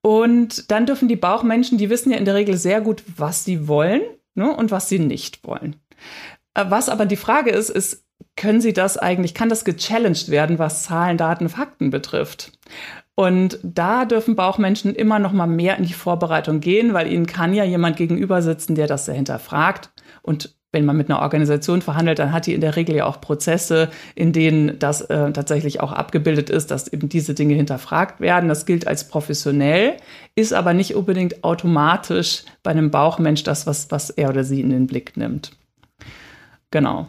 Und 0.03 0.71
dann 0.71 0.87
dürfen 0.87 1.09
die 1.09 1.17
Bauchmenschen, 1.17 1.79
die 1.79 1.89
wissen 1.89 2.11
ja 2.11 2.19
in 2.19 2.27
der 2.27 2.35
Regel 2.35 2.57
sehr 2.57 2.81
gut, 2.81 3.03
was 3.17 3.45
sie 3.45 3.69
wollen 3.69 4.03
ne, 4.35 4.55
und 4.55 4.71
was 4.71 4.89
sie 4.89 4.99
nicht 4.99 5.47
wollen. 5.47 5.77
Äh, 6.55 6.67
was 6.69 6.89
aber 6.89 7.07
die 7.07 7.17
Frage 7.17 7.51
ist, 7.51 7.71
ist, 7.71 8.04
können 8.37 8.61
Sie 8.61 8.73
das 8.73 8.97
eigentlich, 8.97 9.35
kann 9.35 9.49
das 9.49 9.65
gechallenged 9.65 10.31
werden, 10.31 10.59
was 10.59 10.85
Zahlen, 10.85 11.17
Daten, 11.17 11.49
Fakten 11.49 11.91
betrifft? 11.91 12.53
Und 13.15 13.59
da 13.63 14.05
dürfen 14.05 14.35
Bauchmenschen 14.35 14.95
immer 14.95 15.19
noch 15.19 15.33
mal 15.33 15.47
mehr 15.47 15.79
in 15.79 15.85
die 15.85 15.93
Vorbereitung 15.93 16.61
gehen, 16.61 16.95
weil 16.95 17.13
ihnen 17.13 17.27
kann 17.27 17.55
ja 17.55 17.65
jemand 17.65 17.97
gegenüber 17.97 18.43
sitzen, 18.43 18.75
der 18.75 18.89
das 18.89 19.07
dahinter 19.07 19.39
fragt. 19.39 19.91
Und 20.23 20.57
wenn 20.73 20.85
man 20.85 20.97
mit 20.97 21.09
einer 21.09 21.21
Organisation 21.21 21.81
verhandelt, 21.81 22.19
dann 22.19 22.33
hat 22.33 22.47
die 22.47 22.55
in 22.55 22.61
der 22.61 22.75
Regel 22.75 22.97
ja 22.97 23.07
auch 23.07 23.21
Prozesse, 23.21 23.91
in 24.17 24.33
denen 24.33 24.77
das 24.81 25.03
äh, 25.03 25.31
tatsächlich 25.31 25.81
auch 25.81 25.93
abgebildet 25.93 26.51
ist, 26.51 26.73
dass 26.73 26.93
eben 26.93 27.09
diese 27.09 27.35
Dinge 27.35 27.55
hinterfragt 27.55 28.21
werden. 28.21 28.49
Das 28.49 28.67
gilt 28.67 28.89
als 28.89 29.09
professionell, 29.09 29.97
ist 30.35 30.53
aber 30.53 30.75
nicht 30.75 30.97
unbedingt 30.97 31.45
automatisch 31.45 32.43
bei 32.65 32.73
einem 32.73 32.91
Bauchmensch 32.91 33.45
das, 33.45 33.69
was, 33.69 33.93
was 33.93 34.11
er 34.11 34.31
oder 34.31 34.43
sie 34.43 34.61
in 34.61 34.71
den 34.71 34.89
Blick 34.89 35.17
nimmt. 35.17 35.53
Genau. 36.73 37.07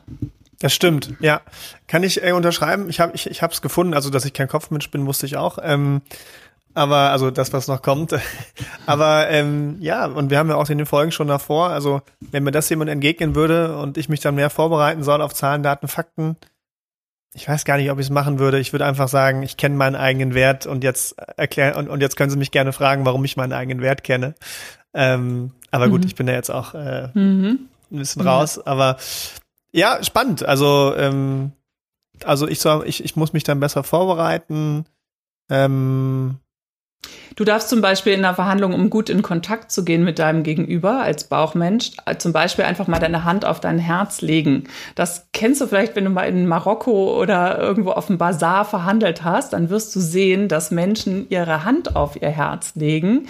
Das 0.66 0.74
stimmt, 0.74 1.14
ja. 1.20 1.42
Kann 1.86 2.02
ich 2.02 2.24
äh, 2.24 2.32
unterschreiben. 2.32 2.90
Ich 2.90 3.00
habe 3.00 3.12
ich, 3.14 3.30
ich 3.30 3.44
hab's 3.44 3.62
gefunden, 3.62 3.94
also 3.94 4.10
dass 4.10 4.26
ich 4.26 4.34
kein 4.34 4.48
Kopfmensch 4.48 4.90
bin, 4.90 5.06
wusste 5.06 5.28
ich 5.28 5.38
auch. 5.38 5.60
Ähm, 5.62 6.02
aber 6.74 7.12
also 7.12 7.30
das, 7.30 7.54
was 7.54 7.68
noch 7.68 7.84
kommt. 7.84 8.16
aber 8.88 9.30
ähm, 9.30 9.78
ja, 9.80 10.08
und 10.08 10.32
wir 10.32 10.40
haben 10.40 10.50
ja 10.50 10.56
auch 10.56 10.68
in 10.68 10.80
den 10.80 10.88
Folgen 10.88 11.12
schon 11.12 11.28
davor, 11.28 11.70
also 11.70 12.02
wenn 12.32 12.44
mir 12.44 12.50
das 12.50 12.68
jemand 12.68 12.90
entgegnen 12.90 13.36
würde 13.36 13.78
und 13.78 14.00
ich 14.00 14.10
mich 14.10 14.22
dann 14.22 14.34
mehr 14.34 14.50
vorbereiten 14.50 15.04
soll 15.04 15.22
auf 15.22 15.36
Zahlen, 15.36 15.62
Daten, 15.62 15.88
Fakten, 15.88 16.36
ich 17.36 17.48
weiß 17.48 17.64
gar 17.64 17.78
nicht, 17.78 17.92
ob 17.92 18.00
ich 18.00 18.08
es 18.08 18.12
machen 18.12 18.40
würde. 18.40 18.58
Ich 18.58 18.74
würde 18.74 18.88
einfach 18.88 19.08
sagen, 19.08 19.44
ich 19.44 19.58
kenne 19.58 19.76
meinen 19.76 19.96
eigenen 19.96 20.34
Wert 20.34 20.66
und 20.66 20.84
jetzt 20.84 21.16
erklären 21.38 21.76
und, 21.76 21.90
und 21.90 22.02
jetzt 22.02 22.18
können 22.18 22.32
Sie 22.32 22.38
mich 22.38 22.50
gerne 22.50 22.74
fragen, 22.74 23.06
warum 23.06 23.24
ich 23.24 23.38
meinen 23.38 23.54
eigenen 23.54 23.84
Wert 23.84 24.04
kenne. 24.04 24.34
Ähm, 24.96 25.52
aber 25.70 25.90
gut, 25.90 26.02
mhm. 26.02 26.08
ich 26.08 26.16
bin 26.16 26.28
ja 26.28 26.34
jetzt 26.34 26.50
auch 26.50 26.74
äh, 26.74 27.10
mhm. 27.14 27.70
ein 27.92 27.98
bisschen 28.00 28.24
raus. 28.24 28.56
Ja. 28.56 28.64
Aber 28.66 28.98
ja, 29.76 30.04
spannend. 30.04 30.46
Also, 30.46 30.96
ähm, 30.96 31.52
also 32.24 32.48
ich 32.48 32.60
soll, 32.60 32.88
ich, 32.88 33.04
ich 33.04 33.16
muss 33.16 33.34
mich 33.34 33.44
dann 33.44 33.60
besser 33.60 33.84
vorbereiten. 33.84 34.86
Ähm, 35.50 36.40
Du 37.36 37.44
darfst 37.44 37.70
zum 37.70 37.82
Beispiel 37.82 38.14
in 38.14 38.24
einer 38.24 38.34
Verhandlung, 38.34 38.74
um 38.74 38.90
gut 38.90 39.10
in 39.10 39.22
Kontakt 39.22 39.72
zu 39.72 39.84
gehen 39.84 40.04
mit 40.04 40.20
deinem 40.20 40.44
Gegenüber 40.44 41.02
als 41.02 41.26
Bauchmensch, 41.26 41.92
zum 42.18 42.34
Beispiel 42.34 42.66
einfach 42.66 42.88
mal 42.88 43.00
deine 43.00 43.26
Hand 43.26 43.46
auf 43.46 43.60
dein 43.60 43.78
Herz 43.78 44.22
legen. 44.22 44.64
Das 44.96 45.28
kennst 45.34 45.60
du 45.60 45.68
vielleicht, 45.68 45.96
wenn 45.96 46.06
du 46.06 46.10
mal 46.10 46.24
in 46.24 46.48
Marokko 46.48 47.20
oder 47.20 47.60
irgendwo 47.60 47.92
auf 47.92 48.08
dem 48.08 48.18
Bazar 48.18 48.64
verhandelt 48.64 49.24
hast, 49.24 49.54
dann 49.54 49.70
wirst 49.70 49.96
du 49.96 50.00
sehen, 50.00 50.48
dass 50.48 50.72
Menschen 50.72 51.30
ihre 51.30 51.66
Hand 51.66 51.96
auf 51.96 52.20
ihr 52.20 52.30
Herz 52.30 52.74
legen. 52.76 53.28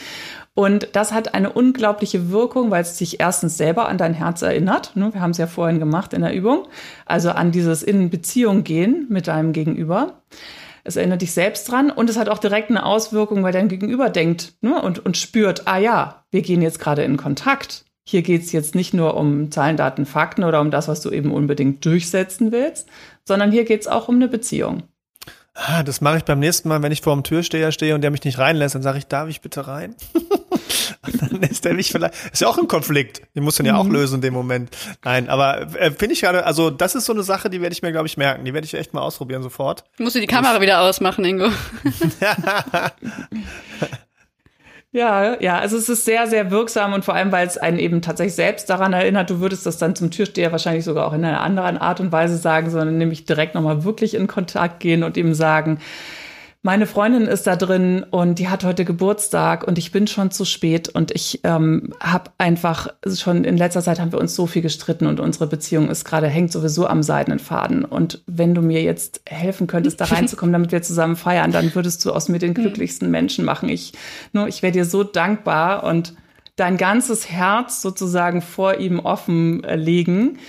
Und 0.55 0.89
das 0.93 1.11
hat 1.11 1.33
eine 1.35 1.51
unglaubliche 1.51 2.31
Wirkung, 2.31 2.71
weil 2.71 2.81
es 2.81 2.97
dich 2.97 3.19
erstens 3.19 3.57
selber 3.57 3.87
an 3.87 3.97
dein 3.97 4.13
Herz 4.13 4.41
erinnert. 4.41 4.95
Ne, 4.95 5.13
wir 5.13 5.21
haben 5.21 5.31
es 5.31 5.37
ja 5.37 5.47
vorhin 5.47 5.79
gemacht 5.79 6.13
in 6.13 6.21
der 6.21 6.33
Übung. 6.33 6.67
Also 7.05 7.29
an 7.29 7.51
dieses 7.51 7.83
in 7.83 8.09
Beziehung 8.09 8.63
gehen 8.63 9.05
mit 9.09 9.27
deinem 9.27 9.51
Gegenüber 9.51 10.21
es 10.85 10.95
erinnert 10.95 11.23
dich 11.23 11.33
selbst 11.33 11.69
dran 11.69 11.89
und 11.89 12.11
es 12.11 12.17
hat 12.17 12.29
auch 12.29 12.37
direkt 12.37 12.69
eine 12.69 12.85
Auswirkung, 12.85 13.43
weil 13.43 13.51
dein 13.51 13.67
Gegenüber 13.67 14.09
denkt 14.09 14.53
ne, 14.61 14.79
und, 14.81 15.03
und 15.03 15.17
spürt, 15.17 15.67
ah 15.67 15.79
ja, 15.79 16.23
wir 16.29 16.43
gehen 16.43 16.61
jetzt 16.61 16.79
gerade 16.79 17.03
in 17.03 17.17
Kontakt. 17.17 17.85
Hier 18.07 18.21
geht 18.21 18.43
es 18.43 18.51
jetzt 18.51 18.75
nicht 18.75 18.93
nur 18.93 19.17
um 19.17 19.49
Zahlen, 19.49 19.77
Daten, 19.77 20.05
Fakten 20.05 20.43
oder 20.43 20.61
um 20.61 20.69
das, 20.69 20.87
was 20.87 21.01
du 21.01 21.09
eben 21.09 21.31
unbedingt 21.31 21.83
durchsetzen 21.83 22.51
willst, 22.51 22.87
sondern 23.27 23.51
hier 23.51 23.65
geht 23.65 23.81
es 23.81 23.87
auch 23.87 24.07
um 24.07 24.15
eine 24.15 24.27
Beziehung. 24.27 24.83
Ah, 25.55 25.81
das 25.81 26.01
mache 26.01 26.17
ich 26.17 26.23
beim 26.23 26.39
nächsten 26.39 26.69
Mal, 26.69 26.83
wenn 26.83 26.91
ich 26.91 27.01
vor 27.01 27.15
dem 27.15 27.23
Türsteher 27.23 27.71
stehe 27.71 27.95
und 27.95 28.01
der 28.01 28.11
mich 28.11 28.23
nicht 28.23 28.37
reinlässt, 28.37 28.75
dann 28.75 28.83
sage 28.83 28.99
ich, 28.99 29.07
darf 29.07 29.27
ich 29.27 29.41
bitte 29.41 29.67
rein? 29.67 29.95
dann 31.19 31.41
lässt 31.41 31.65
er 31.65 31.73
mich 31.73 31.91
vielleicht. 31.91 32.13
Ist 32.31 32.41
ja 32.41 32.47
auch 32.47 32.57
ein 32.57 32.67
Konflikt. 32.67 33.21
Den 33.35 33.43
muss 33.43 33.57
man 33.59 33.65
ja 33.65 33.77
auch 33.77 33.83
mhm. 33.83 33.91
lösen 33.91 34.15
in 34.15 34.21
dem 34.21 34.33
Moment. 34.33 34.75
Nein, 35.03 35.29
aber 35.29 35.61
äh, 35.75 35.91
finde 35.91 36.13
ich 36.13 36.21
gerade, 36.21 36.45
also 36.45 36.69
das 36.69 36.95
ist 36.95 37.05
so 37.05 37.13
eine 37.13 37.23
Sache, 37.23 37.49
die 37.49 37.61
werde 37.61 37.73
ich 37.73 37.81
mir, 37.81 37.91
glaube 37.91 38.07
ich, 38.07 38.17
merken. 38.17 38.45
Die 38.45 38.53
werde 38.53 38.65
ich 38.65 38.73
echt 38.73 38.93
mal 38.93 39.01
ausprobieren 39.01 39.43
sofort. 39.43 39.83
Musst 39.97 40.15
du 40.15 40.19
die 40.19 40.27
Kamera 40.27 40.61
wieder 40.61 40.81
ausmachen, 40.81 41.25
Ingo. 41.25 41.49
Ja, 44.95 45.41
ja, 45.41 45.59
also 45.59 45.75
es 45.75 45.89
ist 45.89 46.05
sehr, 46.05 46.25
sehr 46.25 46.51
wirksam 46.51 46.93
und 46.93 47.03
vor 47.03 47.15
allem, 47.15 47.29
weil 47.33 47.45
es 47.45 47.57
einen 47.57 47.79
eben 47.79 48.01
tatsächlich 48.01 48.35
selbst 48.35 48.69
daran 48.69 48.93
erinnert, 48.93 49.29
du 49.29 49.41
würdest 49.41 49.65
das 49.65 49.77
dann 49.77 49.93
zum 49.93 50.09
Türsteher 50.09 50.53
wahrscheinlich 50.53 50.85
sogar 50.85 51.05
auch 51.05 51.11
in 51.11 51.25
einer 51.25 51.41
anderen 51.41 51.77
Art 51.77 51.99
und 51.99 52.13
Weise 52.13 52.37
sagen, 52.37 52.69
sondern 52.69 52.97
nämlich 52.97 53.25
direkt 53.25 53.55
nochmal 53.55 53.83
wirklich 53.83 54.13
in 54.13 54.27
Kontakt 54.27 54.79
gehen 54.79 55.03
und 55.03 55.17
ihm 55.17 55.33
sagen, 55.33 55.79
meine 56.65 56.87
Freundin 56.87 57.27
ist 57.27 57.45
da 57.45 57.55
drin 57.55 58.03
und 58.09 58.39
die 58.39 58.49
hat 58.49 58.63
heute 58.63 58.85
Geburtstag 58.85 59.67
und 59.67 59.77
ich 59.77 59.91
bin 59.91 60.07
schon 60.07 60.31
zu 60.31 60.45
spät 60.45 60.89
und 60.89 61.11
ich 61.11 61.41
ähm, 61.43 61.93
habe 61.99 62.31
einfach 62.39 62.87
schon 63.05 63.43
in 63.43 63.55
letzter 63.55 63.83
Zeit 63.83 63.99
haben 63.99 64.11
wir 64.11 64.19
uns 64.19 64.33
so 64.33 64.47
viel 64.47 64.63
gestritten 64.63 65.05
und 65.05 65.19
unsere 65.19 65.45
Beziehung 65.45 65.89
ist 65.91 66.05
gerade 66.05 66.25
hängt 66.25 66.51
sowieso 66.51 66.87
am 66.87 67.03
seidenen 67.03 67.37
Faden. 67.37 67.85
Und 67.85 68.23
wenn 68.25 68.55
du 68.55 68.63
mir 68.63 68.81
jetzt 68.81 69.21
helfen 69.27 69.67
könntest 69.67 70.01
da 70.01 70.05
reinzukommen, 70.05 70.53
damit 70.53 70.71
wir 70.71 70.81
zusammen 70.81 71.15
feiern, 71.15 71.51
dann 71.51 71.75
würdest 71.75 72.03
du 72.03 72.11
aus 72.11 72.29
mir 72.29 72.39
den 72.39 72.55
glücklichsten 72.55 73.11
Menschen 73.11 73.45
machen. 73.45 73.69
Ich 73.69 73.93
nur 74.33 74.47
ich 74.47 74.63
wäre 74.63 74.73
dir 74.73 74.85
so 74.85 75.03
dankbar 75.03 75.83
und 75.83 76.15
dein 76.55 76.77
ganzes 76.77 77.29
Herz 77.29 77.83
sozusagen 77.83 78.41
vor 78.41 78.79
ihm 78.79 78.97
offen 78.97 79.61
legen 79.61 80.39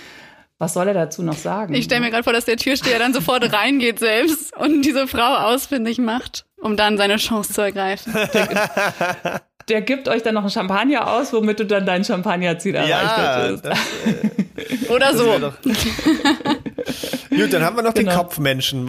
was 0.59 0.73
soll 0.73 0.87
er 0.87 0.93
dazu 0.93 1.21
noch 1.21 1.37
sagen? 1.37 1.73
Ich 1.73 1.85
stelle 1.85 2.01
mir 2.01 2.09
gerade 2.09 2.23
vor, 2.23 2.33
dass 2.33 2.45
der 2.45 2.57
Türsteher 2.57 2.99
dann 2.99 3.13
sofort 3.13 3.53
reingeht 3.53 3.99
selbst 3.99 4.55
und 4.57 4.81
diese 4.81 5.07
Frau 5.07 5.35
ausfindig 5.49 5.99
macht, 5.99 6.45
um 6.57 6.75
dann 6.77 6.97
seine 6.97 7.17
Chance 7.17 7.53
zu 7.53 7.61
ergreifen. 7.61 8.13
Der, 8.33 9.41
der 9.69 9.81
gibt 9.81 10.07
euch 10.07 10.23
dann 10.23 10.33
noch 10.33 10.43
ein 10.43 10.49
Champagner 10.49 11.11
aus, 11.11 11.31
womit 11.33 11.59
du 11.59 11.65
dann 11.65 11.85
dein 11.85 12.03
Champagnerziel 12.03 12.75
erreicht 12.75 12.91
ja, 12.91 13.43
hättest. 13.43 13.65
Das, 13.65 13.77
äh, 14.87 14.89
Oder 14.89 15.15
so. 15.15 15.25
Gut, 17.29 17.53
dann 17.53 17.63
haben 17.63 17.75
wir 17.75 17.83
noch 17.83 17.93
genau. 17.93 18.11
den 18.11 18.17
Kopfmenschen. 18.17 18.87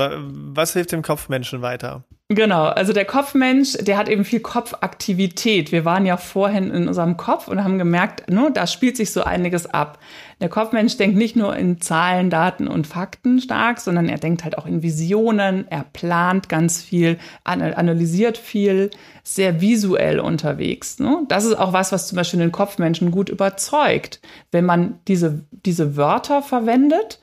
Was 0.54 0.72
hilft 0.72 0.92
dem 0.92 1.02
Kopfmenschen 1.02 1.60
weiter? 1.60 2.04
Genau, 2.30 2.64
also 2.64 2.92
der 2.92 3.06
Kopfmensch, 3.06 3.72
der 3.80 3.96
hat 3.96 4.10
eben 4.10 4.22
viel 4.22 4.40
Kopfaktivität. 4.40 5.72
Wir 5.72 5.86
waren 5.86 6.04
ja 6.04 6.18
vorhin 6.18 6.70
in 6.70 6.86
unserem 6.86 7.16
Kopf 7.16 7.48
und 7.48 7.64
haben 7.64 7.78
gemerkt, 7.78 8.30
no, 8.30 8.50
da 8.50 8.66
spielt 8.66 8.98
sich 8.98 9.12
so 9.12 9.22
einiges 9.24 9.64
ab. 9.64 9.98
Der 10.42 10.50
Kopfmensch 10.50 10.98
denkt 10.98 11.16
nicht 11.16 11.36
nur 11.36 11.56
in 11.56 11.80
Zahlen, 11.80 12.28
Daten 12.28 12.68
und 12.68 12.86
Fakten 12.86 13.40
stark, 13.40 13.80
sondern 13.80 14.10
er 14.10 14.18
denkt 14.18 14.44
halt 14.44 14.58
auch 14.58 14.66
in 14.66 14.82
Visionen, 14.82 15.66
er 15.70 15.86
plant 15.90 16.50
ganz 16.50 16.82
viel, 16.82 17.16
analysiert 17.44 18.36
viel, 18.36 18.90
sehr 19.22 19.62
visuell 19.62 20.20
unterwegs. 20.20 20.98
Ne? 20.98 21.22
Das 21.28 21.46
ist 21.46 21.58
auch 21.58 21.72
was, 21.72 21.92
was 21.92 22.08
zum 22.08 22.16
Beispiel 22.16 22.40
den 22.40 22.52
Kopfmenschen 22.52 23.10
gut 23.10 23.30
überzeugt, 23.30 24.20
wenn 24.50 24.66
man 24.66 24.98
diese, 25.08 25.46
diese 25.50 25.96
Wörter 25.96 26.42
verwendet 26.42 27.20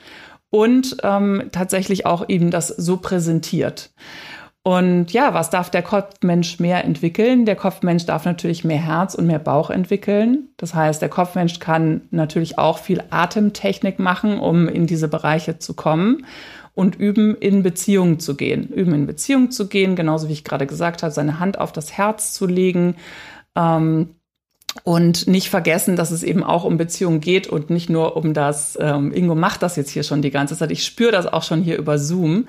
und 0.49 0.97
ähm, 1.03 1.49
tatsächlich 1.51 2.07
auch 2.07 2.27
eben 2.27 2.49
das 2.49 2.69
so 2.69 2.97
präsentiert. 2.97 3.91
Und 4.67 5.11
ja, 5.13 5.35
was 5.35 5.51
darf 5.51 5.69
der 5.69 5.83
Kopfmensch 5.83 6.59
mehr 6.59 6.83
entwickeln? 6.83 7.45
Der 7.45 7.55
Kopfmensch 7.55 8.07
darf 8.07 8.25
natürlich 8.25 8.63
mehr 8.63 8.81
Herz 8.81 9.13
und 9.13 9.27
mehr 9.27 9.37
Bauch 9.37 9.69
entwickeln. 9.69 10.49
Das 10.57 10.73
heißt, 10.73 11.03
der 11.03 11.09
Kopfmensch 11.09 11.59
kann 11.59 12.01
natürlich 12.09 12.57
auch 12.57 12.79
viel 12.79 13.03
Atemtechnik 13.11 13.99
machen, 13.99 14.39
um 14.39 14.67
in 14.67 14.87
diese 14.87 15.07
Bereiche 15.07 15.59
zu 15.59 15.75
kommen 15.75 16.25
und 16.73 16.95
üben, 16.95 17.35
in 17.35 17.61
Beziehung 17.61 18.17
zu 18.17 18.35
gehen. 18.35 18.67
Üben, 18.69 18.95
in 18.95 19.05
Beziehung 19.05 19.51
zu 19.51 19.67
gehen, 19.69 19.95
genauso 19.95 20.29
wie 20.29 20.33
ich 20.33 20.43
gerade 20.43 20.65
gesagt 20.65 21.03
habe, 21.03 21.13
seine 21.13 21.37
Hand 21.37 21.59
auf 21.59 21.71
das 21.71 21.95
Herz 21.95 22.33
zu 22.33 22.47
legen. 22.47 22.95
Ähm, 23.55 24.15
und 24.83 25.27
nicht 25.27 25.49
vergessen, 25.49 25.95
dass 25.95 26.11
es 26.11 26.21
eben 26.21 26.43
auch 26.43 26.63
um 26.63 26.77
Beziehungen 26.77 27.21
geht 27.21 27.47
und 27.47 27.69
nicht 27.69 27.89
nur 27.89 28.17
um 28.17 28.33
das, 28.33 28.77
ähm, 28.79 29.13
Ingo 29.13 29.35
macht 29.35 29.63
das 29.63 29.75
jetzt 29.75 29.89
hier 29.89 30.03
schon 30.03 30.21
die 30.21 30.31
ganze 30.31 30.57
Zeit. 30.57 30.71
Ich 30.71 30.85
spüre 30.85 31.11
das 31.11 31.25
auch 31.25 31.43
schon 31.43 31.61
hier 31.63 31.77
über 31.77 31.97
Zoom. 31.97 32.47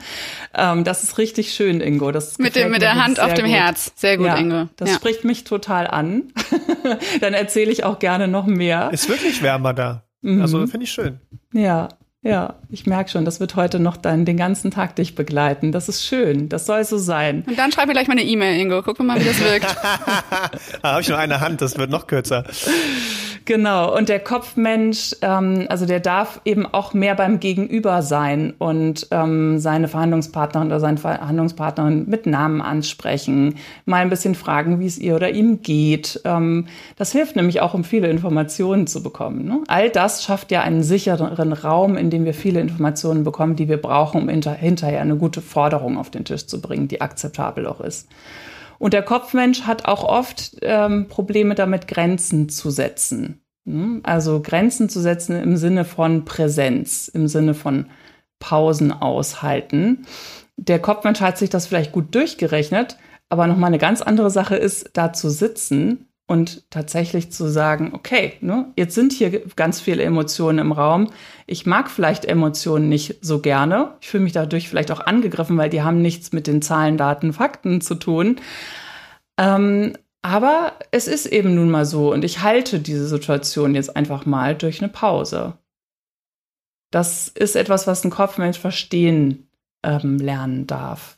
Ähm, 0.55 0.85
das 0.85 1.05
ist 1.05 1.19
richtig 1.19 1.53
schön, 1.55 1.81
Ingo. 1.81 2.11
Das 2.11 2.39
mit, 2.39 2.57
dem, 2.57 2.71
mit 2.71 2.83
der 2.83 2.97
Hand 2.97 3.21
auf 3.21 3.35
dem 3.35 3.47
gut. 3.47 3.55
Herz. 3.55 3.93
Sehr 3.95 4.17
gut, 4.17 4.27
ja, 4.27 4.37
Ingo. 4.37 4.69
Das 4.77 4.91
ja. 4.91 4.97
spricht 4.97 5.25
mich 5.25 5.45
total 5.45 5.87
an. 5.87 6.33
Dann 7.21 7.35
erzähle 7.35 7.71
ich 7.71 7.85
auch 7.85 7.99
gerne 7.99 8.29
noch 8.29 8.47
mehr. 8.47 8.91
Ist 8.93 9.09
wirklich 9.09 9.43
wärmer 9.43 9.73
da. 9.73 10.05
Mhm. 10.23 10.43
Also 10.43 10.67
finde 10.67 10.85
ich 10.85 10.93
schön. 10.93 11.21
Ja, 11.53 11.89
ja, 12.27 12.55
ich 12.71 12.87
merke 12.87 13.11
schon, 13.11 13.25
das 13.25 13.41
wird 13.41 13.57
heute 13.57 13.79
noch 13.79 13.97
dann 13.97 14.25
den 14.25 14.37
ganzen 14.37 14.71
Tag 14.71 14.97
dich 14.97 15.15
begleiten. 15.15 15.73
Das 15.73 15.89
ist 15.89 16.05
schön, 16.05 16.49
das 16.49 16.67
soll 16.67 16.85
so 16.85 16.99
sein. 16.99 17.45
Und 17.47 17.59
dann 17.59 17.73
schreib 17.73 17.87
mir 17.87 17.93
gleich 17.93 18.09
mal 18.09 18.13
eine 18.13 18.25
E-Mail, 18.25 18.61
Ingo. 18.61 18.83
Guck 18.83 18.99
mal, 19.01 19.21
wie 19.21 19.25
das 19.25 19.41
wirkt. 19.41 19.65
da 20.83 20.93
habe 20.93 21.01
ich 21.03 21.09
nur 21.09 21.19
eine 21.19 21.41
Hand, 21.41 21.63
das 21.63 21.79
wird 21.79 21.91
noch 21.91 22.07
kürzer. 22.07 22.45
Genau, 23.47 23.97
und 23.97 24.09
der 24.09 24.19
Kopfmensch, 24.19 25.15
ähm, 25.23 25.67
also 25.69 25.87
der 25.87 26.01
darf 26.01 26.41
eben 26.45 26.67
auch 26.67 26.95
mehr 26.95 27.15
beim 27.15 27.39
Gegenüber 27.39 28.03
sein 28.03 28.55
und 28.59 29.07
ähm, 29.13 29.61
seine 29.61 29.87
Verhandlungspartnerin 29.87 30.67
oder 30.67 30.81
seine 30.81 30.99
Verhandlungspartnerin 30.99 32.07
mit 32.09 32.27
Namen 32.27 32.61
ansprechen, 32.61 33.55
mal 33.85 34.03
ein 34.03 34.11
bisschen 34.11 34.35
fragen, 34.35 34.81
wie 34.81 34.87
es 34.87 34.99
ihr 34.99 35.15
oder 35.15 35.31
ihm 35.31 35.63
geht. 35.63 36.21
Ähm, 36.25 36.67
das 36.97 37.13
hilft 37.13 37.37
nämlich 37.37 37.61
auch, 37.61 37.73
um 37.73 37.85
viele 37.85 38.09
Informationen 38.09 38.89
zu 38.89 39.01
bekommen. 39.01 39.45
Ne? 39.45 39.63
All 39.69 39.91
das 39.91 40.25
schafft 40.25 40.51
ja 40.51 40.63
einen 40.63 40.83
sicheren 40.83 41.53
Raum, 41.53 41.97
in 41.97 42.11
dem 42.11 42.16
wir 42.25 42.35
viele 42.35 42.61
Informationen 42.61 43.25
bekommen, 43.25 43.57
die 43.57 43.69
wir 43.69 43.81
brauchen, 43.81 44.23
um 44.23 44.29
hinter 44.29 44.55
hinterher 44.55 45.01
eine 45.01 45.17
gute 45.17 45.43
Forderung 45.43 45.99
auf 45.99 46.11
den 46.11 46.25
Tisch 46.25 46.47
zu 46.47 46.61
bringen, 46.61 46.89
die 46.89 47.01
akzeptabel 47.01 47.67
auch 47.67 47.81
ist. 47.81 48.09
Und 48.79 48.93
der 48.93 49.03
Kopfmensch 49.03 49.63
hat 49.63 49.87
auch 49.87 50.05
oft 50.05 50.57
ähm, 50.63 51.09
Probleme 51.09 51.55
damit, 51.55 51.89
Grenzen 51.89 52.49
zu 52.49 52.71
setzen. 52.71 53.41
Hm? 53.67 54.01
Also 54.03 54.41
Grenzen 54.41 54.89
zu 54.89 55.01
setzen 55.01 55.41
im 55.41 55.57
Sinne 55.57 55.85
von 55.85 56.25
Präsenz, 56.25 57.09
im 57.09 57.29
Sinne 57.29 57.55
von 57.55 57.87
Pausen 58.39 58.93
aushalten. 58.93 60.07
Der 60.57 60.79
Kopfmensch 60.79 61.21
hat 61.21 61.39
sich 61.39 61.51
das 61.51 61.67
vielleicht 61.67 61.93
gut 61.93 62.15
durchgerechnet, 62.15 62.97
aber 63.29 63.47
nochmal 63.47 63.69
eine 63.69 63.79
ganz 63.79 64.03
andere 64.03 64.31
Sache 64.31 64.57
ist, 64.57 64.91
da 64.93 65.13
zu 65.13 65.31
sitzen 65.31 66.09
und 66.27 66.69
tatsächlich 66.71 67.31
zu 67.31 67.49
sagen, 67.49 67.93
okay, 67.95 68.35
ne, 68.41 68.73
jetzt 68.77 68.95
sind 68.95 69.13
hier 69.13 69.43
ganz 69.55 69.81
viele 69.81 70.03
Emotionen 70.03 70.59
im 70.59 70.73
Raum. 70.73 71.11
Ich 71.47 71.67
mag 71.67 71.89
vielleicht 71.89 72.25
Emotionen 72.25 72.89
nicht 72.89 73.19
so 73.21 73.41
gerne. 73.41 73.95
Ich 74.01 74.09
fühle 74.09 74.25
mich 74.25 74.33
dadurch 74.33 74.69
vielleicht 74.69 74.91
auch 74.91 75.01
angegriffen, 75.01 75.57
weil 75.57 75.71
die 75.71 75.83
haben 75.83 76.03
nichts 76.03 76.33
mit 76.33 76.49
den 76.49 76.63
Zahlen, 76.63 76.97
Daten, 76.97 77.33
Fakten 77.33 77.81
zu 77.81 77.95
tun. 77.95 78.37
Ähm, 79.39 79.93
aber 80.23 80.73
es 80.91 81.07
ist 81.07 81.27
eben 81.27 81.55
nun 81.55 81.71
mal 81.71 81.85
so 81.85 82.13
und 82.13 82.25
ich 82.25 82.43
halte 82.43 82.81
diese 82.81 83.07
Situation 83.07 83.77
jetzt 83.77 83.97
einfach 83.97 84.27
mal 84.27 84.57
durch 84.57 84.83
eine 84.83 84.91
Pause. 84.91 85.57
Das 86.91 87.29
ist 87.29 87.55
etwas, 87.55 87.87
was 87.87 88.05
ein 88.05 88.11
Kopfmensch 88.11 88.59
verstehen 88.59 89.49
ähm, 89.85 90.19
lernen 90.19 90.67
darf. 90.67 91.16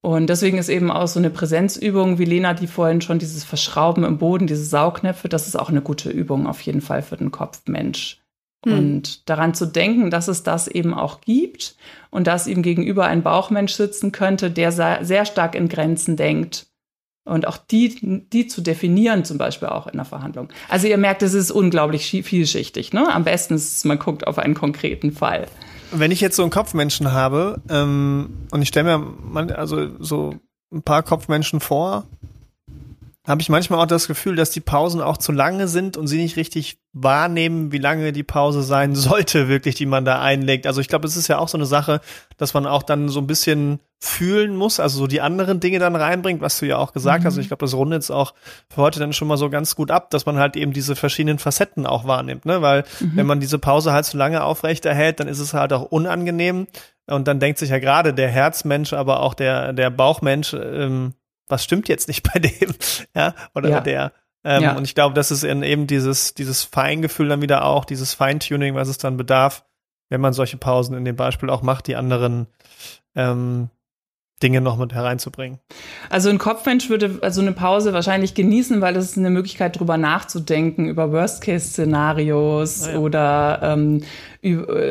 Und 0.00 0.28
deswegen 0.28 0.58
ist 0.58 0.68
eben 0.68 0.90
auch 0.90 1.08
so 1.08 1.18
eine 1.18 1.30
Präsenzübung, 1.30 2.18
wie 2.18 2.24
Lena 2.24 2.54
die 2.54 2.68
vorhin 2.68 3.00
schon, 3.00 3.18
dieses 3.18 3.44
Verschrauben 3.44 4.04
im 4.04 4.18
Boden, 4.18 4.46
diese 4.46 4.64
Saugnäpfe, 4.64 5.28
das 5.28 5.48
ist 5.48 5.56
auch 5.56 5.70
eine 5.70 5.82
gute 5.82 6.10
Übung 6.10 6.46
auf 6.46 6.60
jeden 6.60 6.80
Fall 6.80 7.02
für 7.02 7.16
den 7.16 7.32
Kopfmensch. 7.32 8.20
Hm. 8.64 8.78
Und 8.78 9.28
daran 9.28 9.54
zu 9.54 9.66
denken, 9.66 10.10
dass 10.10 10.28
es 10.28 10.44
das 10.44 10.68
eben 10.68 10.94
auch 10.94 11.20
gibt 11.20 11.76
und 12.10 12.26
dass 12.26 12.46
ihm 12.46 12.62
gegenüber 12.62 13.06
ein 13.06 13.22
Bauchmensch 13.22 13.72
sitzen 13.72 14.12
könnte, 14.12 14.50
der 14.50 14.72
sehr 14.72 15.24
stark 15.24 15.54
in 15.54 15.68
Grenzen 15.68 16.16
denkt. 16.16 16.66
Und 17.24 17.46
auch 17.46 17.58
die, 17.58 18.24
die 18.32 18.46
zu 18.46 18.62
definieren, 18.62 19.24
zum 19.24 19.36
Beispiel 19.36 19.68
auch 19.68 19.86
in 19.86 19.96
der 19.96 20.06
Verhandlung. 20.06 20.48
Also 20.70 20.86
ihr 20.86 20.96
merkt, 20.96 21.22
es 21.22 21.34
ist 21.34 21.50
unglaublich 21.50 22.06
vielschichtig. 22.06 22.94
Ne? 22.94 23.06
Am 23.12 23.24
besten 23.24 23.54
ist, 23.54 23.84
man 23.84 23.98
guckt 23.98 24.26
auf 24.26 24.38
einen 24.38 24.54
konkreten 24.54 25.12
Fall. 25.12 25.46
Wenn 25.90 26.10
ich 26.10 26.20
jetzt 26.20 26.36
so 26.36 26.42
einen 26.42 26.50
Kopfmenschen 26.50 27.12
habe 27.12 27.60
ähm, 27.68 28.46
und 28.50 28.62
ich 28.62 28.68
stelle 28.68 28.98
mir 28.98 28.98
mal, 28.98 29.52
also 29.52 29.88
so 29.98 30.34
ein 30.72 30.82
paar 30.82 31.02
Kopfmenschen 31.02 31.60
vor, 31.60 32.04
habe 33.28 33.42
ich 33.42 33.50
manchmal 33.50 33.78
auch 33.80 33.86
das 33.86 34.08
Gefühl, 34.08 34.36
dass 34.36 34.50
die 34.50 34.60
Pausen 34.60 35.02
auch 35.02 35.18
zu 35.18 35.32
lange 35.32 35.68
sind 35.68 35.98
und 35.98 36.06
sie 36.06 36.16
nicht 36.16 36.36
richtig 36.36 36.78
wahrnehmen, 36.94 37.72
wie 37.72 37.78
lange 37.78 38.12
die 38.12 38.22
Pause 38.22 38.62
sein 38.62 38.94
sollte, 38.96 39.48
wirklich, 39.48 39.74
die 39.74 39.86
man 39.86 40.06
da 40.06 40.20
einlegt. 40.20 40.66
Also 40.66 40.80
ich 40.80 40.88
glaube, 40.88 41.06
es 41.06 41.16
ist 41.16 41.28
ja 41.28 41.38
auch 41.38 41.48
so 41.48 41.58
eine 41.58 41.66
Sache, 41.66 42.00
dass 42.38 42.54
man 42.54 42.66
auch 42.66 42.82
dann 42.82 43.10
so 43.10 43.20
ein 43.20 43.26
bisschen 43.26 43.80
fühlen 44.00 44.56
muss, 44.56 44.80
also 44.80 44.98
so 44.98 45.06
die 45.06 45.20
anderen 45.20 45.60
Dinge 45.60 45.78
dann 45.78 45.96
reinbringt, 45.96 46.40
was 46.40 46.58
du 46.58 46.66
ja 46.66 46.78
auch 46.78 46.92
gesagt 46.92 47.22
mhm. 47.22 47.26
hast. 47.26 47.34
Und 47.34 47.42
ich 47.42 47.48
glaube, 47.48 47.64
das 47.64 47.74
rundet 47.74 47.98
jetzt 47.98 48.10
auch 48.10 48.32
für 48.70 48.80
heute 48.80 48.98
dann 48.98 49.12
schon 49.12 49.28
mal 49.28 49.36
so 49.36 49.50
ganz 49.50 49.76
gut 49.76 49.90
ab, 49.90 50.10
dass 50.10 50.24
man 50.24 50.38
halt 50.38 50.56
eben 50.56 50.72
diese 50.72 50.96
verschiedenen 50.96 51.38
Facetten 51.38 51.84
auch 51.84 52.06
wahrnimmt, 52.06 52.46
ne? 52.46 52.62
Weil 52.62 52.84
mhm. 53.00 53.12
wenn 53.14 53.26
man 53.26 53.40
diese 53.40 53.58
Pause 53.58 53.92
halt 53.92 54.06
zu 54.06 54.16
lange 54.16 54.42
aufrechterhält, 54.42 55.20
dann 55.20 55.28
ist 55.28 55.40
es 55.40 55.52
halt 55.52 55.72
auch 55.72 55.82
unangenehm. 55.82 56.66
Und 57.06 57.26
dann 57.26 57.40
denkt 57.40 57.58
sich 57.58 57.70
ja 57.70 57.78
gerade 57.78 58.14
der 58.14 58.28
Herzmensch, 58.28 58.92
aber 58.92 59.20
auch 59.20 59.34
der, 59.34 59.72
der 59.72 59.90
Bauchmensch, 59.90 60.54
ähm, 60.54 61.14
was 61.48 61.64
stimmt 61.64 61.88
jetzt 61.88 62.08
nicht 62.08 62.22
bei 62.32 62.38
dem, 62.38 62.74
ja, 63.14 63.34
oder 63.54 63.68
ja. 63.68 63.80
der. 63.80 64.12
Ähm, 64.44 64.62
ja. 64.62 64.76
Und 64.76 64.84
ich 64.84 64.94
glaube, 64.94 65.14
das 65.14 65.30
ist 65.30 65.42
eben 65.42 65.86
dieses, 65.86 66.34
dieses 66.34 66.64
Feingefühl 66.64 67.28
dann 67.28 67.42
wieder 67.42 67.64
auch, 67.64 67.84
dieses 67.84 68.14
Feintuning, 68.14 68.74
was 68.74 68.88
es 68.88 68.98
dann 68.98 69.16
bedarf, 69.16 69.64
wenn 70.10 70.20
man 70.20 70.32
solche 70.32 70.56
Pausen 70.56 70.96
in 70.96 71.04
dem 71.04 71.16
Beispiel 71.16 71.50
auch 71.50 71.62
macht, 71.62 71.86
die 71.86 71.96
anderen 71.96 72.46
ähm, 73.14 73.68
Dinge 74.42 74.60
noch 74.60 74.78
mit 74.78 74.94
hereinzubringen. 74.94 75.58
Also 76.10 76.30
ein 76.30 76.38
Kopfmensch 76.38 76.88
würde 76.88 77.18
also 77.22 77.40
eine 77.40 77.52
Pause 77.52 77.92
wahrscheinlich 77.92 78.34
genießen, 78.34 78.80
weil 78.80 78.96
es 78.96 79.10
ist 79.10 79.18
eine 79.18 79.30
Möglichkeit, 79.30 79.78
drüber 79.78 79.96
nachzudenken, 79.96 80.86
über 80.88 81.10
Worst-Case-Szenarios 81.12 82.86
ja. 82.86 82.98
oder 82.98 83.60
ähm, 83.62 84.02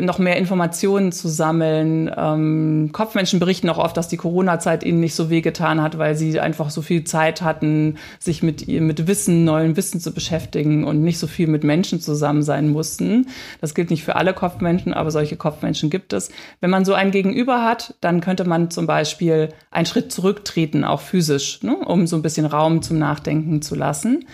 noch 0.02 0.20
mehr 0.20 0.36
Informationen 0.36 1.14
zu 1.14 1.30
sammeln. 1.30 2.12
Ähm, 2.16 2.90
Kopfmenschen 2.92 3.40
berichten 3.40 3.70
auch 3.70 3.78
oft, 3.78 3.96
dass 3.96 4.10
die 4.10 4.18
Corona-Zeit 4.18 4.84
ihnen 4.84 5.00
nicht 5.00 5.16
so 5.16 5.30
wehgetan 5.30 5.82
hat, 5.82 5.98
weil 5.98 6.16
sie 6.16 6.38
einfach 6.42 6.70
so 6.70 6.82
viel 6.82 7.06
Zeit 7.06 7.42
hatten, 7.42 7.96
sich 8.20 8.44
mit, 8.44 8.68
mit 8.68 9.08
Wissen, 9.08 9.46
neuen 9.46 9.78
Wissen 9.78 10.02
zu 10.02 10.14
beschäftigen 10.14 10.84
und 10.84 11.02
nicht 11.02 11.18
so 11.18 11.28
viel 11.28 11.48
mit 11.48 11.64
Menschen 11.64 12.02
zusammen 12.02 12.44
sein 12.44 12.70
mussten. 12.70 13.28
Das 13.62 13.74
gilt 13.74 13.90
nicht 13.90 14.04
für 14.04 14.18
alle 14.18 14.34
Kopfmenschen, 14.34 14.94
aber 14.94 15.12
solche 15.12 15.38
Kopfmenschen 15.38 15.90
gibt 15.90 16.12
es. 16.12 16.30
Wenn 16.60 16.70
man 16.70 16.84
so 16.84 16.94
einen 16.94 17.12
Gegenüber 17.12 17.64
hat, 17.64 17.96
dann 18.02 18.20
könnte 18.20 18.44
man 18.44 18.70
zum 18.70 18.86
Beispiel 18.86 19.37
einen 19.72 19.86
Schritt 19.86 20.12
zurücktreten, 20.12 20.84
auch 20.84 21.02
physisch, 21.02 21.64
ne, 21.64 21.76
um 21.78 22.08
so 22.08 22.16
ein 22.16 22.22
bisschen 22.22 22.46
Raum 22.46 22.82
zum 22.82 22.98
Nachdenken 23.00 23.62
zu 23.62 23.76
lassen. 23.76 24.26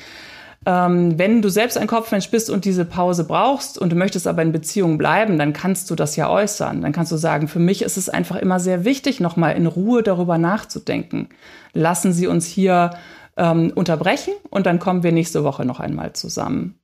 Ähm, 0.66 1.20
wenn 1.20 1.42
du 1.42 1.50
selbst 1.50 1.78
ein 1.78 1.88
Kopfmensch 1.88 2.30
bist 2.30 2.50
und 2.50 2.66
diese 2.66 2.86
Pause 2.86 3.26
brauchst 3.26 3.78
und 3.78 3.92
du 3.92 3.96
möchtest 3.96 4.28
aber 4.28 4.42
in 4.42 4.52
Beziehung 4.52 4.98
bleiben, 4.98 5.38
dann 5.38 5.52
kannst 5.52 5.90
du 5.90 5.96
das 5.96 6.16
ja 6.16 6.30
äußern. 6.30 6.82
Dann 6.82 6.94
kannst 6.94 7.12
du 7.12 7.18
sagen, 7.18 7.48
für 7.48 7.60
mich 7.60 7.82
ist 7.82 7.98
es 7.98 8.10
einfach 8.10 8.38
immer 8.38 8.60
sehr 8.60 8.86
wichtig, 8.86 9.20
nochmal 9.20 9.56
in 9.58 9.68
Ruhe 9.68 10.04
darüber 10.04 10.38
nachzudenken. 10.38 11.30
Lassen 11.74 12.14
Sie 12.14 12.28
uns 12.28 12.46
hier 12.46 12.92
ähm, 13.36 13.72
unterbrechen 13.76 14.34
und 14.50 14.66
dann 14.66 14.80
kommen 14.80 15.04
wir 15.04 15.12
nächste 15.12 15.44
Woche 15.44 15.66
noch 15.66 15.80
einmal 15.80 16.14
zusammen. 16.14 16.80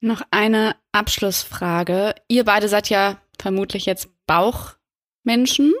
Noch 0.00 0.22
eine 0.30 0.76
Abschlussfrage. 0.92 2.14
Ihr 2.28 2.44
beide 2.44 2.68
seid 2.68 2.88
ja 2.88 3.18
vermutlich 3.38 3.84
jetzt 3.84 4.08
Bauchmenschen. 5.28 5.74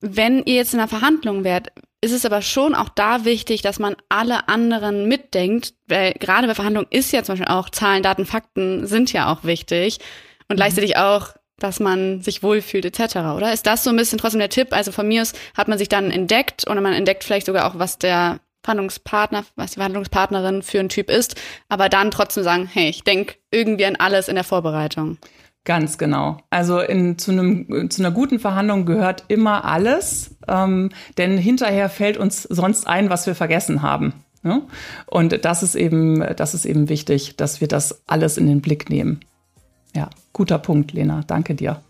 Wenn 0.00 0.42
ihr 0.44 0.54
jetzt 0.54 0.74
in 0.74 0.80
einer 0.80 0.88
Verhandlung 0.88 1.44
wärt, 1.44 1.68
ist 2.00 2.12
es 2.12 2.24
aber 2.24 2.40
schon 2.40 2.74
auch 2.74 2.88
da 2.88 3.24
wichtig, 3.24 3.60
dass 3.60 3.78
man 3.78 3.94
alle 4.08 4.48
anderen 4.48 5.06
mitdenkt, 5.06 5.74
weil 5.86 6.14
gerade 6.14 6.46
bei 6.46 6.54
Verhandlungen 6.54 6.88
ist 6.90 7.12
ja 7.12 7.22
zum 7.22 7.34
Beispiel 7.34 7.54
auch 7.54 7.68
Zahlen, 7.68 8.02
Daten, 8.02 8.24
Fakten 8.24 8.86
sind 8.86 9.12
ja 9.12 9.30
auch 9.30 9.44
wichtig 9.44 9.98
und 10.48 10.54
mhm. 10.54 10.56
gleichzeitig 10.56 10.96
auch, 10.96 11.34
dass 11.58 11.78
man 11.78 12.22
sich 12.22 12.42
wohlfühlt 12.42 12.86
etc. 12.86 13.16
Oder 13.36 13.52
ist 13.52 13.66
das 13.66 13.84
so 13.84 13.90
ein 13.90 13.96
bisschen 13.96 14.18
trotzdem 14.18 14.38
der 14.38 14.48
Tipp? 14.48 14.68
Also 14.72 14.92
von 14.92 15.06
mir 15.06 15.20
aus 15.20 15.34
hat 15.54 15.68
man 15.68 15.76
sich 15.76 15.90
dann 15.90 16.10
entdeckt 16.10 16.66
oder 16.70 16.80
man 16.80 16.94
entdeckt 16.94 17.22
vielleicht 17.22 17.44
sogar 17.44 17.70
auch, 17.70 17.78
was 17.78 17.98
der 17.98 18.40
Verhandlungspartner, 18.64 19.44
was 19.56 19.72
die 19.72 19.76
Verhandlungspartnerin 19.76 20.62
für 20.62 20.80
ein 20.80 20.88
Typ 20.88 21.10
ist, 21.10 21.38
aber 21.68 21.90
dann 21.90 22.10
trotzdem 22.10 22.44
sagen, 22.44 22.66
hey, 22.72 22.88
ich 22.88 23.04
denke 23.04 23.34
irgendwie 23.50 23.84
an 23.84 23.96
alles 23.96 24.28
in 24.28 24.36
der 24.36 24.44
Vorbereitung. 24.44 25.18
Ganz 25.64 25.98
genau. 25.98 26.38
Also 26.48 26.80
in, 26.80 27.18
zu, 27.18 27.32
einem, 27.32 27.90
zu 27.90 28.02
einer 28.02 28.10
guten 28.10 28.38
Verhandlung 28.38 28.86
gehört 28.86 29.24
immer 29.28 29.64
alles, 29.64 30.36
ähm, 30.48 30.90
denn 31.18 31.36
hinterher 31.36 31.90
fällt 31.90 32.16
uns 32.16 32.44
sonst 32.44 32.86
ein, 32.86 33.10
was 33.10 33.26
wir 33.26 33.34
vergessen 33.34 33.82
haben. 33.82 34.14
Ne? 34.42 34.62
Und 35.06 35.44
das 35.44 35.62
ist 35.62 35.74
eben, 35.74 36.24
das 36.36 36.54
ist 36.54 36.64
eben 36.64 36.88
wichtig, 36.88 37.36
dass 37.36 37.60
wir 37.60 37.68
das 37.68 38.02
alles 38.06 38.38
in 38.38 38.46
den 38.46 38.62
Blick 38.62 38.88
nehmen. 38.88 39.20
Ja, 39.94 40.08
guter 40.32 40.58
Punkt, 40.58 40.92
Lena. 40.92 41.22
Danke 41.26 41.54
dir. 41.54 41.82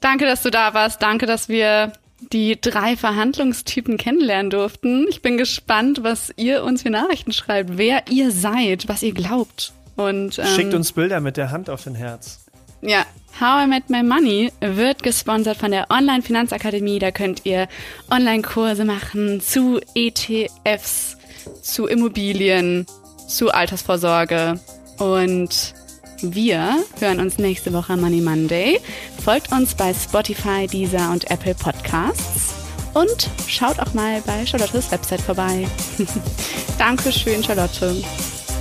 Danke, 0.00 0.24
dass 0.24 0.42
du 0.42 0.50
da 0.50 0.74
warst. 0.74 1.02
Danke, 1.02 1.26
dass 1.26 1.48
wir 1.48 1.92
die 2.32 2.60
drei 2.60 2.96
Verhandlungstypen 2.96 3.96
kennenlernen 3.96 4.50
durften. 4.50 5.06
Ich 5.08 5.22
bin 5.22 5.36
gespannt, 5.36 6.02
was 6.02 6.32
ihr 6.36 6.64
uns 6.64 6.82
für 6.82 6.90
Nachrichten 6.90 7.32
schreibt, 7.32 7.78
wer 7.78 8.04
ihr 8.10 8.30
seid, 8.30 8.88
was 8.88 9.02
ihr 9.02 9.12
glaubt. 9.12 9.72
Und, 9.96 10.38
ähm, 10.38 10.46
Schickt 10.46 10.74
uns 10.74 10.92
Bilder 10.92 11.20
mit 11.20 11.36
der 11.36 11.50
Hand 11.50 11.70
auf 11.70 11.84
den 11.84 11.94
Herz. 11.94 12.41
Ja, 12.84 13.06
How 13.40 13.64
I 13.64 13.68
Met 13.68 13.90
My 13.90 14.02
Money 14.02 14.52
wird 14.60 15.04
gesponsert 15.04 15.56
von 15.56 15.70
der 15.70 15.88
Online 15.88 16.20
Finanzakademie. 16.20 16.98
Da 16.98 17.12
könnt 17.12 17.46
ihr 17.46 17.68
Online-Kurse 18.10 18.84
machen 18.84 19.40
zu 19.40 19.80
ETFs, 19.94 21.16
zu 21.62 21.86
Immobilien, 21.86 22.84
zu 23.28 23.52
Altersvorsorge. 23.52 24.58
Und 24.98 25.74
wir 26.22 26.76
hören 26.98 27.20
uns 27.20 27.38
nächste 27.38 27.72
Woche 27.72 27.96
Money 27.96 28.20
Monday. 28.20 28.80
Folgt 29.24 29.52
uns 29.52 29.76
bei 29.76 29.94
Spotify, 29.94 30.66
Deezer 30.66 31.10
und 31.12 31.30
Apple 31.30 31.54
Podcasts. 31.54 32.54
Und 32.94 33.30
schaut 33.46 33.78
auch 33.78 33.94
mal 33.94 34.20
bei 34.26 34.44
Charlottes 34.44 34.90
Website 34.90 35.20
vorbei. 35.20 35.68
Dankeschön, 36.78 37.44
Charlotte. 37.44 37.94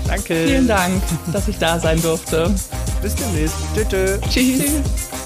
Danke. 0.07 0.45
Vielen 0.45 0.67
Dank, 0.67 1.01
dass 1.31 1.47
ich 1.47 1.57
da 1.57 1.79
sein 1.79 2.01
durfte. 2.01 2.53
Bis 3.01 3.15
demnächst. 3.15 3.55
Tschüss. 3.75 4.19
Tschüss. 4.29 5.20